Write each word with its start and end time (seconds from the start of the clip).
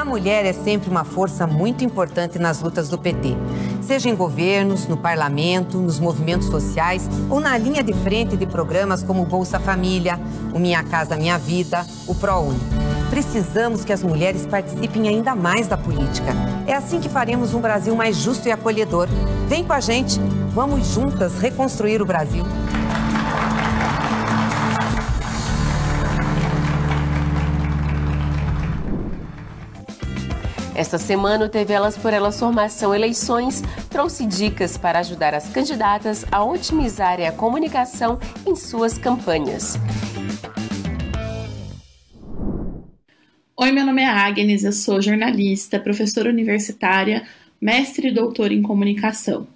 A 0.00 0.04
mulher 0.04 0.46
é 0.46 0.52
sempre 0.54 0.88
uma 0.88 1.04
força 1.04 1.46
muito 1.46 1.84
importante 1.84 2.38
nas 2.38 2.62
lutas 2.62 2.88
do 2.88 2.96
PT, 2.96 3.36
seja 3.82 4.08
em 4.08 4.16
governos, 4.16 4.88
no 4.88 4.96
parlamento, 4.96 5.76
nos 5.76 6.00
movimentos 6.00 6.48
sociais 6.48 7.06
ou 7.28 7.38
na 7.38 7.58
linha 7.58 7.82
de 7.82 7.92
frente 7.92 8.34
de 8.34 8.46
programas 8.46 9.02
como 9.02 9.26
Bolsa 9.26 9.60
Família, 9.60 10.18
o 10.54 10.58
Minha 10.58 10.82
Casa 10.82 11.18
Minha 11.18 11.36
Vida, 11.36 11.86
o 12.06 12.14
ProUni. 12.14 12.58
Precisamos 13.10 13.84
que 13.84 13.92
as 13.92 14.02
mulheres 14.02 14.46
participem 14.46 15.06
ainda 15.06 15.34
mais 15.34 15.68
da 15.68 15.76
política. 15.76 16.32
É 16.66 16.72
assim 16.72 16.98
que 16.98 17.10
faremos 17.10 17.52
um 17.52 17.60
Brasil 17.60 17.94
mais 17.94 18.16
justo 18.16 18.48
e 18.48 18.50
acolhedor. 18.50 19.06
Vem 19.48 19.62
com 19.62 19.74
a 19.74 19.80
gente, 19.80 20.18
vamos 20.54 20.94
juntas 20.94 21.38
reconstruir 21.38 22.00
o 22.00 22.06
Brasil. 22.06 22.46
Esta 30.80 30.96
semana, 30.96 31.44
o 31.44 31.48
TV 31.50 31.74
Elas 31.74 31.98
por 31.98 32.10
Elas 32.10 32.40
Formação 32.40 32.94
Eleições 32.94 33.62
trouxe 33.90 34.24
dicas 34.24 34.78
para 34.78 35.00
ajudar 35.00 35.34
as 35.34 35.46
candidatas 35.52 36.24
a 36.32 36.42
otimizarem 36.42 37.28
a 37.28 37.32
comunicação 37.32 38.18
em 38.46 38.56
suas 38.56 38.96
campanhas. 38.96 39.78
Oi, 43.54 43.70
meu 43.72 43.84
nome 43.84 44.00
é 44.00 44.06
Agnes, 44.06 44.64
eu 44.64 44.72
sou 44.72 45.02
jornalista, 45.02 45.78
professora 45.78 46.30
universitária, 46.30 47.24
mestre 47.60 48.08
e 48.08 48.14
doutora 48.14 48.54
em 48.54 48.62
comunicação 48.62 49.46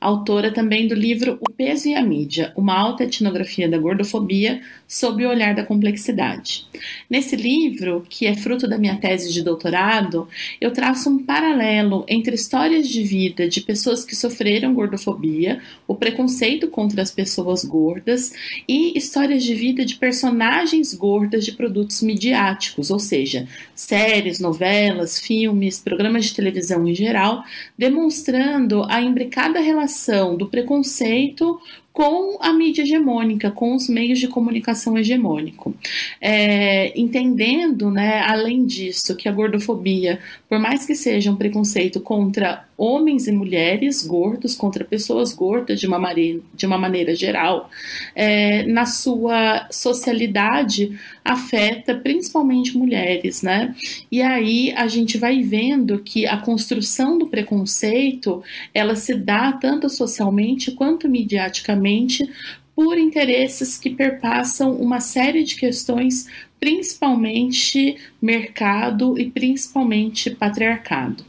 autora 0.00 0.52
também 0.52 0.86
do 0.86 0.94
livro 0.94 1.38
O 1.40 1.52
Peso 1.52 1.88
e 1.88 1.94
a 1.94 2.02
Mídia, 2.02 2.52
uma 2.56 2.78
alta 2.78 3.04
etnografia 3.04 3.68
da 3.68 3.78
gordofobia 3.78 4.60
sob 4.86 5.24
o 5.24 5.28
olhar 5.28 5.54
da 5.54 5.64
complexidade. 5.64 6.66
Nesse 7.08 7.36
livro, 7.36 8.04
que 8.08 8.26
é 8.26 8.34
fruto 8.34 8.68
da 8.68 8.78
minha 8.78 8.96
tese 8.96 9.32
de 9.32 9.42
doutorado, 9.42 10.28
eu 10.60 10.72
traço 10.72 11.10
um 11.10 11.22
paralelo 11.22 12.04
entre 12.08 12.34
histórias 12.34 12.88
de 12.88 13.02
vida 13.02 13.48
de 13.48 13.60
pessoas 13.60 14.04
que 14.04 14.14
sofreram 14.14 14.74
gordofobia, 14.74 15.60
o 15.86 15.94
preconceito 15.94 16.68
contra 16.68 17.02
as 17.02 17.10
pessoas 17.10 17.64
gordas 17.64 18.32
e 18.68 18.96
histórias 18.96 19.42
de 19.42 19.54
vida 19.54 19.84
de 19.84 19.96
personagens 19.96 20.94
gordas 20.94 21.44
de 21.44 21.52
produtos 21.52 22.02
midiáticos, 22.02 22.90
ou 22.90 22.98
seja, 22.98 23.48
séries, 23.74 24.38
novelas, 24.40 25.18
filmes, 25.18 25.78
programas 25.78 26.26
de 26.26 26.34
televisão 26.34 26.86
em 26.86 26.94
geral, 26.94 27.44
demonstrando 27.76 28.84
a 28.88 29.00
imbricada 29.00 29.60
relação 29.60 30.36
do 30.36 30.46
preconceito 30.46 31.60
com 31.96 32.36
a 32.42 32.52
mídia 32.52 32.82
hegemônica, 32.82 33.50
com 33.50 33.74
os 33.74 33.88
meios 33.88 34.18
de 34.18 34.28
comunicação 34.28 34.98
hegemônico. 34.98 35.74
É, 36.20 36.92
entendendo, 36.94 37.90
né, 37.90 38.20
além 38.20 38.66
disso, 38.66 39.16
que 39.16 39.26
a 39.26 39.32
gordofobia, 39.32 40.20
por 40.46 40.58
mais 40.58 40.84
que 40.84 40.94
seja 40.94 41.32
um 41.32 41.36
preconceito 41.36 41.98
contra 41.98 42.66
homens 42.76 43.26
e 43.26 43.32
mulheres 43.32 44.06
gordos, 44.06 44.54
contra 44.54 44.84
pessoas 44.84 45.32
gordas 45.32 45.80
de 45.80 45.86
uma 45.86 45.98
maneira, 45.98 46.40
de 46.54 46.66
uma 46.66 46.76
maneira 46.76 47.14
geral, 47.14 47.70
é, 48.14 48.64
na 48.64 48.84
sua 48.84 49.66
socialidade 49.70 50.98
afeta 51.24 51.94
principalmente 51.94 52.76
mulheres, 52.76 53.42
né? 53.42 53.74
E 54.10 54.20
aí 54.22 54.72
a 54.72 54.86
gente 54.86 55.18
vai 55.18 55.42
vendo 55.42 55.98
que 56.00 56.26
a 56.26 56.36
construção 56.36 57.18
do 57.18 57.26
preconceito 57.26 58.42
ela 58.74 58.94
se 58.94 59.14
dá 59.14 59.52
tanto 59.52 59.88
socialmente 59.88 60.70
quanto 60.72 61.08
mediaticamente 61.08 62.28
por 62.76 62.98
interesses 62.98 63.78
que 63.78 63.88
perpassam 63.88 64.76
uma 64.76 65.00
série 65.00 65.42
de 65.42 65.56
questões, 65.56 66.26
principalmente 66.60 67.96
mercado 68.20 69.18
e 69.18 69.30
principalmente 69.30 70.30
patriarcado. 70.30 71.24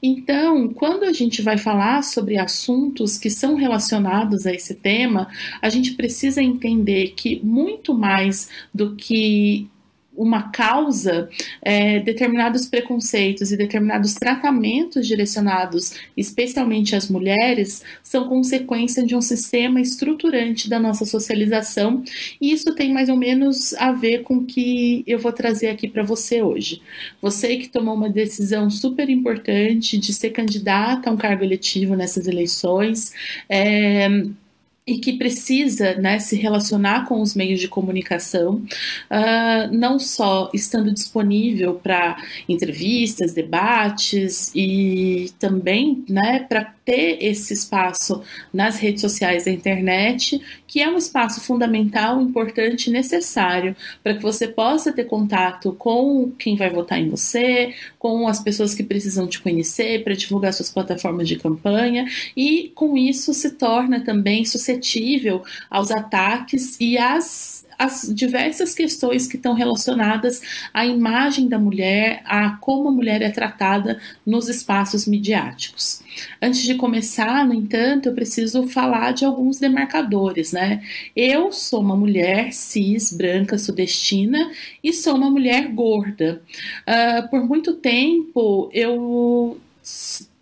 Então, 0.00 0.68
quando 0.68 1.02
a 1.02 1.12
gente 1.12 1.42
vai 1.42 1.58
falar 1.58 2.02
sobre 2.04 2.38
assuntos 2.38 3.18
que 3.18 3.30
são 3.30 3.56
relacionados 3.56 4.46
a 4.46 4.54
esse 4.54 4.76
tema, 4.76 5.28
a 5.60 5.68
gente 5.68 5.94
precisa 5.94 6.40
entender 6.40 7.14
que 7.16 7.40
muito 7.42 7.92
mais 7.92 8.48
do 8.72 8.94
que 8.94 9.68
uma 10.16 10.50
causa, 10.50 11.28
é, 11.62 11.98
determinados 12.00 12.66
preconceitos 12.66 13.50
e 13.50 13.56
determinados 13.56 14.14
tratamentos 14.14 15.06
direcionados 15.06 15.94
especialmente 16.16 16.94
às 16.94 17.08
mulheres 17.08 17.82
são 18.02 18.28
consequência 18.28 19.04
de 19.04 19.16
um 19.16 19.20
sistema 19.20 19.80
estruturante 19.80 20.68
da 20.68 20.78
nossa 20.78 21.04
socialização 21.04 22.02
e 22.40 22.52
isso 22.52 22.74
tem 22.74 22.92
mais 22.92 23.08
ou 23.08 23.16
menos 23.16 23.74
a 23.74 23.92
ver 23.92 24.22
com 24.22 24.38
o 24.38 24.44
que 24.44 25.02
eu 25.06 25.18
vou 25.18 25.32
trazer 25.32 25.68
aqui 25.68 25.88
para 25.88 26.02
você 26.02 26.42
hoje. 26.42 26.82
Você 27.20 27.56
que 27.56 27.68
tomou 27.68 27.94
uma 27.94 28.08
decisão 28.08 28.68
super 28.68 29.08
importante 29.08 29.98
de 29.98 30.12
ser 30.12 30.30
candidata 30.30 31.08
a 31.08 31.12
um 31.12 31.16
cargo 31.16 31.44
eletivo 31.44 31.96
nessas 31.96 32.26
eleições, 32.26 33.12
é, 33.48 34.08
e 34.86 34.98
que 34.98 35.12
precisa 35.12 35.94
né, 35.94 36.18
se 36.18 36.36
relacionar 36.36 37.06
com 37.06 37.20
os 37.20 37.34
meios 37.34 37.60
de 37.60 37.68
comunicação, 37.68 38.54
uh, 38.56 39.72
não 39.72 39.98
só 39.98 40.50
estando 40.52 40.92
disponível 40.92 41.74
para 41.74 42.16
entrevistas, 42.48 43.32
debates 43.32 44.50
e 44.54 45.32
também 45.38 46.04
né, 46.08 46.40
para 46.48 46.74
ter 46.84 47.18
esse 47.20 47.54
espaço 47.54 48.22
nas 48.52 48.78
redes 48.78 49.00
sociais 49.00 49.44
da 49.44 49.50
internet, 49.50 50.40
que 50.66 50.80
é 50.80 50.88
um 50.88 50.96
espaço 50.96 51.40
fundamental, 51.40 52.20
importante 52.20 52.90
necessário 52.90 53.76
para 54.02 54.14
que 54.14 54.22
você 54.22 54.48
possa 54.48 54.92
ter 54.92 55.04
contato 55.04 55.72
com 55.72 56.30
quem 56.38 56.56
vai 56.56 56.70
votar 56.70 56.98
em 56.98 57.08
você, 57.08 57.74
com 57.98 58.26
as 58.26 58.40
pessoas 58.40 58.74
que 58.74 58.82
precisam 58.82 59.26
te 59.26 59.40
conhecer, 59.40 60.02
para 60.02 60.14
divulgar 60.14 60.52
suas 60.52 60.70
plataformas 60.70 61.28
de 61.28 61.36
campanha, 61.36 62.06
e 62.36 62.72
com 62.74 62.96
isso 62.96 63.32
se 63.32 63.52
torna 63.52 64.00
também 64.00 64.44
suscetível 64.44 65.42
aos 65.70 65.90
ataques 65.90 66.76
e 66.80 66.98
às 66.98 67.64
as 67.82 68.12
diversas 68.14 68.74
questões 68.74 69.26
que 69.26 69.36
estão 69.36 69.54
relacionadas 69.54 70.40
à 70.72 70.86
imagem 70.86 71.48
da 71.48 71.58
mulher, 71.58 72.22
a 72.24 72.50
como 72.60 72.88
a 72.88 72.92
mulher 72.92 73.22
é 73.22 73.30
tratada 73.30 74.00
nos 74.24 74.48
espaços 74.48 75.06
midiáticos. 75.06 76.00
Antes 76.40 76.62
de 76.62 76.74
começar, 76.76 77.44
no 77.44 77.52
entanto, 77.52 78.08
eu 78.08 78.14
preciso 78.14 78.68
falar 78.68 79.12
de 79.12 79.24
alguns 79.24 79.58
demarcadores, 79.58 80.52
né? 80.52 80.82
Eu 81.16 81.50
sou 81.50 81.80
uma 81.80 81.96
mulher 81.96 82.52
cis, 82.52 83.12
branca, 83.12 83.58
sudestina 83.58 84.50
e 84.82 84.92
sou 84.92 85.16
uma 85.16 85.30
mulher 85.30 85.68
gorda. 85.68 86.40
Uh, 86.86 87.28
por 87.28 87.44
muito 87.44 87.74
tempo 87.74 88.70
eu 88.72 89.58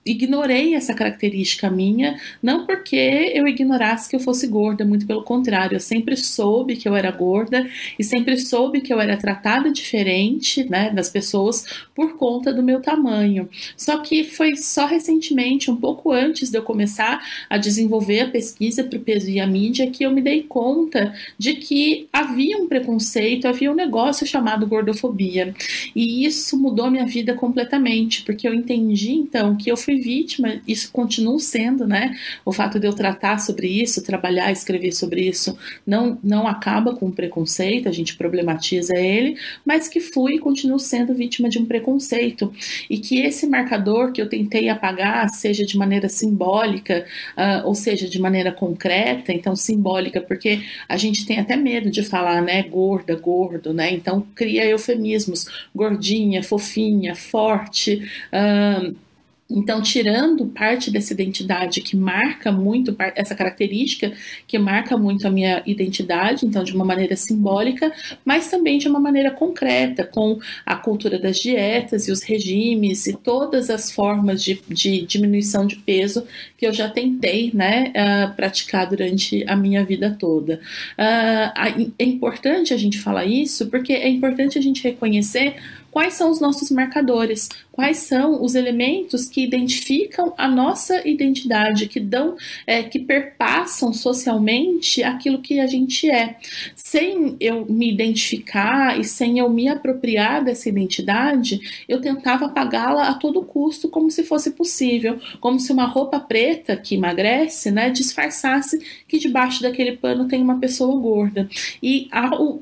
ignorei 0.05 0.75
essa 0.75 0.95
característica 0.95 1.71
minha, 1.71 2.19
não 2.43 2.67
porque 2.67 3.33
eu 3.35 3.47
ignorasse 3.47 4.09
que 4.09 4.17
eu 4.17 4.21
fosse 4.21 4.47
gorda, 4.47 4.85
muito 4.85 5.07
pelo 5.07 5.23
contrário, 5.23 5.77
eu 5.77 5.81
sempre 5.81 6.17
soube 6.17 6.77
que 6.77 6.89
eu 6.89 6.97
era 6.97 7.11
gorda 7.11 7.69
e 7.99 8.03
sempre 8.03 8.39
soube 8.39 8.81
que 8.81 8.93
eu 8.93 9.01
era 9.01 9.17
tratada 9.17 9.71
diferente, 9.71 10.65
né, 10.65 10.91
das 10.91 11.11
pessoas 11.11 11.65
por 11.95 12.17
conta 12.17 12.53
do 12.53 12.63
meu 12.63 12.81
tamanho. 12.81 13.49
Só 13.77 13.99
que 13.99 14.25
foi 14.25 14.57
só 14.57 14.87
recentemente, 14.87 15.71
um 15.71 15.77
pouco 15.77 16.11
antes 16.11 16.51
de 16.51 16.57
eu 16.57 16.63
começar 16.63 17.23
a 17.49 17.59
desenvolver 17.59 18.21
a 18.21 18.29
pesquisa 18.29 18.83
para 18.83 18.99
o 18.99 19.03
peso 19.03 19.29
e 19.29 19.39
a 19.39 19.47
mídia, 19.47 19.91
que 19.91 20.05
eu 20.05 20.11
me 20.11 20.23
dei 20.23 20.43
conta 20.43 21.15
de 21.39 21.55
que 21.55 22.09
havia 22.13 22.57
um 22.57 22.67
preconceito, 22.67 23.47
havia 23.47 23.71
um 23.71 23.75
negócio 23.75 24.27
chamado 24.27 24.67
gordofobia. 24.67 25.55
E 25.95 26.25
isso 26.25 26.59
mudou 26.59 26.91
minha 26.91 27.07
vida 27.07 27.35
completamente, 27.35 28.23
porque 28.23 28.49
eu 28.49 28.55
entendi 28.55 29.13
então 29.13 29.57
que 29.57 29.71
eu 29.71 29.77
fui 29.77 29.90
vítima, 29.97 30.61
isso 30.67 30.91
continua 30.93 31.39
sendo, 31.39 31.87
né? 31.87 32.17
O 32.45 32.53
fato 32.53 32.79
de 32.79 32.87
eu 32.87 32.93
tratar 32.93 33.39
sobre 33.39 33.69
isso, 33.69 34.03
trabalhar, 34.03 34.51
escrever 34.53 34.93
sobre 34.93 35.23
isso, 35.23 35.57
não, 35.87 36.19
não 36.23 36.47
acaba 36.47 36.95
com 36.95 37.07
o 37.07 37.13
preconceito, 37.13 37.89
a 37.89 37.93
gente 37.93 38.17
problematiza 38.17 38.97
ele, 38.97 39.37
mas 39.65 39.89
que 39.89 40.01
fui 40.01 40.35
e 40.35 40.39
continuo 40.39 40.79
sendo 40.79 41.15
vítima 41.15 41.49
de 41.49 41.59
um 41.59 41.65
preconceito. 41.65 42.53
E 42.89 42.99
que 42.99 43.21
esse 43.21 43.47
marcador 43.47 44.13
que 44.13 44.21
eu 44.21 44.29
tentei 44.29 44.69
apagar, 44.69 45.29
seja 45.31 45.65
de 45.65 45.77
maneira 45.77 46.09
simbólica, 46.09 47.05
uh, 47.37 47.67
ou 47.67 47.75
seja, 47.75 48.09
de 48.09 48.21
maneira 48.21 48.53
concreta, 48.53 49.33
então 49.33 49.55
simbólica, 49.57 50.21
porque 50.21 50.61
a 50.89 50.97
gente 50.97 51.27
tem 51.27 51.39
até 51.39 51.57
medo 51.57 51.91
de 51.91 52.03
falar, 52.03 52.43
né? 52.43 52.63
Gorda, 52.63 53.15
gordo, 53.17 53.73
né? 53.73 53.93
Então 53.93 54.27
cria 54.35 54.65
eufemismos, 54.65 55.47
gordinha, 55.75 56.43
fofinha, 56.43 57.15
forte. 57.15 58.09
Uh, 58.33 58.95
então, 59.51 59.83
tirando 59.83 60.47
parte 60.47 60.91
dessa 60.91 61.13
identidade 61.13 61.81
que 61.81 61.97
marca 61.97 62.53
muito, 62.53 62.95
essa 63.17 63.35
característica 63.35 64.13
que 64.47 64.59
marca 64.59 64.97
muito 64.97 65.27
a 65.27 65.31
minha 65.31 65.63
identidade, 65.67 66.47
então 66.47 66.63
de 66.63 66.75
uma 66.75 66.85
maneira 66.85 67.17
simbólica, 67.17 67.93
mas 68.25 68.49
também 68.49 68.79
de 68.79 68.87
uma 68.87 69.01
maneira 69.01 69.31
concreta, 69.31 70.05
com 70.05 70.39
a 70.65 70.77
cultura 70.77 71.19
das 71.19 71.39
dietas 71.39 72.07
e 72.07 72.13
os 72.13 72.23
regimes 72.23 73.07
e 73.07 73.13
todas 73.13 73.71
as 73.71 73.91
formas 73.91 74.43
de, 74.43 74.61
de 74.69 75.03
diminuição 75.03 75.67
de 75.67 75.77
peso 75.77 76.25
que 76.57 76.67
eu 76.67 76.73
já 76.73 76.89
tentei 76.89 77.51
né, 77.53 77.93
uh, 77.97 78.35
praticar 78.37 78.87
durante 78.87 79.45
a 79.49 79.57
minha 79.57 79.85
vida 79.85 80.17
toda. 80.19 80.61
Uh, 80.99 81.91
é 81.99 82.05
importante 82.05 82.73
a 82.73 82.77
gente 82.77 82.99
falar 82.99 83.25
isso 83.25 83.67
porque 83.69 83.93
é 83.93 84.09
importante 84.09 84.59
a 84.59 84.63
gente 84.63 84.83
reconhecer 84.83 85.57
quais 85.91 86.15
são 86.15 86.31
os 86.31 86.41
nossos 86.41 86.71
marcadores, 86.71 87.49
quais 87.73 87.99
são 87.99 88.43
os 88.43 88.55
elementos 88.55 89.27
que 89.27 89.43
identificam 89.43 90.35
a 90.37 90.47
nossa 90.47 91.07
identidade, 91.09 91.89
que 91.89 91.99
dão, 91.99 92.37
é, 92.67 92.83
que 92.83 92.99
perpassam 92.99 93.93
socialmente 93.93 95.03
aquilo 95.03 95.41
que 95.41 95.59
a 95.61 95.67
gente 95.67 96.11
é. 96.11 96.37
Sem 96.77 97.37
eu 97.41 97.65
me 97.67 97.91
identificar 97.91 98.99
e 98.99 99.05
sem 99.05 99.39
eu 99.39 99.49
me 99.49 99.69
apropriar 99.69 100.45
dessa 100.45 100.69
identidade, 100.69 101.85
eu 101.89 102.01
tentava 102.01 102.47
apagá-la 102.47 103.09
a 103.09 103.15
todo 103.15 103.43
custo, 103.43 103.89
como 103.89 104.11
se 104.11 104.23
fosse 104.23 104.53
possível, 104.53 105.19
como 105.41 105.59
se 105.59 105.73
uma 105.73 105.87
roupa 105.87 106.21
preta 106.21 106.77
que 106.77 106.95
emagrece, 106.95 107.71
né, 107.71 107.91
disfarçasse 107.91 108.79
que 109.09 109.19
debaixo 109.19 109.63
daquele 109.63 109.97
pano 109.97 110.29
tem 110.29 110.43
uma 110.43 110.59
pessoa 110.59 110.99
gorda. 111.01 111.49
E 111.83 112.09
ao 112.11 112.61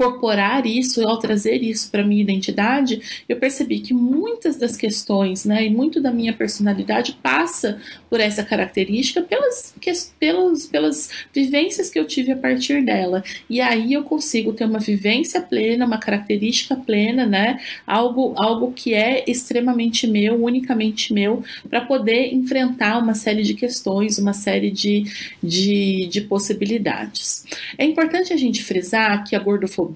incorporar 0.00 0.66
isso, 0.66 1.06
ao 1.06 1.18
trazer 1.18 1.62
isso 1.62 1.90
para 1.90 2.02
minha 2.02 2.22
identidade, 2.22 3.22
eu 3.28 3.36
percebi 3.36 3.80
que 3.80 3.92
muitas 3.92 4.56
das 4.56 4.74
questões, 4.74 5.44
né, 5.44 5.66
e 5.66 5.70
muito 5.70 6.00
da 6.00 6.10
minha 6.10 6.32
personalidade 6.32 7.18
passa 7.22 7.78
por 8.08 8.18
essa 8.18 8.42
característica 8.42 9.20
pelas, 9.20 9.74
que, 9.78 9.92
pelas, 10.18 10.66
pelas 10.66 11.10
vivências 11.34 11.90
que 11.90 11.98
eu 11.98 12.06
tive 12.06 12.32
a 12.32 12.36
partir 12.36 12.82
dela. 12.82 13.22
E 13.48 13.60
aí 13.60 13.92
eu 13.92 14.02
consigo 14.02 14.54
ter 14.54 14.64
uma 14.64 14.78
vivência 14.78 15.40
plena, 15.42 15.84
uma 15.84 15.98
característica 15.98 16.74
plena, 16.74 17.26
né, 17.26 17.60
algo, 17.86 18.34
algo 18.38 18.72
que 18.72 18.94
é 18.94 19.24
extremamente 19.26 20.06
meu, 20.06 20.42
unicamente 20.42 21.12
meu, 21.12 21.44
para 21.68 21.82
poder 21.82 22.32
enfrentar 22.32 22.98
uma 22.98 23.14
série 23.14 23.42
de 23.42 23.52
questões, 23.52 24.18
uma 24.18 24.32
série 24.32 24.70
de, 24.70 25.04
de, 25.42 26.08
de 26.10 26.22
possibilidades. 26.22 27.44
É 27.76 27.84
importante 27.84 28.32
a 28.32 28.36
gente 28.36 28.62
frisar 28.62 29.24
que 29.24 29.36
a 29.36 29.38
gordofobia 29.38 29.89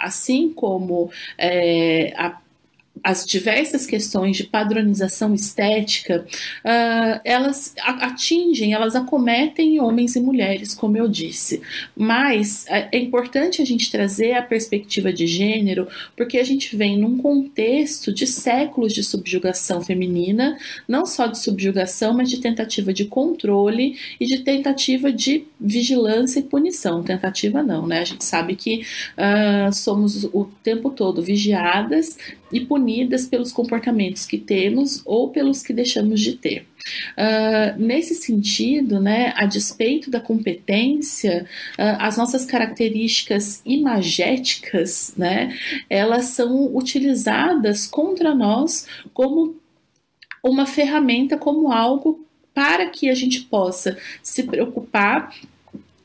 assim 0.00 0.52
como 0.52 1.10
é, 1.38 2.12
a 2.16 2.40
as 3.04 3.26
diversas 3.26 3.84
questões 3.84 4.38
de 4.38 4.44
padronização 4.44 5.34
estética, 5.34 6.24
uh, 6.64 7.20
elas 7.22 7.74
atingem, 7.76 8.72
elas 8.72 8.96
acometem 8.96 9.78
homens 9.78 10.16
e 10.16 10.20
mulheres, 10.20 10.74
como 10.74 10.96
eu 10.96 11.06
disse. 11.06 11.60
Mas 11.94 12.66
é, 12.66 12.88
é 12.90 12.98
importante 12.98 13.60
a 13.60 13.66
gente 13.66 13.90
trazer 13.90 14.32
a 14.32 14.42
perspectiva 14.42 15.12
de 15.12 15.26
gênero, 15.26 15.86
porque 16.16 16.38
a 16.38 16.44
gente 16.44 16.74
vem 16.74 16.98
num 16.98 17.18
contexto 17.18 18.10
de 18.10 18.26
séculos 18.26 18.94
de 18.94 19.02
subjugação 19.02 19.82
feminina, 19.82 20.56
não 20.88 21.04
só 21.04 21.26
de 21.26 21.38
subjugação, 21.38 22.14
mas 22.14 22.30
de 22.30 22.40
tentativa 22.40 22.90
de 22.90 23.04
controle 23.04 23.98
e 24.18 24.24
de 24.24 24.38
tentativa 24.38 25.12
de 25.12 25.44
vigilância 25.60 26.40
e 26.40 26.42
punição. 26.42 27.02
Tentativa 27.02 27.62
não, 27.62 27.86
né? 27.86 27.98
A 28.00 28.04
gente 28.04 28.24
sabe 28.24 28.56
que 28.56 28.86
uh, 29.18 29.70
somos 29.74 30.24
o 30.24 30.48
tempo 30.62 30.88
todo 30.88 31.22
vigiadas 31.22 32.16
e 32.54 32.64
punidas 32.64 33.26
pelos 33.26 33.50
comportamentos 33.50 34.24
que 34.24 34.38
temos 34.38 35.02
ou 35.04 35.30
pelos 35.30 35.60
que 35.60 35.72
deixamos 35.72 36.20
de 36.20 36.34
ter. 36.34 36.64
Uh, 37.18 37.80
nesse 37.82 38.14
sentido, 38.14 39.00
né, 39.00 39.32
a 39.36 39.44
despeito 39.44 40.08
da 40.08 40.20
competência, 40.20 41.46
uh, 41.76 41.96
as 41.98 42.16
nossas 42.16 42.44
características 42.44 43.60
imagéticas, 43.66 45.12
né, 45.16 45.56
elas 45.90 46.26
são 46.26 46.74
utilizadas 46.76 47.86
contra 47.88 48.32
nós 48.34 48.86
como 49.12 49.56
uma 50.40 50.64
ferramenta, 50.64 51.36
como 51.36 51.72
algo 51.72 52.24
para 52.54 52.86
que 52.86 53.10
a 53.10 53.14
gente 53.14 53.40
possa 53.40 53.98
se 54.22 54.44
preocupar 54.44 55.34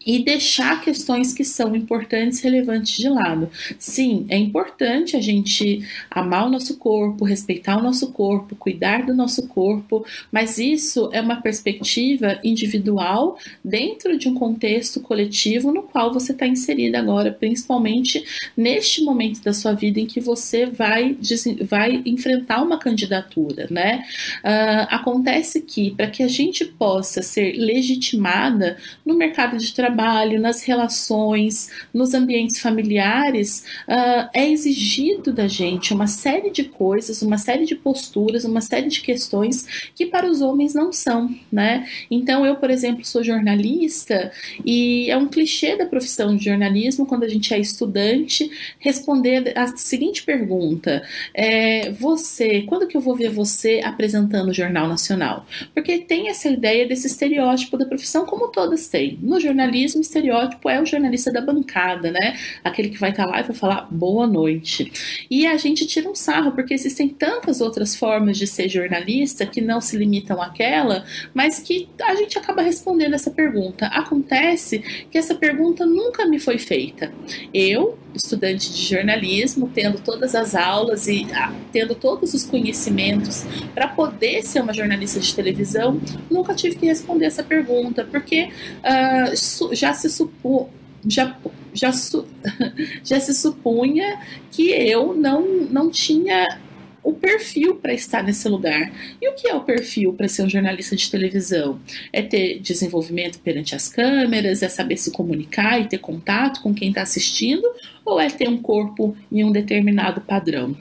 e 0.06 0.24
deixar 0.24 0.82
questões 0.82 1.34
que 1.34 1.44
são 1.44 1.76
importantes, 1.76 2.40
relevantes 2.40 2.96
de 2.98 3.10
lado. 3.10 3.50
Sim, 3.78 4.26
é 4.30 4.38
importante 4.38 5.18
a 5.18 5.22
gente 5.22 5.86
amar 6.10 6.48
o 6.48 6.50
nosso 6.50 6.78
corpo, 6.78 7.26
respeitar 7.26 7.78
o 7.78 7.84
nosso 7.84 8.12
corpo, 8.12 8.56
cuidar 8.56 9.06
do 9.06 9.14
nosso 9.14 9.48
corpo, 9.48 10.06
mas 10.32 10.58
isso 10.58 11.10
é 11.12 11.20
uma 11.22 11.42
perspectiva 11.42 12.40
individual 12.44 13.38
dentro 13.64 14.18
de 14.18 14.30
um 14.30 14.34
contexto 14.34 15.02
coletivo 15.02 15.72
no 15.72 15.84
qual 15.84 16.14
você 16.14 16.32
está 16.32 16.48
inserida 16.48 16.98
agora, 17.00 17.32
principalmente 17.32 18.24
neste 18.56 19.04
momento 19.04 19.42
da 19.44 19.54
sua 19.54 19.74
vida 19.74 20.00
em 20.00 20.06
que 20.06 20.20
você 20.20 20.66
vai, 20.66 21.18
vai 21.62 22.02
enfrentar 22.06 22.62
uma 22.62 22.78
candidatura, 22.78 23.68
né? 23.70 24.04
Uh, 24.40 24.88
acontece 24.90 25.62
que 25.62 25.92
para 25.92 26.08
que 26.08 26.24
a 26.24 26.28
gente 26.28 26.64
possa 26.64 27.22
ser 27.22 27.58
legitimada 27.58 28.78
no 29.06 29.16
mercado 29.16 29.58
de 29.58 29.74
trabalho 29.74 29.89
trabalho, 29.90 30.40
nas 30.40 30.62
relações, 30.64 31.70
nos 31.94 32.14
ambientes 32.14 32.60
familiares, 32.60 33.66
uh, 33.88 34.30
é 34.34 34.50
exigido 34.50 35.34
da 35.34 35.48
gente 35.48 35.94
uma 35.94 36.08
série 36.08 36.52
de 36.52 36.64
coisas, 36.64 37.22
uma 37.22 37.38
série 37.38 37.66
de 37.66 37.76
posturas, 37.76 38.46
uma 38.46 38.62
série 38.62 38.88
de 38.88 39.02
questões 39.02 39.90
que 39.96 40.06
para 40.06 40.30
os 40.30 40.42
homens 40.42 40.74
não 40.76 40.94
são, 40.94 41.34
né? 41.52 41.88
Então, 42.10 42.46
eu, 42.46 42.56
por 42.56 42.70
exemplo, 42.70 43.04
sou 43.04 43.24
jornalista 43.24 44.32
e 44.64 45.10
é 45.10 45.18
um 45.18 45.28
clichê 45.28 45.76
da 45.76 45.86
profissão 45.86 46.36
de 46.36 46.46
jornalismo, 46.46 47.06
quando 47.06 47.24
a 47.24 47.28
gente 47.28 47.54
é 47.54 47.60
estudante, 47.60 48.50
responder 48.78 49.58
a 49.58 49.68
seguinte 49.76 50.24
pergunta: 50.24 51.02
é, 51.34 51.92
Você, 51.94 52.62
quando 52.64 52.88
que 52.88 52.96
eu 52.96 53.02
vou 53.02 53.16
ver 53.16 53.32
você 53.32 53.82
apresentando 53.84 54.50
o 54.50 54.54
Jornal 54.54 54.88
Nacional? 54.88 55.46
Porque 55.74 56.00
tem 56.00 56.30
essa 56.30 56.48
ideia 56.50 56.88
desse 56.88 57.08
estereótipo 57.08 57.78
da 57.78 57.86
profissão, 57.86 58.26
como 58.26 58.50
todas 58.50 58.88
têm. 58.88 59.18
No 59.22 59.40
jornalismo, 59.40 59.79
jornalismo, 59.80 60.02
estereótipo 60.02 60.70
é 60.70 60.82
o 60.82 60.86
jornalista 60.86 61.32
da 61.32 61.42
bancada, 61.42 62.12
né? 62.12 62.38
Aquele 62.64 62.90
que 62.90 62.98
vai 62.98 63.12
estar 63.12 63.26
tá 63.26 63.30
lá 63.30 63.40
e 63.40 63.44
vai 63.44 63.56
falar 63.56 63.88
boa 63.90 64.28
noite. 64.28 64.92
E 65.30 65.48
a 65.48 65.58
gente 65.58 65.86
tira 65.88 66.10
um 66.10 66.16
sarro, 66.16 66.52
porque 66.52 66.74
existem 66.74 67.10
tantas 67.10 67.62
outras 67.62 67.96
formas 67.96 68.38
de 68.38 68.46
ser 68.46 68.68
jornalista 68.68 69.46
que 69.46 69.62
não 69.62 69.80
se 69.80 69.98
limitam 69.98 70.42
àquela, 70.42 71.06
mas 71.34 71.60
que 71.60 71.88
a 72.02 72.16
gente 72.16 72.38
acaba 72.38 72.62
respondendo 72.62 73.14
essa 73.14 73.32
pergunta. 73.32 73.88
Acontece 73.88 74.80
que 75.10 75.18
essa 75.18 75.36
pergunta 75.36 75.86
nunca 75.86 76.26
me 76.26 76.40
foi 76.40 76.58
feita. 76.58 77.12
Eu, 77.54 77.98
estudante 78.14 78.72
de 78.72 78.82
jornalismo, 78.82 79.70
tendo 79.74 80.00
todas 80.00 80.36
as 80.36 80.56
aulas 80.56 81.08
e 81.08 81.28
ah, 81.34 81.54
tendo 81.72 81.96
todos 81.96 82.34
os 82.34 82.44
conhecimentos 82.44 83.46
para 83.74 83.88
poder 83.88 84.44
ser 84.44 84.62
uma 84.62 84.74
jornalista 84.74 85.20
de 85.20 85.34
televisão, 85.34 86.00
nunca 86.30 86.54
tive 86.54 86.76
que 86.76 86.86
responder 86.86 87.26
essa 87.26 87.44
pergunta, 87.44 88.08
porque 88.10 88.50
uh, 88.80 89.76
já 89.76 89.94
se 89.94 90.10
supô, 90.10 90.70
já 91.08 91.38
já, 91.74 91.92
su, 91.92 92.28
já 93.04 93.20
se 93.20 93.34
supunha 93.34 94.20
que 94.52 94.70
eu 94.72 95.14
não, 95.14 95.46
não 95.70 95.90
tinha 95.90 96.60
o 97.04 97.14
perfil 97.14 97.76
para 97.76 97.94
estar 97.94 98.24
nesse 98.24 98.48
lugar. 98.48 98.92
E 99.22 99.28
o 99.30 99.34
que 99.34 99.48
é 99.48 99.56
o 99.56 99.62
perfil 99.62 100.14
para 100.14 100.28
ser 100.28 100.44
um 100.44 100.50
jornalista 100.50 100.96
de 100.96 101.10
televisão? 101.10 101.80
É 102.12 102.22
ter 102.22 102.60
desenvolvimento 102.60 103.40
perante 103.40 103.76
as 103.76 103.88
câmeras, 103.88 104.62
é 104.62 104.70
saber 104.70 104.98
se 104.98 105.12
comunicar 105.12 105.80
e 105.80 105.88
ter 105.88 106.00
contato 106.00 106.62
com 106.62 106.74
quem 106.74 106.90
está 106.90 107.02
assistindo, 107.02 107.64
ou 108.04 108.20
é 108.20 108.30
ter 108.30 108.50
um 108.50 108.62
corpo 108.62 109.16
em 109.32 109.44
um 109.44 109.52
determinado 109.52 110.22
padrão? 110.22 110.76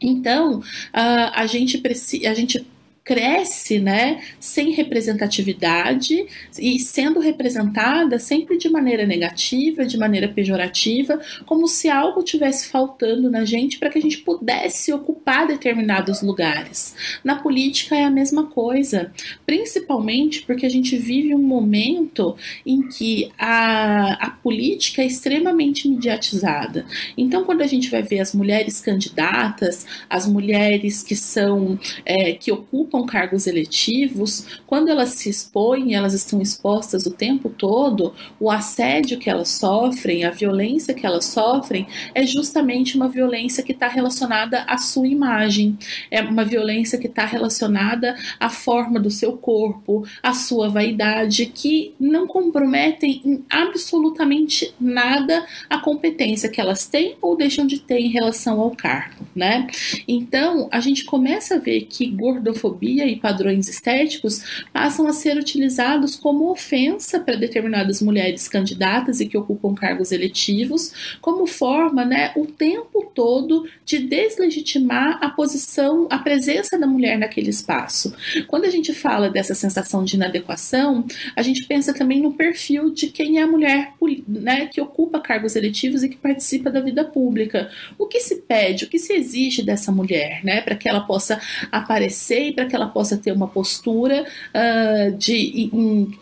Então, 0.00 0.62
a 0.92 1.46
gente 1.46 1.76
precisa, 1.78 2.30
a 2.30 2.34
gente 2.34 2.66
cresce, 3.04 3.78
né, 3.78 4.22
sem 4.38 4.70
representatividade 4.70 6.26
e 6.58 6.78
sendo 6.78 7.18
representada 7.18 8.18
sempre 8.18 8.58
de 8.58 8.68
maneira 8.68 9.06
negativa, 9.06 9.86
de 9.86 9.96
maneira 9.98 10.28
pejorativa, 10.28 11.20
como 11.46 11.66
se 11.66 11.88
algo 11.88 12.22
tivesse 12.22 12.68
faltando 12.68 13.30
na 13.30 13.44
gente 13.44 13.78
para 13.78 13.90
que 13.90 13.98
a 13.98 14.02
gente 14.02 14.18
pudesse 14.18 14.92
ocupar 14.92 15.46
determinados 15.46 16.22
lugares. 16.22 16.94
Na 17.24 17.36
política 17.36 17.96
é 17.96 18.04
a 18.04 18.10
mesma 18.10 18.46
coisa, 18.46 19.12
principalmente 19.46 20.42
porque 20.42 20.66
a 20.66 20.70
gente 20.70 20.96
vive 20.96 21.34
um 21.34 21.42
momento 21.42 22.36
em 22.66 22.86
que 22.86 23.30
a, 23.38 24.26
a 24.26 24.30
política 24.30 25.02
é 25.02 25.06
extremamente 25.06 25.88
mediatizada. 25.88 26.86
Então, 27.16 27.44
quando 27.44 27.62
a 27.62 27.66
gente 27.66 27.90
vai 27.90 28.02
ver 28.02 28.20
as 28.20 28.34
mulheres 28.34 28.80
candidatas, 28.80 29.86
as 30.08 30.26
mulheres 30.26 31.02
que 31.02 31.16
são 31.16 31.78
é, 32.04 32.32
que 32.32 32.52
ocupam 32.52 32.89
ocupam 32.90 33.06
cargos 33.06 33.46
eletivos, 33.46 34.60
quando 34.66 34.88
elas 34.88 35.10
se 35.10 35.30
expõem, 35.30 35.94
elas 35.94 36.12
estão 36.12 36.42
expostas 36.42 37.06
o 37.06 37.10
tempo 37.10 37.48
todo, 37.48 38.12
o 38.38 38.50
assédio 38.50 39.18
que 39.18 39.30
elas 39.30 39.48
sofrem, 39.48 40.24
a 40.24 40.30
violência 40.30 40.92
que 40.92 41.06
elas 41.06 41.24
sofrem, 41.26 41.86
é 42.14 42.26
justamente 42.26 42.96
uma 42.96 43.08
violência 43.08 43.62
que 43.62 43.72
está 43.72 43.86
relacionada 43.86 44.64
à 44.66 44.76
sua 44.76 45.06
imagem, 45.06 45.78
é 46.10 46.20
uma 46.20 46.44
violência 46.44 46.98
que 46.98 47.06
está 47.06 47.24
relacionada 47.24 48.16
à 48.38 48.50
forma 48.50 48.98
do 48.98 49.10
seu 49.10 49.36
corpo, 49.36 50.04
à 50.22 50.34
sua 50.34 50.68
vaidade, 50.68 51.46
que 51.46 51.94
não 51.98 52.26
comprometem 52.26 53.22
em 53.24 53.44
absolutamente 53.48 54.74
nada 54.80 55.46
a 55.68 55.78
competência 55.78 56.48
que 56.48 56.60
elas 56.60 56.86
têm 56.86 57.16
ou 57.22 57.36
deixam 57.36 57.66
de 57.66 57.78
ter 57.78 58.00
em 58.00 58.08
relação 58.08 58.60
ao 58.60 58.70
cargo, 58.70 59.24
né? 59.34 59.66
Então, 60.08 60.68
a 60.72 60.80
gente 60.80 61.04
começa 61.04 61.54
a 61.54 61.58
ver 61.58 61.82
que 61.82 62.06
gordofobia 62.06 62.79
gordofobia 62.80 63.06
e 63.06 63.16
padrões 63.16 63.68
estéticos 63.68 64.64
passam 64.72 65.06
a 65.06 65.12
ser 65.12 65.36
utilizados 65.36 66.16
como 66.16 66.50
ofensa 66.50 67.20
para 67.20 67.36
determinadas 67.36 68.00
mulheres 68.00 68.48
candidatas 68.48 69.20
e 69.20 69.26
que 69.26 69.36
ocupam 69.36 69.74
cargos 69.74 70.10
eletivos, 70.10 71.18
como 71.20 71.46
forma, 71.46 72.04
né, 72.04 72.32
o 72.34 72.46
tempo 72.46 73.10
todo 73.14 73.68
de 73.84 73.98
deslegitimar 73.98 75.18
a 75.22 75.28
posição, 75.28 76.06
a 76.10 76.18
presença 76.18 76.78
da 76.78 76.86
mulher 76.86 77.18
naquele 77.18 77.50
espaço. 77.50 78.14
Quando 78.46 78.64
a 78.64 78.70
gente 78.70 78.94
fala 78.94 79.28
dessa 79.28 79.54
sensação 79.54 80.04
de 80.04 80.16
inadequação, 80.16 81.04
a 81.36 81.42
gente 81.42 81.66
pensa 81.66 81.92
também 81.92 82.20
no 82.20 82.32
perfil 82.32 82.90
de 82.90 83.08
quem 83.08 83.38
é 83.38 83.42
a 83.42 83.46
mulher 83.46 83.92
né, 84.26 84.66
que 84.66 84.80
ocupa 84.80 85.20
cargos 85.20 85.56
eletivos 85.56 86.02
e 86.02 86.08
que 86.08 86.16
participa 86.16 86.70
da 86.70 86.80
vida 86.80 87.04
pública. 87.04 87.70
O 87.98 88.06
que 88.06 88.20
se 88.20 88.36
pede, 88.36 88.84
o 88.84 88.88
que 88.88 88.98
se 88.98 89.12
exige 89.12 89.62
dessa 89.62 89.92
mulher, 89.92 90.40
né, 90.44 90.60
para 90.60 90.76
que 90.76 90.88
ela 90.88 91.00
possa 91.00 91.40
aparecer 91.70 92.48
e 92.48 92.52
para 92.52 92.69
que 92.70 92.76
ela 92.76 92.86
possa 92.86 93.16
ter 93.16 93.32
uma 93.32 93.48
postura 93.48 94.24
uh, 94.24 95.16
de 95.16 95.70
em, 95.74 96.18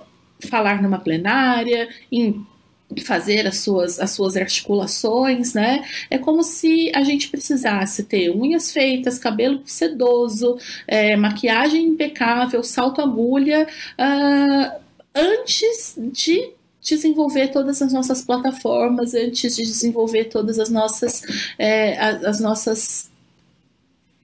falar 0.49 0.83
numa 0.83 0.99
plenária, 0.99 1.89
em 2.11 2.45
fazer 3.05 3.47
as 3.47 3.59
suas, 3.59 4.01
as 4.01 4.13
suas 4.13 4.37
articulações, 4.37 5.53
né? 5.53 5.85
É 6.09 6.17
como 6.17 6.43
se 6.43 6.91
a 6.95 7.05
gente 7.05 7.29
precisasse 7.29 8.05
ter 8.05 8.31
unhas 8.31 8.73
feitas, 8.73 9.19
cabelo 9.19 9.61
sedoso, 9.67 10.57
é, 10.87 11.15
maquiagem 11.15 11.85
impecável, 11.85 12.63
salto 12.63 13.03
agulha, 13.03 13.67
uh, 13.99 14.81
antes 15.15 15.99
de 15.99 16.51
desenvolver 16.81 17.49
todas 17.49 17.83
as 17.83 17.93
nossas 17.93 18.23
plataformas, 18.23 19.13
antes 19.13 19.57
de 19.57 19.63
desenvolver 19.65 20.25
todas 20.25 20.59
as 20.59 20.71
nossas, 20.71 21.23
é, 21.59 21.99
as, 21.99 22.25
as 22.25 22.41
nossas 22.41 23.11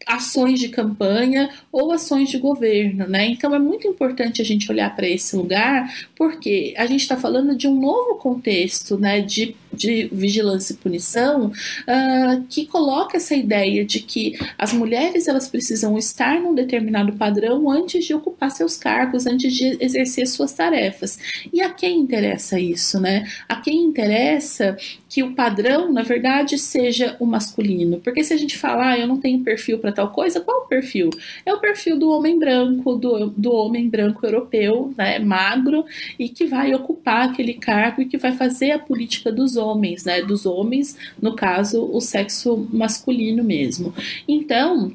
ações 0.06 0.61
de 0.61 0.68
campanha 0.68 1.50
ou 1.70 1.92
ações 1.92 2.28
de 2.28 2.38
governo, 2.38 3.06
né? 3.06 3.26
Então 3.26 3.54
é 3.54 3.58
muito 3.58 3.87
importante 3.87 4.40
a 4.40 4.44
gente 4.44 4.70
olhar 4.70 4.94
para 4.94 5.08
esse 5.08 5.37
lugar, 5.37 5.92
porque 6.16 6.75
a 6.76 6.87
gente 6.87 7.00
está 7.00 7.16
falando 7.16 7.56
de 7.56 7.66
um 7.66 7.78
novo 7.78 8.16
contexto, 8.16 8.99
né, 8.99 9.20
de, 9.20 9.54
de 9.73 10.08
vigilância 10.12 10.73
e 10.73 10.76
punição, 10.76 11.46
uh, 11.46 12.44
que 12.49 12.66
coloca 12.66 13.16
essa 13.16 13.34
ideia 13.34 13.84
de 13.84 14.00
que 14.00 14.38
as 14.58 14.73
mulheres 14.73 15.28
elas 15.28 15.49
precisam 15.49 15.96
estar 15.99 16.40
num 16.40 16.54
determinado 16.54 17.12
padrão 17.14 17.70
antes 17.70 18.04
de 18.04 18.14
ocupar 18.14 18.50
seus 18.50 18.76
cargos, 18.76 19.26
antes 19.26 19.54
de 19.54 19.76
exercer 19.80 20.26
suas 20.26 20.52
tarefas. 20.52 21.18
E 21.52 21.61
a 21.61 21.70
quem 21.70 21.99
interessa 21.99 22.58
isso, 22.58 23.00
né? 23.00 23.26
A 23.49 23.56
quem 23.56 23.82
interessa 23.82 24.76
que 25.14 25.23
o 25.23 25.33
padrão, 25.33 25.92
na 25.92 26.02
verdade, 26.02 26.59
seja 26.59 27.16
o 27.21 27.25
masculino. 27.25 28.00
Porque 28.00 28.25
se 28.25 28.35
a 28.35 28.37
gente 28.37 28.59
falar, 28.59 28.94
ah, 28.94 28.99
eu 28.99 29.06
não 29.06 29.21
tenho 29.21 29.44
perfil 29.44 29.78
para 29.78 29.92
tal 29.92 30.11
coisa, 30.11 30.40
qual 30.40 30.62
o 30.62 30.66
perfil? 30.66 31.09
É 31.47 31.54
o 31.54 31.61
perfil 31.61 31.97
do 31.97 32.11
homem 32.11 32.37
branco, 32.37 32.97
do, 32.97 33.28
do 33.28 33.52
homem 33.52 33.88
branco 33.88 34.26
europeu, 34.26 34.92
né, 34.99 35.21
magro, 35.21 35.85
e 36.18 36.28
que 36.28 36.47
vai 36.47 36.75
ocupar 36.75 37.28
aquele 37.28 37.54
cargo 37.54 38.02
e 38.02 38.06
que 38.06 38.18
vai 38.18 38.33
fazer 38.33 38.73
a 38.73 38.78
política 38.80 39.30
dos 39.30 39.56
homens, 39.56 40.04
né, 40.04 40.21
dos 40.21 40.47
homens, 40.47 40.99
no 41.23 41.37
caso, 41.37 41.88
o 41.92 42.00
sexo 42.00 42.68
masculino 42.73 43.44
mesmo. 43.44 43.94
Então, 44.26 44.90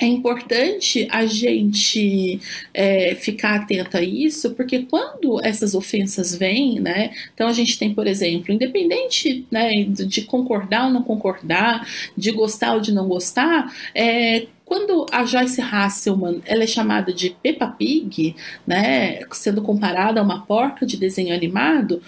é 0.00 0.06
importante 0.06 1.06
a 1.10 1.26
gente 1.26 2.40
é, 2.72 3.14
ficar 3.14 3.56
atento 3.56 3.98
a 3.98 4.02
isso, 4.02 4.54
porque 4.54 4.82
quando 4.84 5.44
essas 5.44 5.74
ofensas 5.74 6.34
vêm, 6.34 6.80
né? 6.80 7.10
Então 7.34 7.46
a 7.46 7.52
gente 7.52 7.78
tem, 7.78 7.94
por 7.94 8.06
exemplo, 8.06 8.52
independente 8.52 9.46
né, 9.50 9.84
de 9.84 10.22
concordar 10.22 10.86
ou 10.86 10.90
não 10.90 11.02
concordar, 11.02 11.86
de 12.16 12.32
gostar 12.32 12.74
ou 12.74 12.80
de 12.80 12.92
não 12.92 13.06
gostar, 13.06 13.74
é, 13.94 14.46
quando 14.64 15.04
a 15.12 15.24
Joyce 15.24 15.60
Hasselman 15.60 16.40
ela 16.46 16.62
é 16.62 16.66
chamada 16.66 17.12
de 17.12 17.36
Peppa 17.42 17.66
Pig, 17.66 18.34
né, 18.66 19.20
sendo 19.32 19.60
comparada 19.60 20.20
a 20.20 20.22
uma 20.22 20.46
porca 20.46 20.86
de 20.86 20.96
desenho 20.96 21.34
animado, 21.34 22.00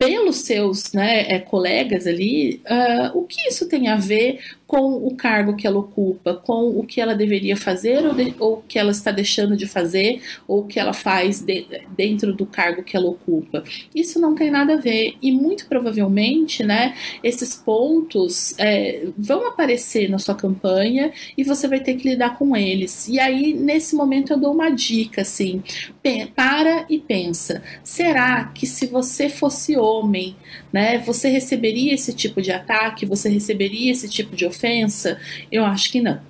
pelos 0.00 0.36
seus 0.36 0.94
né, 0.94 1.30
é, 1.30 1.38
colegas 1.38 2.06
ali, 2.06 2.62
uh, 2.64 3.18
o 3.18 3.26
que 3.26 3.48
isso 3.48 3.68
tem 3.68 3.86
a 3.88 3.96
ver 3.96 4.40
com 4.70 5.04
o 5.04 5.16
cargo 5.16 5.56
que 5.56 5.66
ela 5.66 5.80
ocupa, 5.80 6.32
com 6.32 6.68
o 6.78 6.86
que 6.86 7.00
ela 7.00 7.12
deveria 7.12 7.56
fazer 7.56 8.06
ou, 8.06 8.14
de, 8.14 8.32
ou 8.38 8.62
que 8.68 8.78
ela 8.78 8.92
está 8.92 9.10
deixando 9.10 9.56
de 9.56 9.66
fazer, 9.66 10.22
ou 10.46 10.64
que 10.64 10.78
ela 10.78 10.92
faz 10.92 11.40
de, 11.40 11.66
dentro 11.96 12.32
do 12.32 12.46
cargo 12.46 12.84
que 12.84 12.96
ela 12.96 13.08
ocupa. 13.08 13.64
Isso 13.92 14.20
não 14.20 14.32
tem 14.32 14.48
nada 14.48 14.74
a 14.74 14.76
ver. 14.76 15.16
E 15.20 15.32
muito 15.32 15.66
provavelmente, 15.66 16.62
né, 16.62 16.94
esses 17.20 17.56
pontos 17.56 18.54
é, 18.58 19.08
vão 19.18 19.44
aparecer 19.48 20.08
na 20.08 20.20
sua 20.20 20.36
campanha 20.36 21.12
e 21.36 21.42
você 21.42 21.66
vai 21.66 21.80
ter 21.80 21.96
que 21.96 22.08
lidar 22.08 22.38
com 22.38 22.56
eles. 22.56 23.08
E 23.08 23.18
aí, 23.18 23.52
nesse 23.52 23.96
momento, 23.96 24.34
eu 24.34 24.38
dou 24.38 24.54
uma 24.54 24.70
dica 24.70 25.22
assim: 25.22 25.64
para 26.36 26.86
e 26.88 26.96
pensa. 27.00 27.60
Será 27.82 28.44
que 28.44 28.68
se 28.68 28.86
você 28.86 29.28
fosse 29.28 29.76
homem, 29.76 30.36
né, 30.72 30.98
você 30.98 31.28
receberia 31.28 31.92
esse 31.92 32.12
tipo 32.12 32.40
de 32.40 32.52
ataque? 32.52 33.04
Você 33.04 33.28
receberia 33.28 33.90
esse 33.90 34.08
tipo 34.08 34.36
de 34.36 34.46
ofensa? 34.46 34.59
Eu 35.50 35.64
acho 35.64 35.90
que 35.90 36.00
não. 36.00 36.29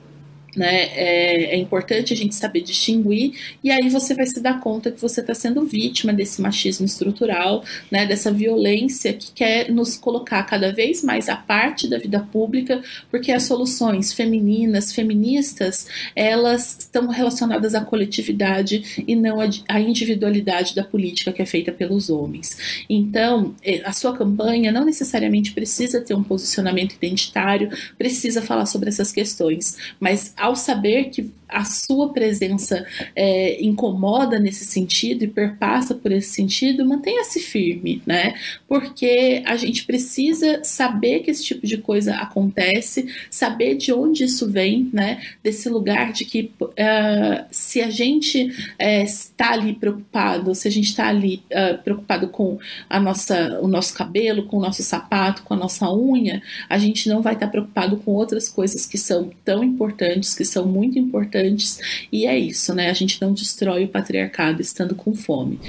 Né? 0.57 0.83
É, 0.95 1.55
é, 1.55 1.57
importante 1.57 2.13
a 2.13 2.17
gente 2.17 2.35
saber 2.35 2.61
distinguir, 2.63 3.33
e 3.63 3.71
aí 3.71 3.89
você 3.89 4.15
vai 4.15 4.27
se 4.27 4.41
dar 4.41 4.61
conta 4.61 4.91
que 4.91 5.01
você 5.01 5.21
está 5.21 5.35
sendo 5.35 5.65
vítima 5.65 6.13
desse 6.13 6.41
machismo 6.43 6.87
estrutural, 6.87 7.65
né? 7.91 8.07
dessa 8.07 8.33
violência 8.33 9.13
que 9.13 9.33
quer 9.33 9.71
nos 9.71 9.97
colocar 9.97 10.43
cada 10.45 10.73
vez 10.73 11.05
mais 11.05 11.29
à 11.29 11.37
parte 11.37 11.89
da 11.89 11.99
vida 11.99 12.21
pública, 12.21 12.83
porque 13.11 13.33
as 13.33 13.45
soluções 13.45 14.13
femininas, 14.13 14.93
feministas, 14.93 15.87
elas 16.15 16.79
estão 16.81 17.09
relacionadas 17.09 17.75
à 17.75 17.81
coletividade 17.81 19.05
e 19.07 19.15
não 19.15 19.39
à 19.69 19.81
individualidade 19.81 20.75
da 20.75 20.85
política 20.85 21.33
que 21.33 21.43
é 21.43 21.47
feita 21.47 21.73
pelos 21.73 22.11
homens. 22.11 22.85
Então, 22.89 23.55
é, 23.63 23.83
a 23.85 23.93
sua 23.93 24.17
campanha 24.17 24.73
não 24.73 24.85
necessariamente 24.85 25.53
precisa 25.53 26.01
ter 26.01 26.15
um 26.15 26.23
posicionamento 26.23 26.95
identitário, 26.95 27.71
precisa 27.97 28.43
falar 28.43 28.67
sobre 28.67 28.89
essas 28.89 29.13
questões, 29.13 29.77
mas 29.99 30.35
ao 30.41 30.57
saber 30.57 31.11
que 31.11 31.33
a 31.51 31.65
sua 31.65 32.13
presença 32.13 32.87
é, 33.15 33.63
incomoda 33.63 34.39
nesse 34.39 34.65
sentido 34.65 35.25
e 35.25 35.29
perpassa 35.29 35.95
por 35.95 36.13
esse 36.13 36.31
sentido, 36.31 36.87
mantenha-se 36.87 37.41
firme, 37.41 38.03
né? 38.07 38.35
Porque 38.69 39.43
a 39.47 39.57
gente 39.57 39.85
precisa 39.85 40.63
saber 40.63 41.21
que 41.21 41.31
esse 41.31 41.45
tipo 41.45 41.67
de 41.67 41.79
coisa 41.79 42.17
acontece, 42.17 43.07
saber 43.31 43.77
de 43.77 43.93
onde 43.93 44.25
isso 44.25 44.51
vem, 44.51 44.89
né? 44.93 45.21
Desse 45.43 45.69
lugar 45.69 46.13
de 46.13 46.25
que 46.25 46.53
uh, 46.63 47.45
se 47.51 47.81
a 47.81 47.91
gente 47.91 48.45
uh, 48.45 49.05
está 49.05 49.53
ali 49.53 49.75
preocupado, 49.75 50.55
se 50.55 50.69
a 50.69 50.71
gente 50.71 50.87
está 50.87 51.09
ali 51.09 51.43
uh, 51.51 51.83
preocupado 51.83 52.29
com 52.29 52.59
a 52.89 53.01
nossa, 53.01 53.59
o 53.61 53.69
nosso 53.69 53.95
cabelo, 53.95 54.45
com 54.45 54.59
o 54.59 54.61
nosso 54.61 54.83
sapato, 54.83 55.43
com 55.43 55.55
a 55.55 55.57
nossa 55.57 55.93
unha, 55.93 56.43
a 56.69 56.79
gente 56.79 57.09
não 57.09 57.23
vai 57.23 57.35
estar 57.35 57.49
preocupado 57.49 57.97
com 57.99 58.13
outras 58.13 58.49
coisas 58.49 58.87
que 58.87 58.99
são 58.99 59.31
tão 59.45 59.65
importantes, 59.65 60.35
que 60.35 60.45
são 60.45 60.67
muito 60.67 60.99
importantes 60.99 61.40
importantes. 61.41 62.07
E 62.13 62.27
é 62.27 62.39
isso, 62.39 62.75
né? 62.75 62.91
A 62.91 62.95
gente 62.95 63.21
não 63.21 63.33
destrói 63.33 63.85
o 63.85 63.89
patriarcado 63.89 64.61
estando 64.61 64.95
com 64.95 65.15
fome. 65.15 65.61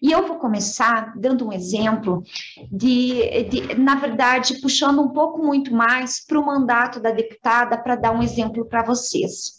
E 0.00 0.12
eu 0.12 0.26
vou 0.26 0.38
começar 0.38 1.12
dando 1.16 1.46
um 1.46 1.52
exemplo 1.52 2.22
de, 2.70 3.44
de 3.44 3.74
na 3.74 3.96
verdade, 3.96 4.60
puxando 4.60 5.00
um 5.00 5.10
pouco 5.10 5.44
muito 5.44 5.74
mais 5.74 6.24
para 6.24 6.40
o 6.40 6.46
mandato 6.46 7.00
da 7.00 7.10
deputada 7.10 7.76
para 7.76 7.96
dar 7.96 8.12
um 8.12 8.22
exemplo 8.22 8.64
para 8.64 8.82
vocês. 8.82 9.58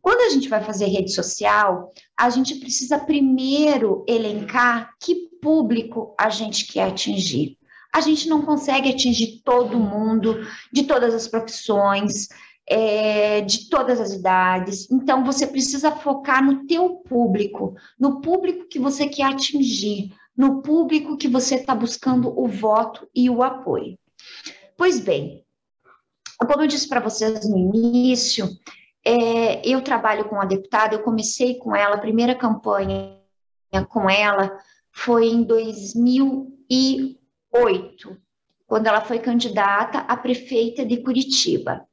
Quando 0.00 0.20
a 0.20 0.30
gente 0.30 0.48
vai 0.48 0.62
fazer 0.62 0.86
rede 0.86 1.12
social, 1.12 1.92
a 2.16 2.30
gente 2.30 2.56
precisa 2.56 2.98
primeiro 2.98 4.04
elencar 4.08 4.90
que 5.00 5.28
público 5.40 6.14
a 6.18 6.28
gente 6.28 6.66
quer 6.66 6.88
atingir. 6.88 7.56
A 7.92 8.00
gente 8.00 8.28
não 8.28 8.42
consegue 8.42 8.90
atingir 8.90 9.40
todo 9.44 9.78
mundo, 9.78 10.46
de 10.72 10.84
todas 10.84 11.14
as 11.14 11.26
profissões, 11.26 12.28
é, 12.68 13.40
de 13.40 13.70
todas 13.70 14.00
as 14.00 14.12
idades. 14.12 14.88
Então, 14.90 15.24
você 15.24 15.46
precisa 15.46 15.90
focar 15.90 16.44
no 16.44 16.66
teu 16.66 16.96
público, 16.96 17.74
no 17.98 18.20
público 18.20 18.68
que 18.68 18.78
você 18.78 19.08
quer 19.08 19.24
atingir, 19.24 20.14
no 20.36 20.60
público 20.62 21.16
que 21.16 21.26
você 21.26 21.56
está 21.56 21.74
buscando 21.74 22.38
o 22.38 22.46
voto 22.46 23.08
e 23.14 23.30
o 23.30 23.42
apoio. 23.42 23.98
Pois 24.76 25.00
bem, 25.00 25.42
como 26.38 26.62
eu 26.62 26.68
disse 26.68 26.88
para 26.88 27.00
vocês 27.00 27.48
no 27.48 27.56
início, 27.56 28.48
é, 29.04 29.66
eu 29.66 29.82
trabalho 29.82 30.28
com 30.28 30.40
a 30.40 30.44
deputada, 30.44 30.94
eu 30.94 31.02
comecei 31.02 31.56
com 31.56 31.74
ela, 31.74 31.96
a 31.96 32.00
primeira 32.00 32.34
campanha 32.34 33.18
com 33.88 34.08
ela 34.08 34.56
foi 34.92 35.28
em 35.28 35.42
2008, 35.42 38.16
quando 38.66 38.86
ela 38.86 39.00
foi 39.00 39.18
candidata 39.18 40.00
a 40.00 40.14
prefeita 40.16 40.84
de 40.84 40.98
Curitiba. 40.98 41.87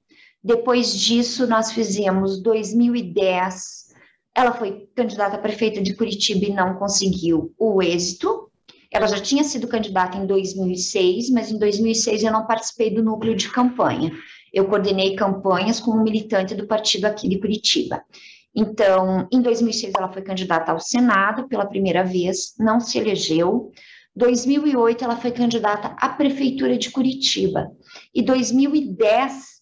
Depois 0.45 0.95
disso, 0.95 1.47
nós 1.47 1.71
fizemos 1.71 2.39
2010. 2.39 3.87
Ela 4.35 4.51
foi 4.51 4.87
candidata 4.95 5.37
a 5.37 5.39
prefeita 5.39 5.81
de 5.81 5.95
Curitiba 5.95 6.45
e 6.45 6.53
não 6.53 6.75
conseguiu 6.75 7.51
o 7.57 7.81
êxito. 7.81 8.51
Ela 8.93 9.07
já 9.07 9.19
tinha 9.19 9.43
sido 9.43 9.67
candidata 9.67 10.19
em 10.19 10.27
2006, 10.27 11.31
mas 11.31 11.51
em 11.51 11.57
2006 11.57 12.21
eu 12.21 12.31
não 12.31 12.45
participei 12.45 12.91
do 12.91 13.03
núcleo 13.03 13.35
de 13.35 13.49
campanha. 13.49 14.11
Eu 14.53 14.67
coordenei 14.67 15.15
campanhas 15.15 15.79
como 15.79 16.03
militante 16.03 16.53
do 16.53 16.67
partido 16.67 17.05
aqui 17.05 17.27
de 17.27 17.39
Curitiba. 17.39 18.03
Então, 18.55 19.27
em 19.33 19.41
2006 19.41 19.93
ela 19.97 20.13
foi 20.13 20.21
candidata 20.21 20.71
ao 20.71 20.79
Senado 20.79 21.47
pela 21.47 21.65
primeira 21.65 22.03
vez, 22.03 22.53
não 22.59 22.79
se 22.79 22.99
elegeu. 22.99 23.71
2008 24.15 25.03
ela 25.03 25.17
foi 25.17 25.31
candidata 25.31 25.95
à 25.97 26.07
prefeitura 26.07 26.77
de 26.77 26.91
Curitiba 26.91 27.71
e 28.13 28.21
2010 28.21 29.54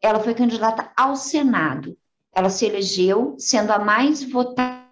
ela 0.00 0.20
foi 0.20 0.34
candidata 0.34 0.90
ao 0.96 1.16
Senado. 1.16 1.96
Ela 2.32 2.48
se 2.48 2.64
elegeu 2.66 3.34
sendo 3.38 3.70
a 3.72 3.78
mais 3.78 4.22
votada 4.22 4.86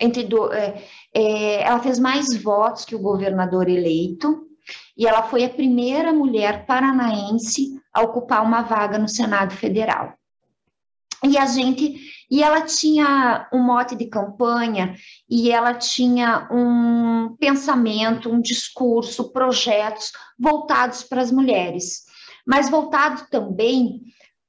entre 0.00 0.24
do, 0.24 0.52
é, 0.52 0.84
é, 1.14 1.62
ela 1.62 1.78
fez 1.80 1.98
mais 1.98 2.34
votos 2.42 2.84
que 2.84 2.96
o 2.96 3.00
governador 3.00 3.68
eleito 3.68 4.48
e 4.96 5.06
ela 5.06 5.22
foi 5.22 5.44
a 5.44 5.50
primeira 5.50 6.12
mulher 6.12 6.66
paranaense 6.66 7.80
a 7.92 8.02
ocupar 8.02 8.42
uma 8.42 8.62
vaga 8.62 8.98
no 8.98 9.08
Senado 9.08 9.54
Federal. 9.54 10.14
E 11.22 11.38
a 11.38 11.46
gente, 11.46 11.96
e 12.30 12.42
ela 12.42 12.62
tinha 12.62 13.48
um 13.52 13.60
mote 13.60 13.96
de 13.96 14.06
campanha 14.06 14.94
e 15.28 15.50
ela 15.50 15.74
tinha 15.74 16.48
um 16.50 17.34
pensamento, 17.38 18.30
um 18.30 18.40
discurso, 18.40 19.32
projetos 19.32 20.12
voltados 20.38 21.02
para 21.02 21.22
as 21.22 21.30
mulheres, 21.30 22.04
mas 22.46 22.70
voltado 22.70 23.26
também 23.30 24.02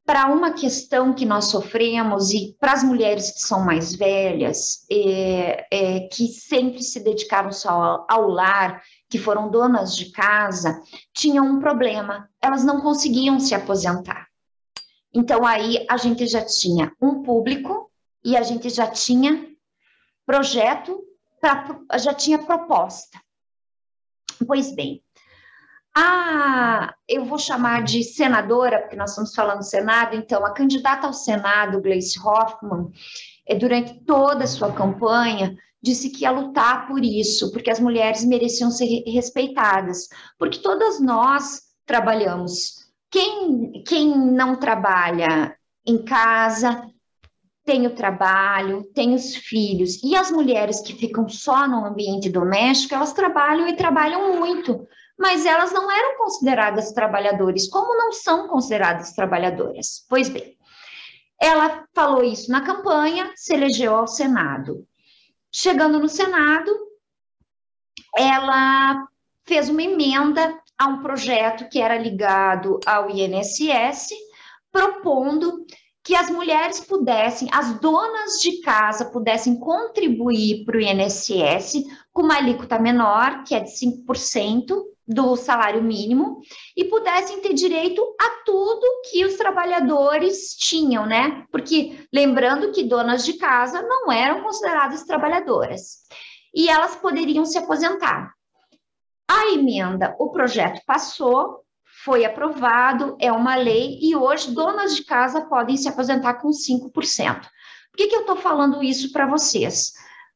para 0.05 0.27
uma 0.27 0.53
questão 0.53 1.13
que 1.13 1.25
nós 1.25 1.45
sofremos 1.45 2.31
e 2.31 2.55
para 2.59 2.73
as 2.73 2.83
mulheres 2.83 3.31
que 3.31 3.39
são 3.39 3.65
mais 3.65 3.95
velhas, 3.95 4.85
é, 4.91 5.67
é, 5.71 5.99
que 6.07 6.27
sempre 6.27 6.83
se 6.83 6.99
dedicaram 6.99 7.51
só 7.51 7.69
ao, 7.69 8.05
ao 8.07 8.29
lar, 8.29 8.83
que 9.09 9.17
foram 9.17 9.49
donas 9.49 9.95
de 9.95 10.11
casa, 10.11 10.79
tinham 11.11 11.45
um 11.47 11.59
problema, 11.59 12.29
elas 12.39 12.63
não 12.63 12.81
conseguiam 12.81 13.39
se 13.39 13.55
aposentar. 13.55 14.27
Então 15.11 15.45
aí 15.45 15.85
a 15.89 15.97
gente 15.97 16.27
já 16.27 16.45
tinha 16.45 16.91
um 17.01 17.23
público 17.23 17.89
e 18.23 18.37
a 18.37 18.43
gente 18.43 18.69
já 18.69 18.85
tinha 18.85 19.47
projeto, 20.25 21.03
pra, 21.39 21.79
já 21.97 22.13
tinha 22.13 22.37
proposta. 22.37 23.19
Pois 24.45 24.75
bem, 24.75 25.01
a, 25.95 26.93
eu 27.07 27.23
vou 27.23 27.39
chamar 27.39 27.83
de 27.83 28.03
senadora, 28.03 28.79
porque 28.79 28.97
nós 28.97 29.11
estamos 29.11 29.33
falando 29.33 29.63
Senado, 29.63 30.15
então, 30.15 30.45
a 30.45 30.53
candidata 30.53 31.07
ao 31.07 31.13
Senado, 31.13 31.81
Gleice 31.81 32.19
Hoffmann, 32.19 32.91
é, 33.47 33.55
durante 33.55 34.03
toda 34.03 34.43
a 34.43 34.47
sua 34.47 34.73
campanha, 34.73 35.55
disse 35.81 36.09
que 36.09 36.23
ia 36.23 36.31
lutar 36.31 36.87
por 36.87 37.03
isso, 37.03 37.51
porque 37.51 37.69
as 37.69 37.79
mulheres 37.79 38.25
mereciam 38.25 38.69
ser 38.71 39.03
respeitadas, 39.07 40.09
porque 40.37 40.59
todas 40.59 40.99
nós 40.99 41.61
trabalhamos. 41.85 42.85
Quem, 43.09 43.83
quem 43.87 44.17
não 44.17 44.57
trabalha 44.57 45.55
em 45.85 46.03
casa, 46.03 46.83
tem 47.63 47.87
o 47.87 47.95
trabalho, 47.95 48.83
tem 48.93 49.13
os 49.13 49.35
filhos, 49.35 50.03
e 50.03 50.15
as 50.15 50.29
mulheres 50.29 50.81
que 50.81 50.93
ficam 50.93 51.29
só 51.29 51.67
no 51.67 51.85
ambiente 51.85 52.29
doméstico, 52.29 52.93
elas 52.93 53.13
trabalham 53.13 53.67
e 53.67 53.75
trabalham 53.75 54.37
muito, 54.37 54.87
mas 55.17 55.45
elas 55.45 55.71
não 55.71 55.89
eram 55.89 56.17
consideradas 56.17 56.91
trabalhadores, 56.91 57.69
como 57.69 57.97
não 57.97 58.11
são 58.11 58.47
consideradas 58.47 59.13
trabalhadoras? 59.13 60.05
Pois 60.09 60.29
bem, 60.29 60.57
ela 61.41 61.85
falou 61.93 62.23
isso 62.23 62.51
na 62.51 62.61
campanha, 62.61 63.31
se 63.35 63.53
elegeu 63.53 63.95
ao 63.95 64.07
Senado. 64.07 64.85
Chegando 65.51 65.99
no 65.99 66.09
Senado, 66.09 66.71
ela 68.15 69.07
fez 69.45 69.69
uma 69.69 69.81
emenda 69.81 70.59
a 70.77 70.87
um 70.87 71.01
projeto 71.01 71.69
que 71.69 71.79
era 71.79 71.97
ligado 71.97 72.79
ao 72.85 73.09
INSS, 73.09 74.09
propondo 74.71 75.65
que 76.03 76.15
as 76.15 76.29
mulheres 76.29 76.81
pudessem, 76.81 77.47
as 77.51 77.79
donas 77.79 78.39
de 78.39 78.61
casa 78.61 79.05
pudessem 79.05 79.57
contribuir 79.57 80.63
para 80.65 80.77
o 80.77 80.79
INSS 80.79 81.83
com 82.15 82.21
uma 82.21 82.37
alíquota 82.37 82.79
menor, 82.79 83.43
que 83.43 83.53
é 83.53 83.59
de 83.59 83.69
5%, 83.69 84.81
do 85.07 85.35
salário 85.35 85.83
mínimo 85.83 86.41
e 86.75 86.85
pudessem 86.85 87.39
ter 87.39 87.53
direito 87.53 88.01
a 88.19 88.43
tudo 88.43 89.01
que 89.11 89.23
os 89.23 89.35
trabalhadores 89.35 90.55
tinham, 90.55 91.05
né? 91.05 91.45
Porque 91.51 92.07
lembrando 92.11 92.71
que 92.71 92.83
donas 92.83 93.23
de 93.23 93.33
casa 93.33 93.83
não 93.83 94.11
eram 94.11 94.41
consideradas 94.41 95.03
trabalhadoras 95.03 95.99
e 96.55 96.67
elas 96.67 96.95
poderiam 96.95 97.45
se 97.45 97.57
aposentar. 97.57 98.33
A 99.29 99.51
emenda, 99.51 100.15
o 100.17 100.31
projeto 100.31 100.81
passou, 100.87 101.59
foi 102.03 102.25
aprovado, 102.25 103.15
é 103.19 103.31
uma 103.31 103.55
lei 103.55 103.99
e 104.01 104.15
hoje 104.15 104.55
donas 104.55 104.95
de 104.95 105.03
casa 105.03 105.41
podem 105.41 105.77
se 105.77 105.87
aposentar 105.87 106.35
com 106.35 106.49
5%. 106.49 106.91
Por 106.91 107.97
que, 107.97 108.07
que 108.07 108.15
eu 108.15 108.21
estou 108.21 108.37
falando 108.37 108.81
isso 108.81 109.11
para 109.11 109.27
vocês? 109.27 109.93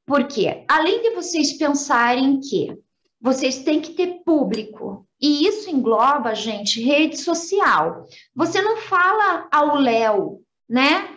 Porque 0.10 0.66
além 0.68 1.04
de 1.04 1.12
vocês 1.12 1.54
pensarem 1.54 2.40
que 2.40 2.76
vocês 3.22 3.60
têm 3.60 3.80
que 3.80 3.94
ter 3.94 4.24
público. 4.26 5.06
E 5.22 5.46
isso 5.46 5.70
engloba, 5.70 6.34
gente, 6.34 6.82
rede 6.82 7.18
social. 7.18 8.08
Você 8.34 8.60
não 8.60 8.78
fala 8.78 9.48
ao 9.52 9.76
Léo, 9.76 10.42
né? 10.68 11.08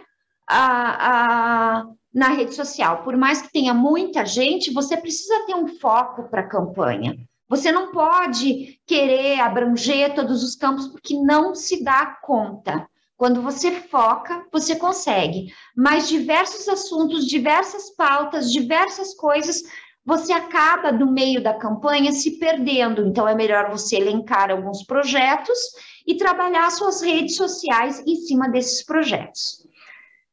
A, 0.47 1.79
a, 1.79 1.87
na 2.13 2.29
rede 2.29 2.55
social. 2.55 3.03
Por 3.03 3.17
mais 3.17 3.41
que 3.41 3.51
tenha 3.51 3.73
muita 3.73 4.27
gente, 4.27 4.71
você 4.71 4.95
precisa 4.95 5.47
ter 5.47 5.55
um 5.55 5.69
foco 5.79 6.29
para 6.29 6.43
a 6.43 6.49
campanha. 6.49 7.17
Você 7.49 7.73
não 7.73 7.93
pode 7.93 8.79
querer 8.87 9.41
abranger 9.41 10.15
todos 10.15 10.45
os 10.45 10.55
campos 10.55 10.89
porque 10.89 11.15
não 11.15 11.55
se 11.55 11.83
dá 11.83 12.19
conta. 12.23 12.87
Quando 13.23 13.41
você 13.41 13.71
foca, 13.71 14.45
você 14.51 14.75
consegue. 14.75 15.55
Mas 15.77 16.09
diversos 16.09 16.69
assuntos, 16.69 17.25
diversas 17.25 17.89
pautas, 17.95 18.51
diversas 18.51 19.15
coisas 19.15 19.63
você 20.05 20.33
acaba, 20.33 20.91
no 20.91 21.09
meio 21.09 21.41
da 21.41 21.55
campanha, 21.55 22.11
se 22.11 22.41
perdendo. 22.41 23.07
Então, 23.07 23.29
é 23.29 23.35
melhor 23.37 23.71
você 23.71 23.95
elencar 23.95 24.51
alguns 24.51 24.83
projetos 24.85 25.57
e 26.05 26.17
trabalhar 26.17 26.69
suas 26.73 27.01
redes 27.01 27.37
sociais 27.37 28.03
em 28.05 28.17
cima 28.17 28.49
desses 28.49 28.85
projetos. 28.85 29.69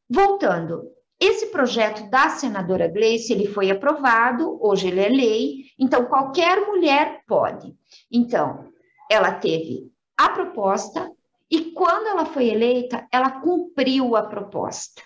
Voltando, 0.08 0.82
esse 1.20 1.46
projeto 1.46 2.10
da 2.10 2.30
senadora 2.30 2.88
Gleice, 2.88 3.32
ele 3.32 3.46
foi 3.46 3.70
aprovado, 3.70 4.58
hoje 4.60 4.88
ele 4.88 4.98
é 4.98 5.08
lei, 5.08 5.66
então 5.78 6.06
qualquer 6.06 6.66
mulher 6.66 7.22
pode. 7.28 7.72
Então, 8.10 8.64
ela 9.08 9.30
teve 9.30 9.92
a 10.18 10.30
proposta 10.30 11.08
e 11.50 11.72
quando 11.72 12.06
ela 12.06 12.24
foi 12.24 12.48
eleita, 12.48 13.06
ela 13.12 13.40
cumpriu 13.40 14.16
a 14.16 14.22
proposta 14.22 15.02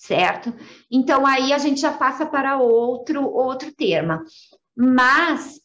certo? 0.00 0.54
Então 0.90 1.26
aí 1.26 1.52
a 1.52 1.58
gente 1.58 1.78
já 1.78 1.92
passa 1.92 2.24
para 2.24 2.58
outro 2.58 3.22
outro 3.22 3.70
tema. 3.70 4.24
Mas 4.74 5.60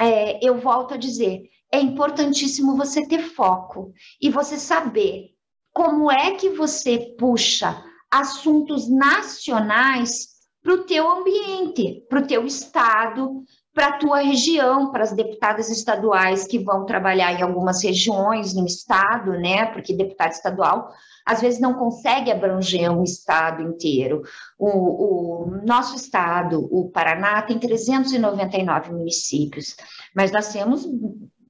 é, 0.00 0.38
eu 0.46 0.58
volto 0.58 0.94
a 0.94 0.96
dizer, 0.96 1.42
é 1.72 1.80
importantíssimo 1.80 2.76
você 2.76 3.06
ter 3.08 3.20
foco 3.20 3.92
e 4.22 4.30
você 4.30 4.56
saber 4.56 5.34
como 5.72 6.10
é 6.10 6.36
que 6.36 6.50
você 6.50 7.14
puxa 7.18 7.84
assuntos 8.08 8.88
nacionais 8.88 10.38
para 10.62 10.74
o 10.74 10.84
teu 10.84 11.10
ambiente, 11.10 12.04
para 12.08 12.20
o 12.20 12.26
teu 12.26 12.46
estado, 12.46 13.42
para 13.78 13.90
a 13.90 13.92
tua 13.92 14.18
região, 14.18 14.90
para 14.90 15.04
as 15.04 15.12
deputadas 15.12 15.70
estaduais 15.70 16.48
que 16.48 16.58
vão 16.58 16.84
trabalhar 16.84 17.32
em 17.32 17.42
algumas 17.42 17.80
regiões 17.84 18.52
no 18.52 18.66
estado, 18.66 19.30
né? 19.34 19.66
Porque 19.66 19.94
deputado 19.94 20.32
estadual 20.32 20.90
às 21.24 21.40
vezes 21.40 21.60
não 21.60 21.74
consegue 21.74 22.28
abranger 22.28 22.90
um 22.90 23.04
estado 23.04 23.62
inteiro. 23.62 24.22
O, 24.58 25.44
o 25.44 25.64
nosso 25.64 25.94
estado, 25.94 26.66
o 26.72 26.90
Paraná, 26.90 27.40
tem 27.42 27.56
399 27.56 28.90
municípios, 28.90 29.76
mas 30.12 30.32
nós 30.32 30.52
temos 30.52 30.84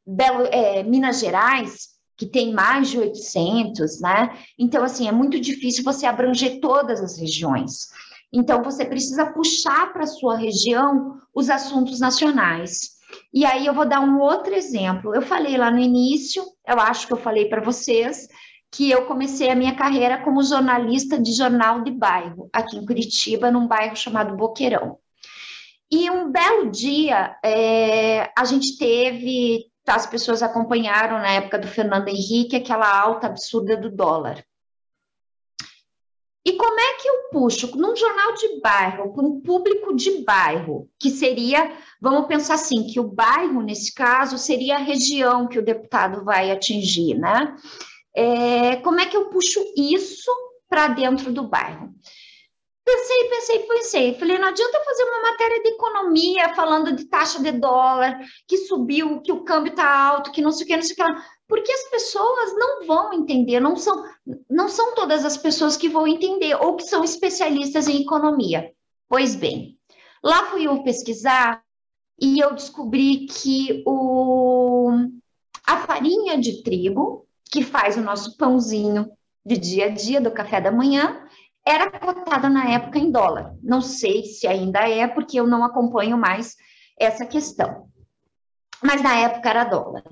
Belo, 0.07 0.45
é, 0.51 0.83
Minas 0.83 1.21
Gerais, 1.21 1.97
que 2.14 2.27
tem 2.27 2.53
mais 2.53 2.91
de 2.91 2.99
800, 2.99 4.03
né? 4.03 4.37
Então, 4.59 4.85
assim, 4.85 5.09
é 5.09 5.12
muito 5.12 5.41
difícil 5.41 5.83
você 5.83 6.05
abranger 6.05 6.61
todas 6.61 7.01
as 7.01 7.17
regiões. 7.19 7.88
Então, 8.33 8.62
você 8.62 8.85
precisa 8.85 9.33
puxar 9.33 9.93
para 9.93 10.05
a 10.05 10.07
sua 10.07 10.37
região 10.37 11.21
os 11.35 11.49
assuntos 11.49 12.01
nacionais. 12.01 12.99
E 13.33 13.45
aí, 13.45 13.67
eu 13.67 13.75
vou 13.75 13.88
dar 13.88 14.01
um 14.01 14.21
outro 14.21 14.55
exemplo. 14.55 15.14
Eu 15.14 15.23
falei 15.23 15.57
lá 15.57 15.71
no 15.71 15.79
início, 15.79 16.45
eu 16.67 16.79
acho 16.79 17.07
que 17.07 17.12
eu 17.12 17.17
falei 17.17 17.47
para 17.49 17.62
vocês, 17.62 18.29
que 18.71 18.91
eu 18.91 19.07
comecei 19.07 19.51
a 19.51 19.55
minha 19.55 19.75
carreira 19.75 20.23
como 20.23 20.43
jornalista 20.43 21.19
de 21.19 21.33
jornal 21.33 21.83
de 21.83 21.91
bairro, 21.91 22.51
aqui 22.53 22.77
em 22.77 22.85
Curitiba, 22.85 23.51
num 23.51 23.67
bairro 23.67 23.97
chamado 23.97 24.37
Boqueirão. 24.37 24.99
E 25.91 26.11
um 26.11 26.31
belo 26.31 26.71
dia, 26.71 27.37
é, 27.43 28.31
a 28.37 28.45
gente 28.45 28.77
teve, 28.77 29.64
as 29.87 30.07
pessoas 30.07 30.43
acompanharam 30.43 31.17
na 31.17 31.31
época 31.31 31.59
do 31.59 31.67
Fernando 31.67 32.09
Henrique, 32.09 32.57
aquela 32.57 33.01
alta 33.01 33.27
absurda 33.27 33.75
do 33.75 33.91
dólar. 33.91 34.45
E 36.49 36.57
como 36.57 36.81
é 36.81 36.95
que 36.95 37.07
eu 37.07 37.15
puxo 37.31 37.77
num 37.77 37.95
jornal 37.95 38.33
de 38.33 38.59
bairro, 38.59 39.13
com 39.13 39.21
um 39.21 39.41
público 39.43 39.95
de 39.95 40.25
bairro, 40.25 40.89
que 40.99 41.11
seria, 41.11 41.77
vamos 42.01 42.27
pensar 42.27 42.55
assim, 42.55 42.87
que 42.87 42.99
o 42.99 43.05
bairro, 43.05 43.61
nesse 43.61 43.95
caso, 43.95 44.39
seria 44.39 44.77
a 44.77 44.83
região 44.83 45.47
que 45.47 45.59
o 45.59 45.63
deputado 45.63 46.25
vai 46.25 46.51
atingir, 46.51 47.19
né? 47.19 47.55
É, 48.17 48.77
como 48.77 48.99
é 48.99 49.05
que 49.05 49.15
eu 49.15 49.27
puxo 49.27 49.63
isso 49.77 50.31
para 50.71 50.89
dentro 50.89 51.31
do 51.31 51.47
bairro. 51.47 51.93
Pensei, 52.83 53.29
pensei, 53.29 53.59
pensei. 53.59 54.15
Falei, 54.15 54.39
não 54.39 54.49
adianta 54.49 54.83
fazer 54.87 55.05
uma 55.05 55.31
matéria 55.31 55.63
de 55.63 55.69
economia 55.69 56.55
falando 56.55 56.97
de 56.97 57.05
taxa 57.05 57.43
de 57.43 57.53
dólar, 57.53 58.19
que 58.47 58.57
subiu, 58.57 59.21
que 59.21 59.33
o 59.33 59.45
câmbio 59.45 59.73
está 59.73 59.87
alto, 59.87 60.33
que 60.33 60.41
não 60.41 60.51
sei 60.51 60.65
o 60.65 60.67
que, 60.67 60.77
não 60.77 60.83
sei 60.83 60.93
o 60.95 60.97
que 60.97 61.03
lá. 61.03 61.25
Porque 61.49 61.73
as 61.73 61.85
pessoas 61.91 62.55
não 62.57 62.87
vão 62.87 63.13
entender, 63.15 63.59
não 63.59 63.75
são, 63.75 64.05
não 64.51 64.69
são 64.69 64.95
todas 64.95 65.25
as 65.25 65.37
pessoas 65.37 65.77
que 65.77 65.89
vão 65.89 66.07
entender 66.07 66.55
ou 66.55 66.77
que 66.77 66.85
são 66.85 67.03
especialistas 67.03 67.89
em 67.89 68.03
economia. 68.03 68.71
Pois 69.09 69.35
bem, 69.35 69.79
lá 70.23 70.45
fui 70.47 70.67
eu 70.67 70.83
pesquisar 70.83 71.63
e 72.21 72.39
eu 72.39 72.55
descobri 72.55 73.27
que 73.27 73.83
o, 73.87 74.91
a 75.67 75.79
farinha 75.79 76.39
de 76.39 76.63
trigo, 76.63 77.27
que 77.51 77.63
faz 77.63 77.97
o 77.97 78.03
nosso 78.03 78.37
pãozinho 78.37 79.11
de 79.45 79.57
dia 79.57 79.87
a 79.87 79.89
dia 79.89 80.21
do 80.21 80.31
café 80.31 80.61
da 80.61 80.71
manhã, 80.71 81.25
era 81.67 81.91
cotada 81.91 82.51
na 82.51 82.71
época 82.71 82.99
em 82.99 83.11
dólar. 83.11 83.55
Não 83.63 83.81
sei 83.81 84.25
se 84.25 84.47
ainda 84.47 84.87
é, 84.89 85.07
porque 85.07 85.41
eu 85.41 85.47
não 85.47 85.65
acompanho 85.65 86.19
mais 86.19 86.57
essa 86.99 87.25
questão. 87.25 87.89
Mas 88.83 89.03
na 89.03 89.17
época 89.17 89.49
era 89.49 89.65
dólar. 89.65 90.03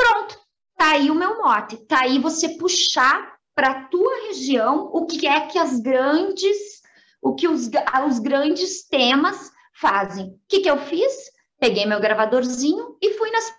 Pronto, 0.00 0.38
tá 0.78 0.92
aí 0.92 1.10
o 1.10 1.14
meu 1.14 1.42
mote. 1.42 1.76
Tá 1.76 2.00
aí 2.00 2.18
você 2.18 2.56
puxar 2.56 3.36
para 3.54 3.70
a 3.70 3.84
tua 3.84 4.28
região 4.28 4.88
o 4.94 5.04
que 5.04 5.26
é 5.26 5.46
que 5.46 5.58
as 5.58 5.78
grandes, 5.78 6.80
o 7.20 7.34
que 7.34 7.46
os, 7.46 7.68
os 8.08 8.18
grandes 8.18 8.88
temas 8.88 9.52
fazem. 9.74 10.28
O 10.28 10.40
que, 10.48 10.60
que 10.60 10.70
eu 10.70 10.78
fiz? 10.78 11.30
Peguei 11.58 11.84
meu 11.84 12.00
gravadorzinho 12.00 12.96
e 13.02 13.12
fui 13.18 13.30
nas 13.30 13.52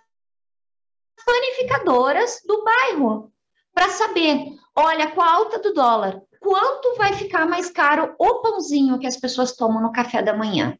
panificadoras 1.24 2.40
do 2.44 2.64
bairro 2.64 3.32
para 3.72 3.88
saber, 3.90 4.44
olha, 4.74 5.12
com 5.12 5.22
a 5.22 5.32
alta 5.32 5.60
do 5.60 5.72
dólar, 5.72 6.20
quanto 6.40 6.96
vai 6.96 7.12
ficar 7.12 7.46
mais 7.46 7.70
caro 7.70 8.16
o 8.18 8.40
pãozinho 8.40 8.98
que 8.98 9.06
as 9.06 9.16
pessoas 9.16 9.54
tomam 9.54 9.80
no 9.80 9.92
café 9.92 10.20
da 10.20 10.36
manhã. 10.36 10.76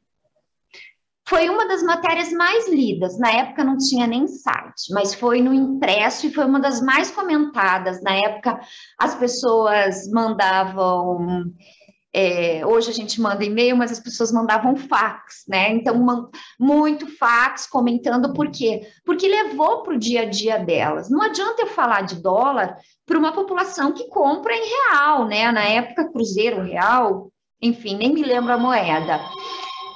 Foi 1.33 1.49
uma 1.49 1.67
das 1.67 1.83
matérias 1.83 2.31
mais 2.31 2.69
lidas. 2.69 3.19
Na 3.19 3.31
época 3.31 3.65
não 3.65 3.79
tinha 3.79 4.07
nem 4.07 4.27
site, 4.27 4.93
mas 4.93 5.15
foi 5.15 5.41
no 5.41 5.55
impresso 5.55 6.27
e 6.27 6.31
foi 6.31 6.45
uma 6.45 6.61
das 6.61 6.83
mais 6.83 7.11
comentadas. 7.11 8.03
Na 8.03 8.15
época 8.15 8.61
as 8.99 9.15
pessoas 9.15 10.11
mandavam 10.11 11.51
é, 12.15 12.67
hoje 12.67 12.91
a 12.91 12.93
gente 12.93 13.19
manda 13.19 13.43
e-mail, 13.43 13.75
mas 13.75 13.91
as 13.91 13.99
pessoas 13.99 14.31
mandavam 14.31 14.77
fax, 14.77 15.45
né? 15.49 15.71
Então, 15.71 16.29
muito 16.61 17.07
fax 17.17 17.67
comentando 17.67 18.35
por 18.35 18.51
quê? 18.51 18.83
Porque 19.03 19.27
levou 19.27 19.83
para 19.83 19.95
o 19.95 19.99
dia 19.99 20.23
a 20.23 20.27
dia 20.27 20.59
delas. 20.59 21.09
Não 21.09 21.23
adianta 21.23 21.63
eu 21.63 21.67
falar 21.67 22.03
de 22.03 22.17
dólar 22.17 22.77
para 23.07 23.19
uma 23.19 23.33
população 23.33 23.93
que 23.93 24.07
compra 24.09 24.53
em 24.55 24.69
real, 24.69 25.27
né? 25.27 25.51
Na 25.51 25.65
época, 25.65 26.13
cruzeiro 26.13 26.61
real, 26.61 27.33
enfim, 27.59 27.97
nem 27.97 28.13
me 28.13 28.23
lembro 28.23 28.53
a 28.53 28.59
moeda. 28.59 29.19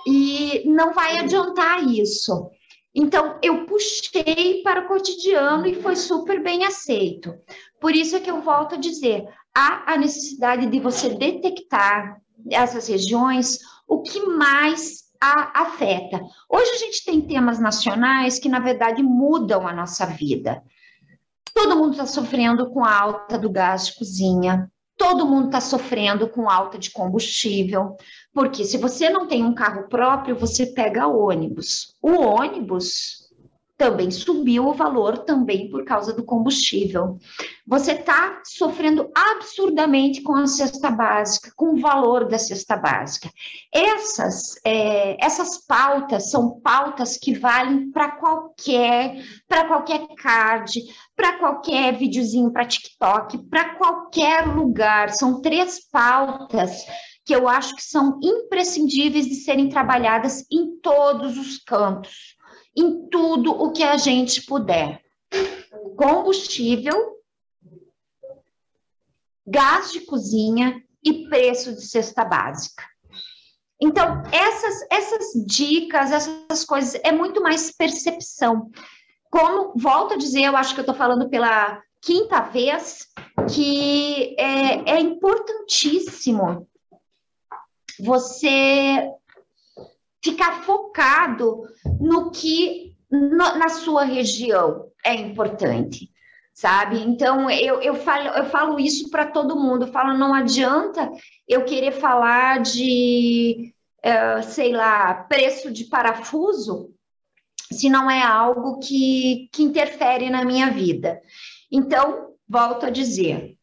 E 0.07 0.63
não 0.67 0.95
vai 0.95 1.19
adiantar 1.19 1.85
isso. 1.85 2.51
Então, 2.95 3.39
eu 3.43 3.67
puxei 3.67 4.63
para 4.63 4.85
o 4.85 4.89
cotidiano 4.89 5.67
e 5.67 5.83
foi 5.83 5.97
super 5.97 6.43
bem 6.43 6.65
aceito. 6.65 7.35
Por 7.81 7.95
isso 7.95 8.17
é 8.17 8.21
que 8.21 8.31
eu 8.31 8.41
volto 8.41 8.77
a 8.77 8.79
dizer: 8.79 9.27
há 9.55 9.93
a 9.93 9.97
necessidade 9.99 10.67
de 10.67 10.81
você 10.81 11.11
detectar 11.11 12.21
essas 12.51 12.87
regiões, 12.89 13.59
o 13.87 14.01
que 14.01 14.21
mais 14.21 15.07
a 15.21 15.63
afeta. 15.63 16.21
Hoje 16.49 16.71
a 16.71 16.79
gente 16.79 17.05
tem 17.05 17.21
temas 17.21 17.59
nacionais 17.59 18.39
que, 18.39 18.49
na 18.49 18.61
verdade, 18.61 19.03
mudam 19.03 19.67
a 19.67 19.73
nossa 19.73 20.07
vida. 20.07 20.63
Todo 21.53 21.77
mundo 21.77 21.93
está 21.93 22.07
sofrendo 22.07 22.71
com 22.71 22.85
a 22.85 22.99
alta 22.99 23.39
do 23.39 23.51
gás 23.51 23.87
de 23.87 23.97
cozinha, 23.97 24.71
todo 24.97 25.27
mundo 25.27 25.47
está 25.47 25.61
sofrendo 25.61 26.29
com 26.29 26.49
alta 26.49 26.79
de 26.79 26.91
combustível, 26.91 27.97
porque 28.33 28.65
se 28.65 28.79
você 28.79 29.11
não 29.11 29.27
tem 29.27 29.45
um 29.45 29.55
carro 29.55 29.89
próprio, 29.89 30.37
você 30.37 30.67
pega 30.67 31.07
ônibus. 31.07 31.95
O 32.01 32.13
ônibus 32.13 33.26
também 33.77 34.11
subiu 34.11 34.69
o 34.69 34.73
valor 34.73 35.19
também 35.19 35.69
por 35.69 35.85
causa 35.85 36.13
do 36.13 36.25
combustível. 36.25 37.19
Você 37.67 37.93
está 37.93 38.41
sofrendo 38.45 39.11
absurdamente 39.15 40.23
com 40.23 40.35
a 40.35 40.47
cesta 40.47 40.91
básica, 40.91 41.53
com 41.55 41.75
o 41.75 41.81
valor 41.81 42.27
da 42.27 42.39
cesta 42.39 42.77
básica. 42.77 43.31
Essas, 43.73 44.55
é, 44.65 45.23
essas 45.25 45.59
pautas 45.67 46.31
são 46.31 46.59
pautas 46.61 47.19
que 47.19 47.35
valem 47.35 47.91
para 47.91 48.13
qualquer, 48.13 49.23
para 49.47 49.67
qualquer 49.67 50.07
card, 50.17 50.83
para 51.15 51.39
qualquer 51.39 51.97
videozinho 51.97 52.51
para 52.51 52.67
TikTok, 52.67 53.47
para 53.49 53.75
qualquer 53.75 54.47
lugar. 54.47 55.11
São 55.11 55.43
três 55.43 55.87
pautas 55.91 56.85
que 57.27 57.35
eu 57.35 57.49
acho 57.49 57.75
que 57.75 57.83
são 57.83 58.21
imprescindíveis 58.23 59.27
de 59.27 59.35
serem 59.35 59.69
trabalhadas 59.69 60.47
em 60.51 60.79
todos 60.81 61.37
os 61.37 61.59
cantos 61.59 62.36
em 62.77 63.09
tudo 63.09 63.51
o 63.51 63.73
que 63.73 63.83
a 63.83 63.97
gente 63.97 64.43
puder. 64.43 65.03
Combustível, 65.97 67.17
gás 69.47 69.93
de 69.93 70.01
cozinha 70.01 70.83
e 71.03 71.29
preço 71.29 71.73
de 71.73 71.83
cesta 71.83 72.25
básica. 72.25 72.85
Então, 73.81 74.23
essas, 74.33 74.87
essas 74.91 75.47
dicas, 75.47 76.11
essas 76.11 76.65
coisas, 76.65 77.01
é 77.05 77.13
muito 77.13 77.43
mais 77.43 77.71
percepção. 77.71 78.71
Como, 79.31 79.73
volto 79.77 80.15
a 80.15 80.17
dizer, 80.17 80.45
eu 80.45 80.57
acho 80.57 80.75
que 80.75 80.81
eu 80.81 80.83
estou 80.83 80.95
falando 80.95 81.29
pela 81.29 81.83
quinta 82.01 82.41
vez, 82.41 83.09
que 83.55 84.35
é, 84.39 84.93
é 84.93 85.01
importantíssimo 85.01 86.67
você 87.99 89.11
ficar 90.23 90.63
focado 90.65 91.63
no 92.01 92.31
que 92.31 92.97
no, 93.11 93.59
na 93.59 93.69
sua 93.69 94.05
região 94.05 94.91
é 95.05 95.15
importante, 95.15 96.11
sabe? 96.53 97.01
Então 97.01 97.51
eu, 97.51 97.81
eu, 97.81 97.95
falo, 97.95 98.29
eu 98.29 98.45
falo 98.47 98.81
isso 98.81 99.11
para 99.11 99.27
todo 99.27 99.59
mundo. 99.59 99.87
Eu 99.87 99.93
falo, 99.93 100.17
não 100.17 100.35
adianta 100.35 101.11
eu 101.49 101.65
querer 101.65 101.93
falar 101.93 102.61
de, 102.61 103.73
uh, 104.05 104.43
sei 104.43 104.73
lá, 104.73 105.15
preço 105.15 105.71
de 105.71 105.85
parafuso 105.85 106.93
se 107.71 107.89
não 107.89 108.09
é 108.09 108.23
algo 108.23 108.79
que, 108.79 109.49
que 109.53 109.63
interfere 109.63 110.31
na 110.31 110.45
minha 110.45 110.71
vida. 110.71 111.21
Então, 111.71 112.35
volto 112.49 112.87
a 112.87 112.91
dizer: 112.91 113.57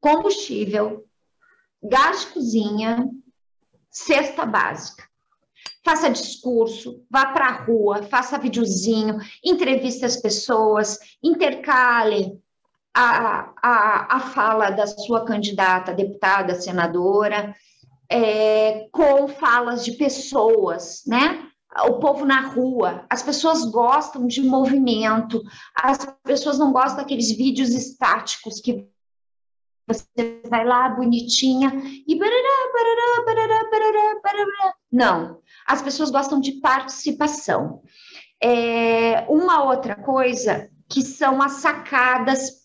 combustível, 0.00 1.04
gás 1.82 2.22
de 2.22 2.26
cozinha, 2.28 3.06
cesta 3.90 4.46
básica 4.46 5.11
faça 5.84 6.10
discurso, 6.10 7.04
vá 7.10 7.26
para 7.26 7.46
a 7.46 7.64
rua, 7.64 8.02
faça 8.04 8.38
videozinho, 8.38 9.18
entreviste 9.44 10.04
as 10.04 10.16
pessoas, 10.16 10.98
intercale 11.22 12.40
a, 12.94 13.52
a, 13.62 14.16
a 14.16 14.20
fala 14.20 14.70
da 14.70 14.86
sua 14.86 15.24
candidata, 15.24 15.94
deputada, 15.94 16.60
senadora, 16.60 17.54
é, 18.08 18.88
com 18.92 19.26
falas 19.28 19.84
de 19.84 19.92
pessoas, 19.92 21.02
né? 21.06 21.48
O 21.86 21.94
povo 21.94 22.26
na 22.26 22.48
rua, 22.48 23.06
as 23.08 23.22
pessoas 23.22 23.64
gostam 23.64 24.26
de 24.26 24.42
movimento, 24.42 25.42
as 25.74 26.04
pessoas 26.22 26.58
não 26.58 26.70
gostam 26.70 26.98
daqueles 26.98 27.34
vídeos 27.34 27.70
estáticos 27.70 28.60
que 28.60 28.86
você 29.88 30.42
vai 30.50 30.66
lá 30.66 30.90
bonitinha 30.90 31.72
e 32.06 32.18
barará, 32.18 32.72
barará, 32.72 33.24
barará, 33.24 33.70
barará, 33.70 34.20
barará. 34.22 34.74
Não, 34.92 35.40
as 35.66 35.82
pessoas 35.82 36.10
gostam 36.10 36.40
de 36.40 36.52
participação. 36.60 37.82
É, 38.42 39.24
uma 39.28 39.64
outra 39.64 39.94
coisa 39.94 40.68
que 40.88 41.02
são 41.02 41.40
as 41.40 41.52
sacadas, 41.52 42.62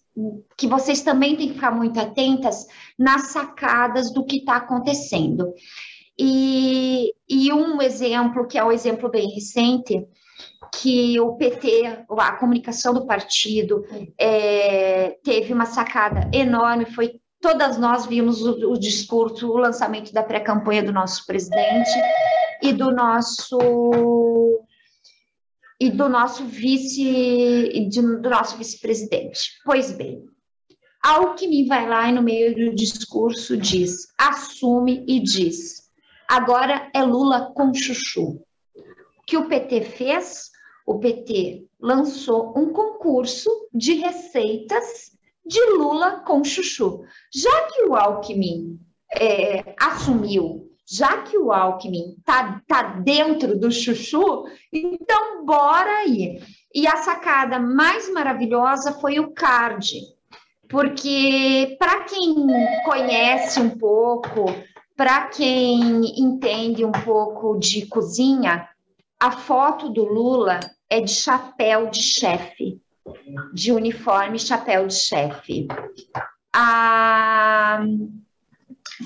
que 0.57 0.67
vocês 0.67 1.01
também 1.01 1.36
têm 1.36 1.49
que 1.49 1.53
ficar 1.53 1.71
muito 1.71 1.99
atentas 1.99 2.65
nas 2.97 3.27
sacadas 3.27 4.12
do 4.12 4.25
que 4.25 4.38
está 4.38 4.57
acontecendo. 4.57 5.53
E, 6.19 7.13
e 7.29 7.53
um 7.53 7.81
exemplo, 7.81 8.47
que 8.47 8.57
é 8.57 8.63
um 8.63 8.71
exemplo 8.71 9.10
bem 9.10 9.29
recente, 9.29 10.03
que 10.73 11.19
o 11.19 11.36
PT, 11.36 12.05
a 12.10 12.31
comunicação 12.33 12.93
do 12.93 13.05
partido, 13.05 13.86
é, 14.19 15.17
teve 15.23 15.53
uma 15.53 15.65
sacada 15.65 16.29
enorme, 16.33 16.86
foi 16.86 17.21
todas 17.41 17.78
nós 17.78 18.06
vimos 18.06 18.41
o, 18.41 18.71
o 18.71 18.80
discurso, 18.80 19.50
o 19.50 19.58
lançamento 19.58 20.12
da 20.12 20.23
pré-campanha 20.23 20.84
do 20.84 20.91
nosso 20.91 21.26
presidente 21.26 21.91
e 22.62 22.73
do 22.73 22.91
nosso 22.91 23.58
e 25.80 25.91
do 25.91 26.10
nosso 26.10 26.43
vice 26.45 27.88
de, 27.89 28.02
do 28.02 28.30
nosso 28.30 28.58
vice-presidente. 28.58 29.60
Pois 29.63 29.91
bem, 29.91 30.26
Alckmin 31.04 31.67
vai 31.67 31.88
lá 31.88 32.10
e 32.10 32.12
no 32.12 32.23
meio 32.23 32.56
do 32.56 32.76
discurso 32.76 33.56
diz, 33.56 34.08
assume 34.17 35.06
e 35.08 35.19
diz, 35.19 35.91
agora 36.28 36.89
é 36.95 37.04
Lula 37.04 37.52
com 37.54 37.71
chuchu. 37.73 38.41
O 39.19 39.23
que 39.26 39.38
o 39.38 39.47
PT 39.47 39.82
fez? 39.82 40.50
O 40.86 41.00
PT 41.00 41.65
lançou 41.80 42.54
um 42.58 42.73
concurso 42.73 43.50
de 43.71 43.93
receitas 43.93 45.16
de 45.47 45.62
Lula 45.77 46.21
com 46.25 46.43
Chuchu. 46.43 47.03
Já 47.33 47.63
que 47.67 47.83
o 47.83 47.95
Alckmin 47.95 48.79
é, 49.19 49.75
assumiu, 49.79 50.67
já 50.86 51.21
que 51.23 51.38
o 51.38 51.51
Alckmin 51.51 52.15
está 52.17 52.62
tá 52.67 52.83
dentro 52.83 53.57
do 53.57 53.71
Chuchu, 53.71 54.45
então 54.71 55.45
bora 55.45 55.99
aí. 55.99 56.41
E 56.73 56.88
a 56.88 56.97
sacada 56.97 57.60
mais 57.60 58.12
maravilhosa 58.12 58.93
foi 58.93 59.19
o 59.19 59.31
card, 59.31 59.99
porque 60.69 61.75
para 61.79 62.03
quem 62.03 62.36
conhece 62.86 63.60
um 63.60 63.69
pouco, 63.69 64.45
para 64.95 65.27
quem 65.27 66.21
entende 66.21 66.86
um 66.86 66.91
pouco 66.91 67.57
de 67.57 67.86
cozinha, 67.86 68.67
a 69.19 69.31
foto 69.31 69.89
do 69.89 70.03
Lula 70.03 70.60
é 70.89 71.01
de 71.01 71.12
chapéu 71.12 71.89
de 71.89 72.01
chefe, 72.01 72.79
de 73.54 73.72
uniforme 73.72 74.39
chapéu 74.39 74.88
de 74.88 74.96
chefe. 74.96 75.67
A 76.54 77.82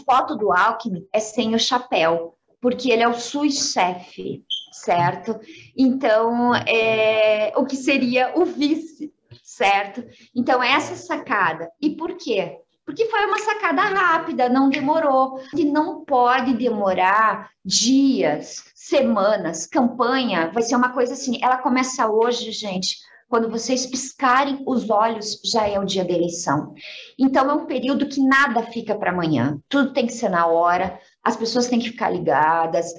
foto 0.06 0.36
do 0.36 0.52
Alckmin 0.52 1.06
é 1.12 1.20
sem 1.20 1.54
o 1.56 1.60
chapéu, 1.60 2.36
porque 2.62 2.92
ele 2.92 3.04
é 3.04 3.08
o 3.08 3.14
sous-chefe, 3.14 4.44
certo? 4.72 5.40
Então, 5.78 6.56
é, 6.56 7.52
o 7.56 7.66
que 7.66 7.76
seria 7.76 8.34
o 8.36 8.46
vice, 8.46 9.14
certo? 9.44 10.04
Então, 10.36 10.64
essa 10.64 10.96
sacada. 10.96 11.70
E 11.82 11.96
por 11.96 12.16
quê? 12.16 12.58
porque 12.92 13.06
foi 13.06 13.26
uma 13.26 13.40
sacada 13.40 13.84
rápida, 13.84 14.50
não 14.50 14.70
demorou. 14.70 15.40
E 15.56 15.64
não 15.64 16.04
pode 16.04 16.54
demorar 16.56 17.50
dias, 17.64 18.66
semanas. 18.76 19.66
Campanha 19.66 20.52
vai 20.52 20.62
ser 20.62 20.76
uma 20.76 20.92
coisa 20.92 21.14
assim. 21.14 21.40
Ela 21.42 21.58
começa 21.58 22.10
hoje, 22.10 22.52
gente. 22.52 22.98
Quando 23.32 23.50
vocês 23.50 23.86
piscarem 23.86 24.62
os 24.67 24.89
olhos, 24.89 25.39
já 25.46 25.65
é 25.65 25.80
o 25.80 25.86
dia 25.86 26.04
da 26.04 26.12
eleição. 26.12 26.76
Então, 27.17 27.50
é 27.50 27.54
um 27.54 27.65
período 27.65 28.06
que 28.06 28.22
nada 28.22 28.62
fica 28.63 28.94
para 28.94 29.10
amanhã. 29.10 29.58
Tudo 29.70 29.94
tem 29.94 30.06
que 30.06 30.12
ser 30.12 30.28
na 30.28 30.48
hora, 30.48 31.00
as 31.24 31.38
pessoas 31.38 31.70
têm 31.70 31.80
que 31.80 31.91
ficar 31.91 32.10
ligadas, 32.10 32.94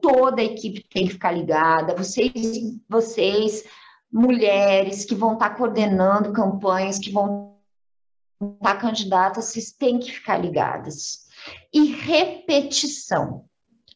toda 0.00 0.40
a 0.40 0.44
equipe 0.44 0.88
tem 0.88 1.06
que 1.06 1.12
ficar 1.12 1.32
ligada. 1.32 1.94
Vocês, 1.94 2.32
vocês 2.88 3.62
mulheres 4.10 5.04
que 5.04 5.14
vão 5.14 5.34
estar 5.34 5.50
coordenando 5.50 6.32
campanhas, 6.32 6.98
que 6.98 7.12
vão 7.12 7.58
tá 8.62 8.74
candidata, 8.76 9.42
vocês 9.42 9.70
têm 9.70 9.98
que 9.98 10.10
ficar 10.10 10.38
ligadas. 10.38 11.26
E 11.70 11.92
repetição. 11.92 13.44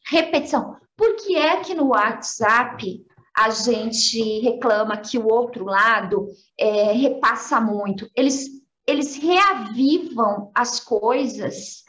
Repetição. 0.04 0.76
Por 0.94 1.16
que 1.16 1.34
é 1.34 1.60
que 1.60 1.72
no 1.72 1.88
WhatsApp 1.88 3.07
a 3.38 3.50
gente 3.50 4.40
reclama 4.40 4.96
que 4.96 5.16
o 5.16 5.28
outro 5.28 5.64
lado 5.64 6.26
é, 6.58 6.90
repassa 6.92 7.60
muito? 7.60 8.10
Eles, 8.16 8.48
eles 8.84 9.14
reavivam 9.16 10.50
as 10.52 10.80
coisas, 10.80 11.84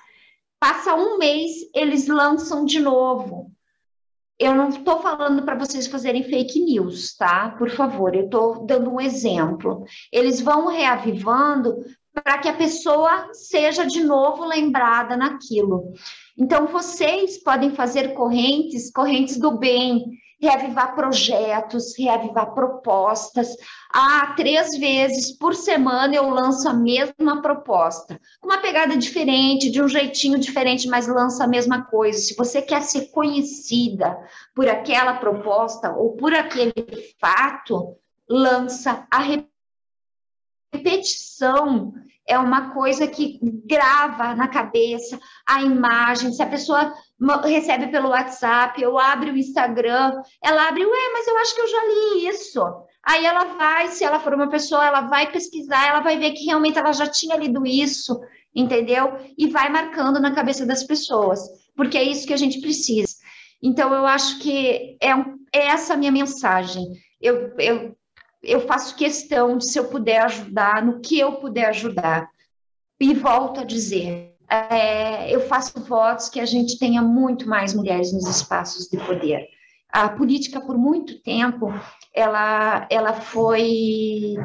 passa 0.60 0.94
um 0.94 1.18
mês, 1.18 1.52
eles 1.74 2.08
lançam 2.08 2.64
de 2.64 2.80
novo. 2.80 3.52
Eu 4.38 4.54
não 4.54 4.70
estou 4.70 5.02
falando 5.02 5.44
para 5.44 5.58
vocês 5.58 5.88
fazerem 5.88 6.24
fake 6.24 6.62
news, 6.62 7.16
tá? 7.18 7.50
Por 7.58 7.72
favor, 7.72 8.16
eu 8.16 8.26
estou 8.26 8.64
dando 8.66 8.92
um 8.92 9.02
exemplo. 9.02 9.84
Eles 10.14 10.40
vão 10.40 10.68
reavivando 10.68 11.84
para 12.14 12.38
que 12.38 12.48
a 12.48 12.56
pessoa 12.56 13.34
seja 13.34 13.88
de 13.88 14.04
novo 14.04 14.46
lembrada 14.46 15.18
naquilo. 15.18 15.94
Então, 16.38 16.68
vocês 16.68 17.42
podem 17.42 17.72
fazer 17.72 18.14
correntes, 18.14 18.92
correntes 18.92 19.38
do 19.38 19.58
bem, 19.58 20.06
reavivar 20.42 20.96
projetos, 20.96 21.98
reavivar 21.98 22.54
propostas. 22.54 23.56
Ah, 23.94 24.34
três 24.36 24.78
vezes 24.78 25.38
por 25.38 25.54
semana 25.54 26.16
eu 26.16 26.30
lanço 26.30 26.70
a 26.70 26.74
mesma 26.74 27.42
proposta, 27.42 28.20
com 28.40 28.48
uma 28.48 28.62
pegada 28.62 28.96
diferente, 28.96 29.70
de 29.70 29.82
um 29.82 29.88
jeitinho 29.88 30.40
diferente, 30.40 30.88
mas 30.88 31.08
lança 31.08 31.44
a 31.44 31.48
mesma 31.48 31.84
coisa. 31.84 32.18
Se 32.20 32.36
você 32.36 32.62
quer 32.62 32.82
ser 32.84 33.12
conhecida 33.12 34.18
por 34.56 34.68
aquela 34.68 35.16
proposta 35.16 35.92
ou 35.92 36.16
por 36.16 36.34
aquele 36.34 36.74
fato, 37.20 37.98
lança 38.30 39.06
a 39.12 39.20
repetição 40.72 41.94
é 42.30 42.38
uma 42.38 42.70
coisa 42.70 43.08
que 43.08 43.40
grava 43.66 44.36
na 44.36 44.48
cabeça 44.48 45.20
a 45.46 45.64
imagem. 45.64 46.32
Se 46.32 46.44
a 46.44 46.48
pessoa 46.48 46.94
recebe 47.44 47.88
pelo 47.88 48.10
WhatsApp 48.10 48.86
ou 48.86 49.00
abre 49.00 49.32
o 49.32 49.38
Instagram, 49.38 50.22
ela 50.42 50.70
abre, 50.70 50.86
ué, 50.86 51.12
mas 51.12 51.28
eu 51.28 51.38
acho 51.40 51.56
que 51.56 51.62
eu 51.62 51.68
já 51.68 51.86
li 51.86 52.28
isso. 52.28 52.62
Aí 53.04 53.26
ela 53.26 53.46
vai, 53.56 53.88
se 53.88 54.04
ela 54.04 54.20
for 54.20 54.34
uma 54.36 54.50
pessoa, 54.50 54.86
ela 54.86 55.02
vai 55.02 55.32
pesquisar, 55.32 55.88
ela 55.88 56.02
vai 56.02 56.20
ver 56.20 56.32
que 56.32 56.46
realmente 56.46 56.78
ela 56.78 56.94
já 56.94 57.08
tinha 57.08 57.36
lido 57.36 57.66
isso, 57.66 58.20
entendeu? 58.56 59.18
E 59.36 59.48
vai 59.48 59.70
marcando 59.70 60.20
na 60.20 60.36
cabeça 60.36 60.66
das 60.66 60.84
pessoas, 60.84 61.42
porque 61.76 61.98
é 61.98 62.04
isso 62.04 62.28
que 62.28 62.34
a 62.34 62.38
gente 62.38 62.62
precisa. 62.62 63.16
Então, 63.62 63.94
eu 63.94 64.06
acho 64.06 64.40
que 64.40 64.98
é, 65.02 65.16
um, 65.16 65.38
é 65.52 65.68
essa 65.68 65.96
a 65.96 65.98
minha 65.98 66.12
mensagem. 66.12 66.86
Eu, 67.20 67.54
eu 67.58 67.96
eu 68.42 68.62
faço 68.62 68.96
questão 68.96 69.58
de, 69.58 69.66
se 69.66 69.78
eu 69.78 69.86
puder 69.86 70.22
ajudar, 70.22 70.84
no 70.84 71.00
que 71.00 71.20
eu 71.20 71.34
puder 71.34 71.66
ajudar. 71.70 72.30
E 73.00 73.14
volto 73.14 73.62
a 73.62 73.64
dizer, 73.64 74.36
é, 74.50 75.34
eu 75.34 75.42
faço 75.42 75.80
votos 75.82 76.30
que 76.30 76.40
a 76.40 76.46
gente 76.46 76.78
tenha 76.78 77.02
muito 77.02 77.48
mais 77.48 77.74
mulheres 77.74 78.12
nos 78.12 78.28
espaços 78.28 78.88
de 78.88 78.98
poder. 78.98 79.48
A 79.92 80.10
política, 80.10 80.62
por 80.62 80.78
muito 80.78 81.22
tempo, 81.22 81.74
ela, 82.14 82.88
ela 82.90 83.14
foi 83.14 84.36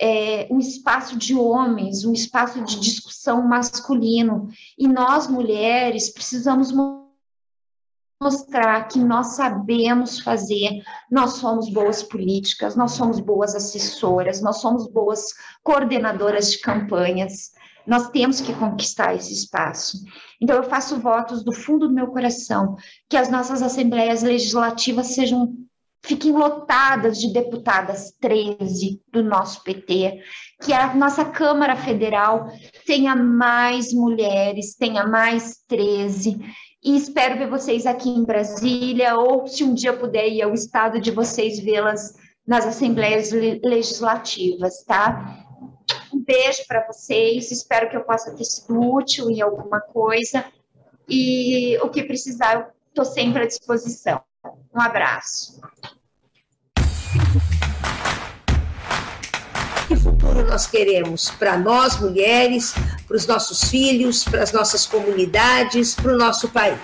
é, 0.00 0.46
um 0.50 0.58
espaço 0.58 1.16
de 1.16 1.34
homens, 1.34 2.04
um 2.04 2.12
espaço 2.12 2.62
de 2.62 2.78
discussão 2.80 3.42
masculino. 3.42 4.48
E 4.78 4.86
nós, 4.86 5.26
mulheres, 5.26 6.10
precisamos 6.10 6.72
mostrar 8.20 8.88
que 8.88 8.98
nós 8.98 9.36
sabemos 9.36 10.20
fazer, 10.20 10.82
nós 11.10 11.34
somos 11.34 11.70
boas 11.70 12.02
políticas, 12.02 12.74
nós 12.74 12.92
somos 12.92 13.20
boas 13.20 13.54
assessoras, 13.54 14.42
nós 14.42 14.56
somos 14.60 14.88
boas 14.88 15.32
coordenadoras 15.62 16.50
de 16.52 16.60
campanhas. 16.60 17.52
Nós 17.86 18.10
temos 18.10 18.40
que 18.40 18.52
conquistar 18.54 19.14
esse 19.14 19.32
espaço. 19.32 19.98
Então, 20.42 20.56
eu 20.56 20.64
faço 20.64 21.00
votos 21.00 21.42
do 21.42 21.52
fundo 21.52 21.88
do 21.88 21.94
meu 21.94 22.08
coração 22.08 22.76
que 23.08 23.16
as 23.16 23.30
nossas 23.30 23.62
assembleias 23.62 24.22
legislativas 24.22 25.14
sejam 25.14 25.54
fiquem 26.04 26.32
lotadas 26.32 27.18
de 27.18 27.32
deputadas 27.32 28.12
13 28.20 29.00
do 29.12 29.22
nosso 29.22 29.62
PT, 29.64 30.22
que 30.62 30.72
a 30.72 30.94
nossa 30.94 31.24
Câmara 31.24 31.76
Federal 31.76 32.48
tenha 32.86 33.16
mais 33.16 33.92
mulheres, 33.92 34.76
tenha 34.76 35.06
mais 35.06 35.58
13, 35.66 36.38
e 36.82 36.96
espero 36.96 37.38
ver 37.38 37.48
vocês 37.48 37.86
aqui 37.86 38.08
em 38.08 38.24
Brasília, 38.24 39.16
ou 39.16 39.46
se 39.46 39.64
um 39.64 39.74
dia 39.74 39.92
puder 39.92 40.28
ir 40.28 40.42
ao 40.42 40.54
estado 40.54 41.00
de 41.00 41.10
vocês 41.10 41.58
vê-las 41.58 42.14
nas 42.46 42.66
assembleias 42.66 43.30
legislativas, 43.62 44.84
tá? 44.84 45.44
Um 46.12 46.22
beijo 46.22 46.62
para 46.66 46.86
vocês, 46.86 47.50
espero 47.50 47.90
que 47.90 47.96
eu 47.96 48.04
possa 48.04 48.34
ter 48.34 48.44
sido 48.44 48.78
útil 48.80 49.30
em 49.30 49.40
alguma 49.40 49.80
coisa, 49.80 50.44
e 51.08 51.76
o 51.78 51.88
que 51.88 52.02
precisar, 52.02 52.54
eu 52.54 52.66
estou 52.88 53.04
sempre 53.04 53.42
à 53.42 53.46
disposição. 53.46 54.20
Um 54.74 54.80
abraço. 54.80 55.60
Futuro 60.18 60.44
nós 60.46 60.66
queremos 60.66 61.30
para 61.30 61.56
nós, 61.56 62.00
mulheres, 62.00 62.74
para 63.06 63.16
os 63.16 63.26
nossos 63.26 63.70
filhos, 63.70 64.24
para 64.24 64.42
as 64.42 64.52
nossas 64.52 64.84
comunidades, 64.84 65.94
para 65.94 66.12
o 66.12 66.18
nosso 66.18 66.48
país? 66.48 66.78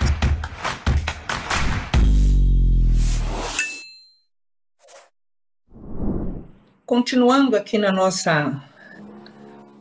Continuando 6.85 7.57
aqui 7.57 7.77
na 7.77 7.91
nossa 7.91 8.63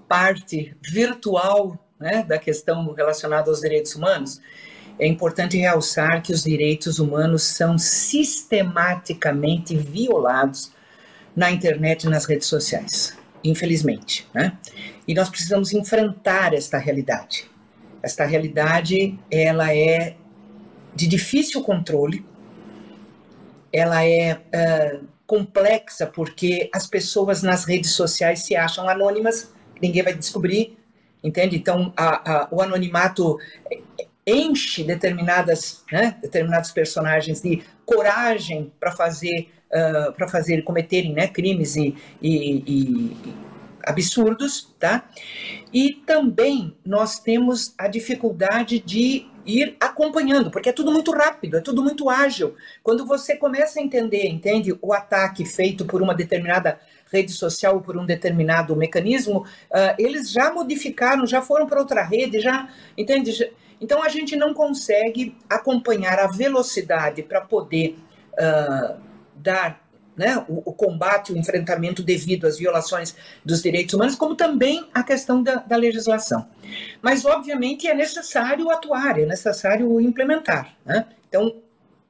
parte 0.09 0.77
virtual 0.83 1.79
né, 2.01 2.25
da 2.25 2.39
questão 2.39 2.93
relacionada 2.93 3.51
aos 3.51 3.61
direitos 3.61 3.95
humanos, 3.95 4.41
é 4.99 5.07
importante 5.07 5.57
realçar 5.57 6.23
que 6.23 6.33
os 6.33 6.43
direitos 6.45 6.99
humanos 6.99 7.43
são 7.43 7.77
sistematicamente 7.79 9.77
violados 9.77 10.73
na 11.37 11.51
internet 11.51 12.05
e 12.05 12.09
nas 12.09 12.25
redes 12.27 12.47
sociais, 12.47 13.17
infelizmente. 13.45 14.27
Né? 14.33 14.57
E 15.07 15.15
nós 15.15 15.29
precisamos 15.29 15.73
enfrentar 15.73 16.55
esta 16.55 16.79
realidade. 16.79 17.51
Esta 18.03 18.25
realidade 18.25 19.19
ela 19.31 19.75
é 19.75 20.17
de 20.95 21.07
difícil 21.07 21.63
controle, 21.63 22.25
ela 23.73 24.05
é 24.05 24.35
uh, 24.35 25.07
complexa 25.27 26.07
porque 26.07 26.71
as 26.73 26.87
pessoas 26.87 27.43
nas 27.43 27.65
redes 27.65 27.93
sociais 27.93 28.45
se 28.45 28.55
acham 28.55 28.89
anônimas, 28.89 29.53
ninguém 29.81 30.03
vai 30.03 30.15
descobrir, 30.15 30.79
entende? 31.23 31.57
Então 31.57 31.93
a, 31.97 32.45
a, 32.45 32.49
o 32.51 32.63
anonimato 32.63 33.39
enche 34.27 34.85
determinadas, 34.85 35.83
né, 35.91 36.17
determinados 36.23 36.71
personagens 36.71 37.43
de 37.43 37.63
coragem 37.85 38.73
para 38.79 38.93
fazer 38.93 39.49
uh, 39.75 40.13
para 40.13 40.29
fazer 40.29 40.63
cometerem 40.63 41.13
né, 41.13 41.27
crimes 41.27 41.77
e, 41.77 41.95
e, 42.23 42.65
e, 42.67 43.17
absurdos, 43.83 44.75
tá? 44.79 45.05
E 45.73 45.93
também 46.07 46.75
nós 46.85 47.19
temos 47.19 47.75
a 47.77 47.89
dificuldade 47.89 48.79
de 48.79 49.27
ir 49.45 49.77
acompanhando, 49.79 50.51
porque 50.51 50.71
é 50.71 50.73
tudo 50.73 50.91
muito 50.91 51.11
rápido, 51.13 51.59
é 51.59 51.61
tudo 51.61 51.83
muito 51.83 52.09
ágil. 52.09 52.55
Quando 52.83 53.05
você 53.05 53.37
começa 53.37 53.79
a 53.79 53.83
entender, 53.83 54.27
entende, 54.27 54.75
o 54.81 54.93
ataque 54.93 55.45
feito 55.45 55.85
por 55.85 56.01
uma 56.01 56.15
determinada 56.15 56.81
rede 57.13 57.33
social 57.33 57.75
ou 57.75 57.81
por 57.83 57.97
um 57.97 58.07
determinado 58.07 58.75
mecanismo, 58.75 59.41
uh, 59.41 59.95
eles 59.99 60.31
já 60.31 60.53
modificaram, 60.53 61.27
já 61.27 61.43
foram 61.43 61.67
para 61.67 61.79
outra 61.79 62.03
rede, 62.03 62.41
já, 62.41 62.69
entende? 62.97 63.53
Então 63.81 64.03
a 64.03 64.09
gente 64.09 64.35
não 64.35 64.55
consegue 64.55 65.37
acompanhar 65.49 66.19
a 66.19 66.27
velocidade 66.27 67.23
para 67.23 67.43
poder 67.43 67.99
uh, 68.33 68.99
dar 69.45 69.85
né, 70.17 70.45
o, 70.49 70.71
o, 70.71 70.73
combate, 70.73 71.33
o 71.33 71.37
enfrentamento 71.37 72.03
devido 72.03 72.47
às 72.47 72.59
violações 72.59 73.15
dos 73.45 73.63
direitos 73.63 73.95
humanos, 73.95 74.15
como 74.15 74.35
também 74.35 74.89
a 74.95 75.03
questão 75.03 75.43
da, 75.43 75.57
da, 75.57 75.77
legislação. 75.77 76.49
Mas, 77.03 77.25
obviamente, 77.25 77.87
é 77.87 77.95
necessário 77.95 78.71
atuar, 78.71 79.19
é 79.19 79.27
necessário 79.27 80.01
implementar. 80.01 80.75
Né? 80.85 81.07
Então, 81.29 81.57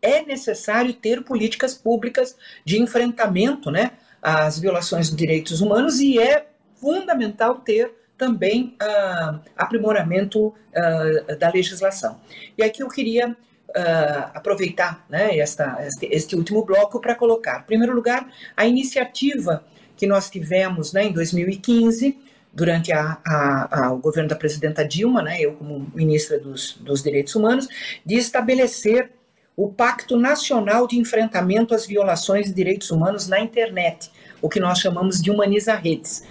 é 0.01 0.23
necessário 0.23 0.93
ter 0.93 1.25
políticas 1.25 1.75
públicas 1.75 2.37
de 2.65 2.81
enfrentamento 2.81 3.71
né, 3.71 3.93
às 4.23 4.59
violações 4.59 5.09
dos 5.09 5.17
direitos 5.17 5.61
humanos 5.63 5.99
e 5.99 6.19
é 6.19 6.47
fundamental 6.77 7.57
ter 7.57 7.91
também 8.19 8.77
uh, 8.81 9.41
aprimoramento 9.57 10.49
uh, 10.49 11.39
da 11.39 11.51
legislação. 11.51 12.21
E 12.57 12.63
aqui 12.63 12.83
eu 12.83 12.89
queria 12.89 13.35
uh, 13.77 14.31
aproveitar 14.35 15.05
né, 15.09 15.39
esta, 15.39 15.79
este, 15.87 16.07
este 16.11 16.37
último 16.37 16.65
bloco 16.65 17.01
para 17.01 17.15
colocar, 17.15 17.61
em 17.61 17.67
primeiro 17.67 17.95
lugar, 17.95 18.29
a 18.57 18.67
iniciativa 18.67 19.65
que 19.97 20.07
nós 20.07 20.31
tivemos 20.31 20.93
né, 20.93 21.05
em 21.05 21.13
2015, 21.13 22.19
durante 22.53 22.93
a, 22.93 23.19
a, 23.25 23.87
a, 23.87 23.93
o 23.93 23.99
governo 23.99 24.29
da 24.29 24.37
presidenta 24.37 24.87
Dilma, 24.87 25.23
né, 25.23 25.41
eu 25.41 25.55
como 25.55 25.91
ministra 25.95 26.39
dos, 26.39 26.77
dos 26.81 27.03
Direitos 27.03 27.35
Humanos, 27.35 27.69
de 28.07 28.15
estabelecer 28.15 29.11
o 29.57 29.69
Pacto 29.69 30.17
Nacional 30.17 30.87
de 30.87 30.99
Enfrentamento 30.99 31.75
às 31.75 31.87
Violações 31.87 32.47
de 32.47 32.53
Direitos 32.53 32.91
Humanos 32.91 33.29
na 33.29 33.41
Internet, 33.41 34.11
o 34.41 34.49
que 34.49 34.61
nós 34.61 34.79
chamamos 34.79 35.21
de 35.21 35.31
Humaniza 35.31 35.75
Redes. 35.75 36.25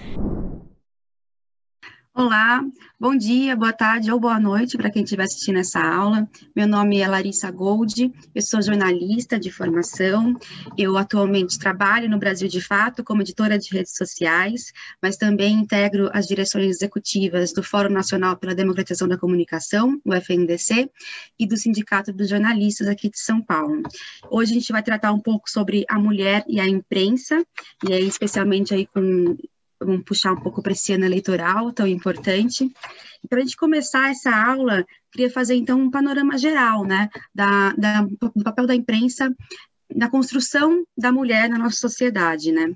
Olá, 2.15 2.63
bom 2.99 3.17
dia, 3.17 3.56
boa 3.56 3.73
tarde 3.73 4.12
ou 4.12 4.19
boa 4.19 4.39
noite 4.39 4.78
para 4.78 4.91
quem 4.91 5.04
estiver 5.04 5.23
assistindo 5.23 5.58
essa 5.58 5.82
aula. 5.82 6.30
Meu 6.56 6.67
nome 6.67 6.99
é 6.99 7.08
Larissa 7.08 7.49
Gold, 7.49 8.13
eu 8.36 8.41
sou 8.43 8.62
jornalista 8.62 9.39
de 9.39 9.49
formação. 9.49 10.38
Eu 10.78 10.95
atualmente 10.95 11.58
trabalho 11.58 12.08
no 12.08 12.19
Brasil 12.19 12.47
de 12.47 12.62
Fato 12.62 13.04
como 13.04 13.23
editora 13.23 13.58
de 13.58 13.73
redes 13.73 13.95
sociais, 13.95 14.71
mas 15.02 15.17
também 15.17 15.56
integro 15.56 16.08
as 16.13 16.28
direções 16.28 16.67
executivas 16.67 17.52
do 17.52 17.63
Fórum 17.63 17.91
Nacional 17.91 18.38
pela 18.38 18.54
Democratização 18.54 19.08
da 19.08 19.17
Comunicação, 19.17 19.99
o 20.06 20.13
FNDC, 20.13 20.91
e 21.39 21.47
do 21.47 21.58
Sindicato 21.58 22.13
dos 22.13 22.30
Jornalistas 22.30 22.88
aqui 22.88 23.10
de 23.10 23.17
São 23.17 23.41
Paulo. 23.41 23.82
Hoje 24.30 24.52
a 24.52 24.54
gente 24.54 24.71
vai 24.71 24.84
tratar 24.84 25.12
um 25.13 25.19
pouco 25.19 25.49
sobre 25.49 25.84
a 25.89 25.97
mulher 25.97 26.45
e 26.47 26.60
a 26.60 26.67
imprensa, 26.67 27.43
e 27.89 27.91
aí 27.91 28.08
especialmente 28.08 28.71
aí 28.71 28.86
com 28.86 29.36
vamos 29.86 30.04
puxar 30.04 30.34
um 30.34 30.39
pouco 30.39 30.62
para 30.62 30.72
esse 30.72 30.93
ano 30.93 31.06
eleitoral 31.06 31.72
tão 31.72 31.88
importante. 31.88 32.72
Para 33.30 33.39
a 33.39 33.41
gente 33.41 33.56
começar 33.58 34.12
essa 34.12 34.30
aula, 34.30 34.86
queria 35.12 35.30
fazer 35.30 35.56
então 35.56 35.80
um 35.80 35.91
panorama 35.91 36.38
geral, 36.38 36.84
né, 36.84 37.10
da, 37.34 37.74
da, 37.74 38.02
do 38.02 38.43
papel 38.43 38.67
da 38.67 38.76
imprensa 38.76 39.34
na 39.93 40.10
construção 40.10 40.86
da 40.98 41.12
mulher 41.12 41.50
na 41.50 41.58
nossa 41.58 41.78
sociedade, 41.78 42.52
né. 42.52 42.74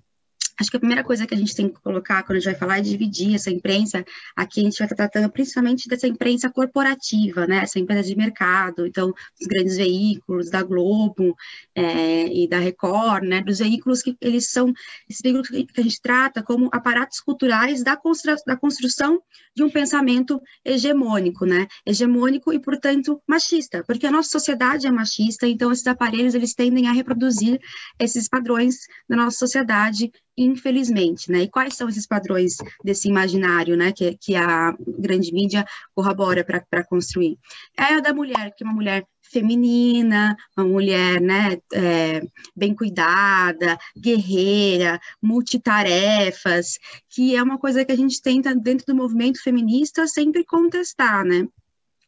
Acho 0.60 0.72
que 0.72 0.78
a 0.78 0.80
primeira 0.80 1.04
coisa 1.04 1.28
que 1.28 1.36
a 1.36 1.38
gente 1.38 1.56
tem 1.56 1.70
que 1.70 1.80
colocar 1.82 2.24
quando 2.24 2.38
a 2.38 2.40
gente 2.40 2.52
vai 2.52 2.60
falar 2.60 2.80
é 2.80 2.82
dividir 2.82 3.36
essa 3.36 3.52
imprensa. 3.52 4.04
Aqui 4.36 4.62
a 4.62 4.64
gente 4.64 4.78
vai 4.80 4.86
estar 4.86 4.96
tratando 4.96 5.32
principalmente 5.32 5.88
dessa 5.88 6.08
imprensa 6.08 6.50
corporativa, 6.50 7.46
né? 7.46 7.58
Essa 7.58 7.80
imprensa 7.80 8.10
de 8.10 8.16
mercado, 8.16 8.88
então, 8.88 9.08
dos 9.08 9.48
grandes 9.48 9.78
veículos, 9.78 10.50
da 10.50 10.64
Globo 10.64 11.36
é, 11.76 12.28
e 12.34 12.48
da 12.48 12.58
Record, 12.58 13.24
né? 13.24 13.42
Dos 13.42 13.60
veículos 13.60 14.02
que 14.02 14.18
eles 14.20 14.50
são, 14.50 14.74
esses 15.08 15.22
veículos 15.22 15.48
que 15.48 15.68
a 15.78 15.84
gente 15.84 16.02
trata 16.02 16.42
como 16.42 16.70
aparatos 16.72 17.20
culturais 17.20 17.84
da, 17.84 17.96
constru, 17.96 18.36
da 18.46 18.58
construção 18.58 19.22
de 19.56 19.64
um 19.64 19.70
pensamento 19.70 20.42
hegemônico, 20.66 21.46
né? 21.46 21.68
Hegemônico 21.86 22.52
e, 22.52 22.60
portanto, 22.60 23.22
machista, 23.28 23.84
porque 23.86 24.08
a 24.08 24.12
nossa 24.12 24.30
sociedade 24.30 24.88
é 24.88 24.92
machista, 24.92 25.48
então 25.48 25.72
esses 25.72 25.86
aparelhos, 25.86 26.34
eles 26.34 26.54
tendem 26.56 26.88
a 26.88 26.92
reproduzir 26.92 27.60
esses 28.00 28.28
padrões 28.28 28.76
da 29.08 29.16
nossa 29.16 29.38
sociedade 29.38 30.12
infelizmente, 30.38 31.32
né? 31.32 31.44
E 31.44 31.50
quais 31.50 31.74
são 31.74 31.90
esses 31.90 32.06
padrões 32.06 32.58
desse 32.84 33.10
imaginário, 33.10 33.76
né, 33.76 33.92
que, 33.92 34.16
que 34.18 34.36
a 34.36 34.76
grande 35.00 35.34
mídia 35.34 35.66
corrobora 35.96 36.46
para 36.46 36.84
construir? 36.84 37.40
É 37.76 37.96
a 37.96 38.00
da 38.00 38.14
mulher, 38.14 38.54
que 38.56 38.64
é 38.64 38.68
uma 38.68 38.76
mulher 38.76 39.06
feminina, 39.22 40.38
uma 40.56 40.66
mulher, 40.66 41.20
né, 41.20 41.58
é, 41.74 42.22
bem 42.56 42.74
cuidada, 42.74 43.78
guerreira, 44.00 45.00
multitarefas, 45.22 46.78
que 47.10 47.36
é 47.36 47.42
uma 47.42 47.58
coisa 47.58 47.84
que 47.84 47.92
a 47.92 47.98
gente 47.98 48.22
tenta, 48.22 48.56
dentro 48.56 48.86
do 48.86 48.96
movimento 48.96 49.42
feminista, 49.42 50.08
sempre 50.08 50.46
contestar, 50.46 51.26
né? 51.26 51.48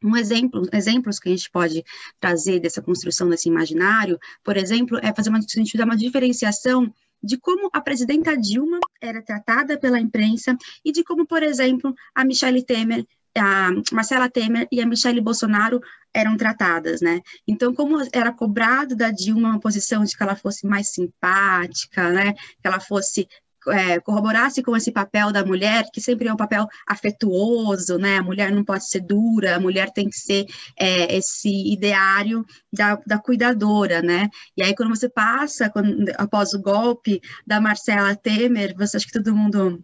Um 0.01 0.15
exemplo, 0.15 0.65
exemplos 0.71 1.19
que 1.19 1.27
a 1.27 1.31
gente 1.31 1.51
pode 1.51 1.83
trazer 2.21 2.61
dessa 2.61 2.81
construção 2.81 3.29
desse 3.29 3.49
imaginário, 3.49 4.17
por 4.45 4.55
exemplo, 4.55 4.97
é 5.01 5.13
fazer 5.13 5.29
uma, 5.29 5.39
uma 5.83 5.97
diferenciação 5.97 6.93
de 7.21 7.37
como 7.37 7.69
a 7.73 7.81
presidenta 7.81 8.35
Dilma 8.37 8.79
era 9.01 9.21
tratada 9.21 9.77
pela 9.77 9.99
imprensa 9.99 10.57
e 10.83 10.91
de 10.91 11.03
como, 11.03 11.25
por 11.25 11.43
exemplo, 11.43 11.93
a 12.15 12.23
Michelle 12.23 12.63
Temer, 12.63 13.05
a 13.37 13.69
Marcela 13.91 14.29
Temer 14.29 14.67
e 14.71 14.81
a 14.81 14.85
Michelle 14.85 15.21
Bolsonaro 15.21 15.79
eram 16.13 16.35
tratadas, 16.35 17.01
né? 17.01 17.21
Então, 17.47 17.73
como 17.73 17.97
era 18.11 18.31
cobrado 18.31 18.95
da 18.95 19.11
Dilma 19.11 19.49
uma 19.49 19.59
posição 19.59 20.03
de 20.03 20.17
que 20.17 20.23
ela 20.23 20.35
fosse 20.35 20.65
mais 20.65 20.89
simpática, 20.89 22.09
né? 22.09 22.33
Que 22.33 22.65
ela 22.67 22.79
fosse 22.79 23.27
é, 23.67 23.99
corroborasse 23.99 24.63
com 24.63 24.75
esse 24.75 24.91
papel 24.91 25.31
da 25.31 25.43
mulher, 25.43 25.85
que 25.93 26.01
sempre 26.01 26.27
é 26.27 26.33
um 26.33 26.37
papel 26.37 26.67
afetuoso, 26.87 27.97
né? 27.97 28.17
A 28.17 28.23
mulher 28.23 28.51
não 28.51 28.63
pode 28.63 28.87
ser 28.87 29.01
dura, 29.01 29.55
a 29.55 29.59
mulher 29.59 29.91
tem 29.91 30.09
que 30.09 30.17
ser 30.17 30.45
é, 30.77 31.15
esse 31.15 31.49
ideário 31.71 32.45
da, 32.71 32.95
da 33.05 33.19
cuidadora, 33.19 34.01
né? 34.01 34.29
E 34.55 34.63
aí, 34.63 34.75
quando 34.75 34.95
você 34.95 35.09
passa, 35.09 35.69
quando, 35.69 36.09
após 36.17 36.53
o 36.53 36.61
golpe 36.61 37.21
da 37.45 37.59
Marcela 37.59 38.15
Temer, 38.15 38.75
você 38.77 38.97
acha 38.97 39.05
que 39.05 39.13
todo 39.13 39.35
mundo 39.35 39.83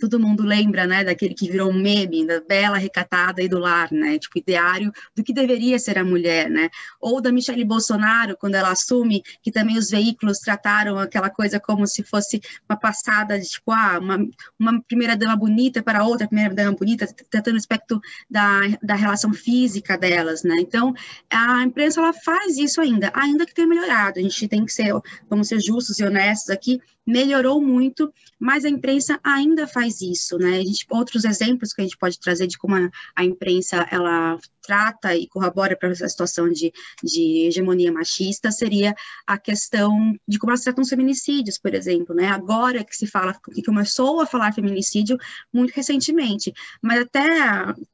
todo 0.00 0.18
mundo 0.18 0.42
lembra, 0.42 0.86
né, 0.86 1.04
daquele 1.04 1.34
que 1.34 1.50
virou 1.50 1.70
um 1.70 1.80
meme, 1.80 2.26
da 2.26 2.40
bela, 2.40 2.76
recatada 2.76 3.42
e 3.42 3.48
do 3.48 3.58
lar, 3.58 3.90
né, 3.92 4.18
tipo, 4.18 4.38
ideário 4.38 4.92
do 5.14 5.22
que 5.22 5.32
deveria 5.32 5.78
ser 5.78 5.98
a 5.98 6.04
mulher, 6.04 6.50
né, 6.50 6.68
ou 7.00 7.20
da 7.20 7.32
Michelle 7.32 7.64
Bolsonaro, 7.64 8.36
quando 8.36 8.54
ela 8.54 8.70
assume 8.70 9.22
que 9.42 9.50
também 9.50 9.78
os 9.78 9.90
veículos 9.90 10.38
trataram 10.38 10.98
aquela 10.98 11.30
coisa 11.30 11.58
como 11.60 11.86
se 11.86 12.02
fosse 12.02 12.40
uma 12.68 12.78
passada 12.78 13.38
de, 13.38 13.46
tipo, 13.46 13.72
ah, 13.72 13.98
uma, 14.00 14.18
uma 14.58 14.82
primeira-dama 14.82 15.36
bonita 15.36 15.82
para 15.82 16.04
outra 16.04 16.26
primeira-dama 16.26 16.76
bonita, 16.76 17.06
tratando 17.30 17.54
o 17.54 17.58
aspecto 17.58 18.00
da, 18.28 18.60
da 18.82 18.94
relação 18.94 19.32
física 19.32 19.96
delas, 19.96 20.42
né, 20.42 20.56
então, 20.58 20.94
a 21.30 21.62
imprensa, 21.62 22.00
ela 22.00 22.12
faz 22.12 22.56
isso 22.58 22.80
ainda, 22.80 23.10
ainda 23.14 23.46
que 23.46 23.54
tenha 23.54 23.66
melhorado, 23.66 24.18
a 24.18 24.22
gente 24.22 24.48
tem 24.48 24.64
que 24.64 24.72
ser, 24.72 24.92
vamos 25.28 25.48
ser 25.48 25.60
justos 25.60 25.98
e 25.98 26.04
honestos 26.04 26.50
aqui, 26.50 26.80
melhorou 27.08 27.60
muito, 27.60 28.12
mas 28.38 28.66
a 28.66 28.68
imprensa 28.68 29.18
ainda 29.24 29.66
faz 29.66 29.77
isso, 29.86 30.36
né? 30.38 30.62
Gente, 30.64 30.86
outros 30.90 31.24
exemplos 31.24 31.72
que 31.72 31.80
a 31.80 31.84
gente 31.84 31.96
pode 31.96 32.18
trazer 32.18 32.46
de 32.46 32.58
como 32.58 32.74
a, 32.74 32.90
a 33.16 33.24
imprensa 33.24 33.86
ela 33.90 34.38
trata 34.68 35.16
e 35.16 35.26
corrobora 35.26 35.74
para 35.74 35.88
essa 35.88 36.06
situação 36.06 36.50
de, 36.50 36.70
de 37.02 37.46
hegemonia 37.46 37.90
machista 37.90 38.52
seria 38.52 38.94
a 39.26 39.38
questão 39.38 40.14
de 40.28 40.38
como 40.38 40.50
elas 40.50 40.60
tratam 40.60 40.82
os 40.82 40.90
feminicídios, 40.90 41.56
por 41.56 41.72
exemplo, 41.72 42.14
né? 42.14 42.26
Agora 42.28 42.84
que 42.84 42.94
se 42.94 43.06
fala, 43.06 43.34
que 43.54 43.62
começou 43.62 44.20
a 44.20 44.26
falar 44.26 44.52
feminicídio 44.52 45.16
muito 45.50 45.72
recentemente, 45.74 46.52
mas 46.82 47.00
até 47.00 47.24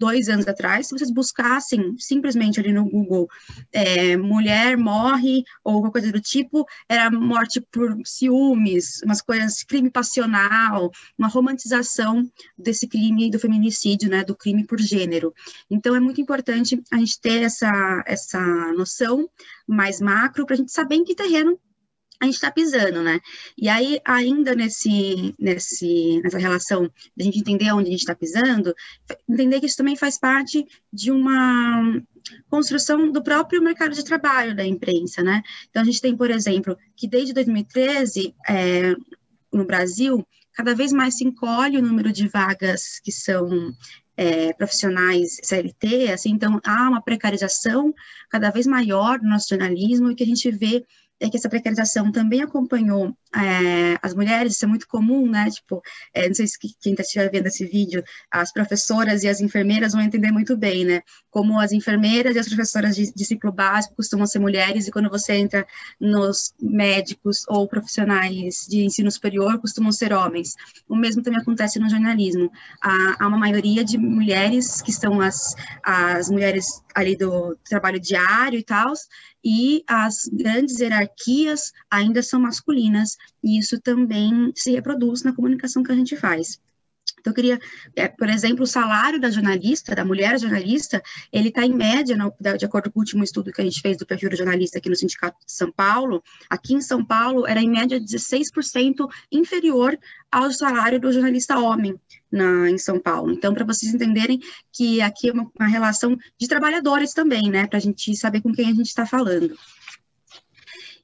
dois 0.01 0.29
anos 0.29 0.49
atrás, 0.49 0.89
se 0.89 0.99
vocês 0.99 1.13
buscassem 1.13 1.95
simplesmente 1.97 2.59
ali 2.59 2.73
no 2.73 2.91
Google 2.91 3.29
é, 3.73 4.17
mulher 4.17 4.77
morre 4.77 5.45
ou 5.63 5.75
alguma 5.75 5.93
coisa 5.93 6.11
do 6.11 6.21
tipo, 6.21 6.67
era 6.89 7.09
morte 7.09 7.61
por 7.61 7.97
ciúmes, 8.05 9.01
umas 9.05 9.23
coisas, 9.23 9.63
crime 9.63 9.91
passional, 9.91 10.91
uma 11.17 11.29
romantização 11.29 12.29
desse 12.59 12.89
crime 12.89 13.31
do 13.31 13.39
feminicídio, 13.39 14.11
né? 14.11 14.25
Do 14.25 14.35
crime 14.35 14.67
por 14.67 14.81
gênero. 14.81 15.33
Então 15.71 15.95
é 15.95 16.01
muito 16.01 16.21
importante 16.21 16.64
importante 16.73 16.83
a 16.91 16.97
gente 16.97 17.21
ter 17.21 17.43
essa, 17.43 18.03
essa 18.07 18.41
noção 18.73 19.29
mais 19.67 20.01
macro 20.01 20.47
para 20.47 20.55
a 20.55 20.57
gente 20.57 20.73
saber 20.73 20.97
em 20.97 21.05
que 21.05 21.15
terreno 21.15 21.59
a 22.21 22.27
gente 22.27 22.35
está 22.35 22.51
pisando, 22.51 23.03
né? 23.03 23.21
E 23.59 23.69
aí, 23.69 24.01
ainda 24.05 24.55
nesse, 24.55 25.35
nesse, 25.39 26.21
nessa 26.23 26.39
relação 26.39 26.91
de 27.17 27.23
a 27.23 27.25
gente 27.25 27.41
entender 27.41 27.73
onde 27.73 27.89
a 27.89 27.91
gente 27.91 28.01
está 28.01 28.15
pisando, 28.15 28.75
entender 29.29 29.61
que 29.61 29.67
isso 29.67 29.77
também 29.77 29.97
faz 29.97 30.17
parte 30.17 30.65
de 30.93 31.11
uma 31.11 32.01
construção 32.49 33.11
do 33.11 33.23
próprio 33.23 33.63
mercado 33.63 33.95
de 33.95 34.05
trabalho 34.05 34.55
da 34.55 34.65
imprensa, 34.65 35.23
né? 35.23 35.43
Então, 35.69 35.83
a 35.83 35.85
gente 35.85 36.01
tem, 36.01 36.17
por 36.17 36.31
exemplo, 36.31 36.79
que 36.97 37.09
desde 37.09 37.35
2013, 37.35 38.35
é, 38.49 38.95
no 39.53 39.65
Brasil, 39.65 40.27
cada 40.55 40.75
vez 40.75 40.93
mais 40.93 41.19
se 41.19 41.25
encolhe 41.25 41.77
o 41.77 41.83
número 41.83 42.13
de 42.13 42.29
vagas 42.29 43.01
que 43.01 43.11
são 43.11 43.75
é, 44.17 44.53
profissionais 44.53 45.39
CLT, 45.43 46.13
assim, 46.13 46.31
então 46.31 46.61
há 46.65 46.89
uma 46.89 47.03
precarização 47.03 47.93
cada 48.31 48.51
vez 48.51 48.67
maior 48.67 49.21
no 49.21 49.31
nosso 49.31 49.49
jornalismo 49.49 50.11
e 50.11 50.15
que 50.15 50.23
a 50.23 50.27
gente 50.27 50.51
vê 50.51 50.85
é 51.25 51.31
que 51.31 51.37
essa 51.37 51.49
precarização 51.49 52.13
também 52.13 52.43
acompanhou 52.43 53.17
é, 53.35 53.99
as 54.03 54.15
mulheres, 54.15 54.55
isso 54.55 54.65
é 54.65 54.69
muito 54.69 54.87
comum, 54.87 55.29
né? 55.29 55.51
Tipo, 55.51 55.83
é, 56.13 56.29
não 56.29 56.35
sei 56.35 56.47
se 56.47 56.59
quem 56.59 56.93
está 56.93 57.03
estiver 57.03 57.31
vendo 57.31 57.47
esse 57.47 57.67
vídeo, 57.67 58.03
as 58.31 58.53
professoras 58.53 59.23
e 59.23 59.29
as 59.29 59.41
enfermeiras 59.41 59.93
vão 59.93 60.03
entender 60.03 60.31
muito 60.31 60.57
bem, 60.57 60.85
né? 60.85 61.03
Como 61.31 61.59
as 61.59 61.73
enfermeiras 61.73 62.37
e 62.37 62.39
as 62.39 62.47
professoras 62.47 62.95
de, 62.95 63.13
de 63.13 63.25
ciclo 63.25 63.51
básico 63.51 63.97
costumam 63.97 64.27
ser 64.27 64.39
mulheres, 64.39 64.87
e 64.87 64.93
quando 64.93 65.09
você 65.11 65.35
entra 65.35 65.67
nos 66.01 66.55
médicos 66.61 67.45
ou 67.49 67.67
profissionais 67.67 68.67
de 68.69 68.85
ensino 68.85 69.11
superior, 69.11 69.59
costumam 69.59 69.91
ser 69.91 70.13
homens. 70.13 70.55
O 70.89 70.95
mesmo 70.95 71.23
também 71.23 71.41
acontece 71.41 71.79
no 71.79 71.89
jornalismo. 71.89 72.51
Há, 72.81 73.17
há 73.25 73.29
uma 73.29 73.39
maioria 73.39 73.85
de 73.85 73.99
mulheres 73.99 74.81
que 74.81 74.93
são 74.93 75.21
as, 75.21 75.55
as 75.83 76.31
mulheres 76.31 76.83
ali 76.95 77.17
do 77.17 77.57
trabalho 77.65 77.99
diário 77.99 78.59
e 78.59 78.63
tal, 78.63 78.93
e 79.45 79.85
as 79.87 80.29
grandes 80.33 80.81
hierarquias 80.81 81.73
ainda 81.91 82.23
são 82.23 82.41
masculinas, 82.41 83.17
e 83.43 83.59
isso 83.59 83.81
também 83.81 84.53
se 84.57 84.71
reproduz 84.71 85.23
na 85.23 85.35
comunicação 85.35 85.83
que 85.83 85.93
a 85.93 85.97
gente 85.97 86.17
faz. 86.17 86.59
Então, 87.25 87.31
eu 87.31 87.35
queria, 87.35 87.59
é, 87.97 88.07
por 88.07 88.29
exemplo, 88.29 88.65
o 88.65 88.67
salário 88.67 89.19
da 89.19 89.31
jornalista, 89.31 89.95
da 89.95 90.05
mulher 90.05 90.39
jornalista, 90.39 91.03
ele 91.33 91.49
está 91.49 91.65
em 91.65 91.73
média, 91.73 92.15
no, 92.15 92.35
de 92.39 92.67
acordo 92.67 92.93
com 92.93 92.99
o 92.99 93.03
último 93.03 93.25
estudo 93.25 93.51
que 93.51 93.63
a 93.63 93.65
gente 93.65 93.81
fez 93.81 93.97
do 93.97 94.05
perfil 94.05 94.29
do 94.29 94.37
jornalista 94.37 94.77
aqui 94.77 94.91
no 94.91 94.95
Sindicato 94.95 95.39
de 95.47 95.51
São 95.51 95.73
Paulo, 95.73 96.23
aqui 96.51 96.75
em 96.75 96.83
São 96.83 97.03
Paulo 97.03 97.47
era 97.47 97.63
em 97.63 97.71
média 97.71 97.99
16% 97.99 99.09
inferior 99.33 99.99
ao 100.31 100.53
salário 100.53 101.01
do 101.01 101.11
jornalista 101.11 101.59
homem 101.59 101.99
na, 102.31 102.69
em 102.69 102.77
São 102.77 103.01
Paulo. 103.01 103.33
Então, 103.33 103.55
para 103.55 103.65
vocês 103.65 103.95
entenderem 103.95 104.39
que 104.71 105.01
aqui 105.01 105.31
é 105.31 105.33
uma, 105.33 105.51
uma 105.59 105.67
relação 105.67 106.19
de 106.39 106.47
trabalhadores 106.47 107.15
também, 107.15 107.51
né, 107.51 107.67
para 107.67 107.79
a 107.79 107.81
gente 107.81 108.15
saber 108.15 108.43
com 108.43 108.53
quem 108.53 108.67
a 108.67 108.75
gente 108.75 108.89
está 108.89 109.07
falando. 109.07 109.57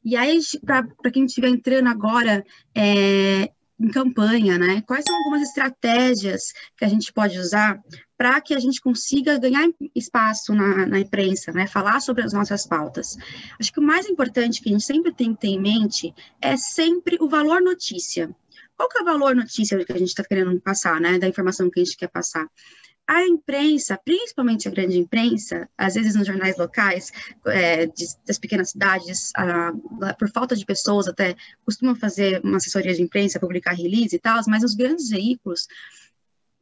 E 0.05 0.17
aí, 0.17 0.39
para 0.67 1.11
quem 1.11 1.25
estiver 1.25 1.49
entrando 1.49 1.89
agora 1.89 2.45
é, 2.75 3.51
em 3.81 3.89
campanha, 3.89 4.59
né? 4.59 4.83
Quais 4.87 5.05
são 5.07 5.17
algumas 5.17 5.41
estratégias 5.43 6.53
que 6.77 6.85
a 6.85 6.89
gente 6.89 7.11
pode 7.13 7.39
usar 7.39 7.81
para 8.17 8.39
que 8.41 8.53
a 8.53 8.61
gente 8.61 8.81
consiga 8.81 9.39
ganhar 9.39 9.67
espaço 9.95 10.55
na, 10.55 10.87
na, 10.87 11.01
imprensa, 11.01 11.51
né? 11.51 11.67
Falar 11.67 12.01
sobre 12.01 12.23
as 12.23 12.35
nossas 12.35 12.67
pautas. 12.67 13.17
Acho 13.59 13.73
que 13.73 13.81
o 13.81 13.83
mais 13.83 14.07
importante 14.07 14.61
que 14.61 14.69
a 14.69 14.73
gente 14.73 14.85
sempre 14.85 15.15
tem 15.15 15.33
que 15.33 15.41
ter 15.41 15.49
em 15.49 15.61
mente 15.61 16.15
é 16.43 16.57
sempre 16.59 17.17
o 17.21 17.29
valor 17.29 17.63
notícia. 17.63 18.31
Qual 18.77 18.89
que 18.89 18.99
é 18.99 19.03
o 19.03 19.05
valor 19.05 19.35
notícia 19.35 19.83
que 19.83 19.93
a 19.93 19.99
gente 19.99 20.09
está 20.09 20.23
querendo 20.25 20.61
passar, 20.61 21.01
né? 21.01 21.19
Da 21.19 21.27
informação 21.27 21.71
que 21.71 21.81
a 21.81 21.85
gente 21.85 21.97
quer 21.97 22.09
passar 22.09 22.47
a 23.11 23.27
imprensa, 23.27 23.99
principalmente 24.05 24.69
a 24.69 24.71
grande 24.71 24.97
imprensa, 24.97 25.69
às 25.77 25.95
vezes 25.95 26.15
nos 26.15 26.25
jornais 26.25 26.57
locais 26.57 27.11
é, 27.45 27.87
de, 27.87 28.07
das 28.25 28.39
pequenas 28.39 28.71
cidades, 28.71 29.33
por 30.17 30.31
falta 30.31 30.55
de 30.55 30.65
pessoas 30.65 31.09
até 31.09 31.35
costumam 31.65 31.97
fazer 31.97 32.41
uma 32.45 32.59
assessoria 32.59 32.95
de 32.95 33.03
imprensa, 33.03 33.41
publicar 33.41 33.73
release 33.73 34.15
e 34.15 34.19
tal, 34.21 34.41
mas 34.47 34.63
os 34.63 34.77
grandes 34.77 35.09
veículos 35.09 35.67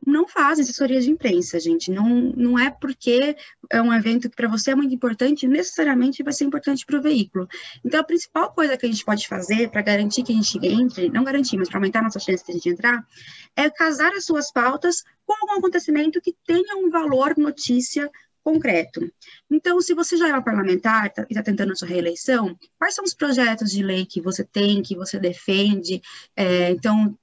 não 0.09 0.27
fazem 0.27 0.63
assessoria 0.63 1.01
de 1.01 1.11
imprensa, 1.11 1.61
gente. 1.61 1.91
Não, 1.91 2.09
não 2.09 2.59
é 2.59 2.71
porque 2.71 3.37
é 3.71 3.83
um 3.83 3.93
evento 3.93 4.29
que 4.31 4.37
para 4.37 4.49
você 4.49 4.71
é 4.71 4.75
muito 4.75 4.95
importante, 4.95 5.47
necessariamente 5.47 6.23
vai 6.23 6.33
ser 6.33 6.45
importante 6.45 6.85
para 6.87 6.99
o 6.99 7.03
veículo. 7.03 7.47
Então, 7.85 8.01
a 8.01 8.05
principal 8.05 8.53
coisa 8.53 8.77
que 8.77 8.87
a 8.87 8.89
gente 8.89 9.05
pode 9.05 9.29
fazer 9.29 9.71
para 9.71 9.83
garantir 9.83 10.23
que 10.23 10.33
a 10.33 10.37
gente 10.37 10.59
entre, 10.63 11.11
não 11.11 11.25
garantir, 11.25 11.57
mas 11.57 11.69
para 11.69 11.79
aumentar 11.79 12.03
nossa 12.03 12.19
chance 12.19 12.45
de 12.45 12.51
a 12.51 12.55
gente 12.55 12.69
entrar, 12.71 13.07
é 13.55 13.69
casar 13.69 14.13
as 14.13 14.25
suas 14.25 14.51
pautas 14.51 15.05
com 15.27 15.35
algum 15.35 15.59
acontecimento 15.59 16.21
que 16.21 16.35
tenha 16.47 16.77
um 16.77 16.91
valor 16.91 17.37
notícia 17.37 18.11
concreto. 18.43 19.13
Então, 19.51 19.79
se 19.81 19.93
você 19.93 20.17
já 20.17 20.29
é 20.29 20.33
uma 20.33 20.43
parlamentar 20.43 21.13
tá, 21.13 21.23
e 21.29 21.33
está 21.33 21.43
tentando 21.43 21.73
a 21.73 21.77
sua 21.77 21.89
reeleição, 21.89 22.57
quais 22.79 22.95
são 22.95 23.05
os 23.05 23.13
projetos 23.13 23.71
de 23.71 23.83
lei 23.83 24.07
que 24.07 24.23
você 24.23 24.43
tem, 24.43 24.81
que 24.81 24.97
você 24.97 25.19
defende? 25.19 26.01
É, 26.35 26.71
então, 26.71 27.15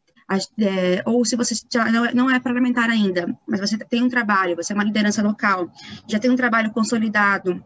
é, 0.59 1.03
ou 1.05 1.23
se 1.23 1.35
você 1.35 1.55
já 1.71 1.85
não 2.13 2.29
é 2.29 2.39
parlamentar 2.39 2.89
ainda, 2.89 3.37
mas 3.47 3.59
você 3.59 3.77
tem 3.77 4.03
um 4.03 4.09
trabalho, 4.09 4.55
você 4.55 4.73
é 4.73 4.75
uma 4.75 4.83
liderança 4.83 5.21
local, 5.21 5.71
já 6.07 6.19
tem 6.19 6.31
um 6.31 6.35
trabalho 6.35 6.71
consolidado 6.71 7.63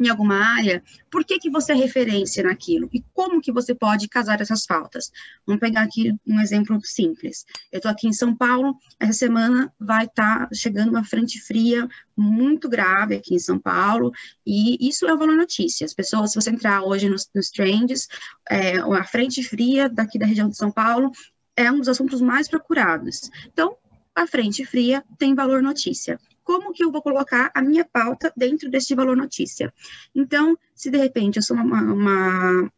em 0.00 0.08
alguma 0.08 0.36
área, 0.36 0.82
por 1.10 1.24
que, 1.24 1.38
que 1.38 1.50
você 1.50 1.72
é 1.72 1.74
referência 1.74 2.44
naquilo? 2.44 2.88
E 2.92 3.02
como 3.12 3.40
que 3.40 3.52
você 3.52 3.74
pode 3.74 4.08
casar 4.08 4.40
essas 4.40 4.64
faltas? 4.64 5.10
Vamos 5.46 5.60
pegar 5.60 5.82
aqui 5.82 6.14
um 6.26 6.40
exemplo 6.40 6.80
simples. 6.82 7.44
Eu 7.72 7.78
estou 7.78 7.90
aqui 7.90 8.06
em 8.06 8.12
São 8.12 8.34
Paulo, 8.34 8.76
essa 9.00 9.12
semana 9.12 9.72
vai 9.78 10.04
estar 10.04 10.46
tá 10.46 10.54
chegando 10.54 10.90
uma 10.90 11.04
frente 11.04 11.40
fria 11.40 11.88
muito 12.16 12.68
grave 12.68 13.16
aqui 13.16 13.34
em 13.34 13.38
São 13.38 13.58
Paulo, 13.58 14.12
e 14.46 14.88
isso 14.88 15.06
é 15.06 15.16
valor 15.16 15.36
notícia. 15.36 15.84
As 15.84 15.94
pessoas, 15.94 16.32
se 16.32 16.40
você 16.40 16.50
entrar 16.50 16.82
hoje 16.82 17.08
nos, 17.08 17.28
nos 17.34 17.50
trends, 17.50 18.06
é, 18.48 18.78
a 18.78 19.04
frente 19.04 19.42
fria 19.42 19.88
daqui 19.88 20.18
da 20.18 20.26
região 20.26 20.48
de 20.48 20.56
São 20.56 20.70
Paulo 20.70 21.10
é 21.58 21.72
um 21.72 21.78
dos 21.78 21.88
assuntos 21.88 22.20
mais 22.20 22.48
procurados. 22.48 23.28
Então, 23.52 23.76
a 24.14 24.26
frente 24.28 24.64
fria 24.64 25.04
tem 25.18 25.34
valor 25.34 25.60
notícia. 25.60 26.20
Como 26.44 26.72
que 26.72 26.84
eu 26.84 26.92
vou 26.92 27.02
colocar 27.02 27.50
a 27.52 27.60
minha 27.60 27.84
pauta 27.84 28.32
dentro 28.36 28.70
deste 28.70 28.94
valor 28.94 29.16
notícia? 29.16 29.74
Então, 30.14 30.56
se 30.72 30.88
de 30.88 30.96
repente 30.96 31.36
eu 31.36 31.42
sou 31.42 31.56
uma, 31.56 31.82
uma, 31.82 32.70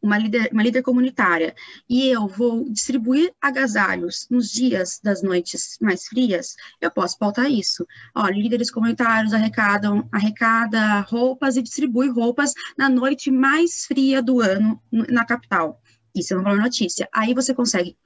uma, 0.00 0.18
líder, 0.18 0.50
uma 0.52 0.62
líder 0.62 0.82
comunitária 0.82 1.54
e 1.88 2.06
eu 2.08 2.28
vou 2.28 2.68
distribuir 2.68 3.32
agasalhos 3.40 4.26
nos 4.30 4.52
dias 4.52 5.00
das 5.02 5.22
noites 5.22 5.78
mais 5.80 6.06
frias, 6.06 6.54
eu 6.82 6.90
posso 6.90 7.18
pautar 7.18 7.50
isso. 7.50 7.86
Ó, 8.14 8.28
líderes 8.28 8.70
comunitários 8.70 9.32
arrecadam 9.32 10.06
arrecada 10.12 11.00
roupas 11.00 11.56
e 11.56 11.62
distribui 11.62 12.10
roupas 12.10 12.52
na 12.76 12.90
noite 12.90 13.30
mais 13.30 13.86
fria 13.86 14.22
do 14.22 14.40
ano 14.42 14.80
na 14.92 15.24
capital. 15.24 15.81
Isso 16.14 16.34
é 16.34 16.36
uma 16.36 16.44
boa 16.44 16.56
notícia. 16.56 17.08
Aí 17.12 17.34
você 17.34 17.54
consegue 17.54 17.96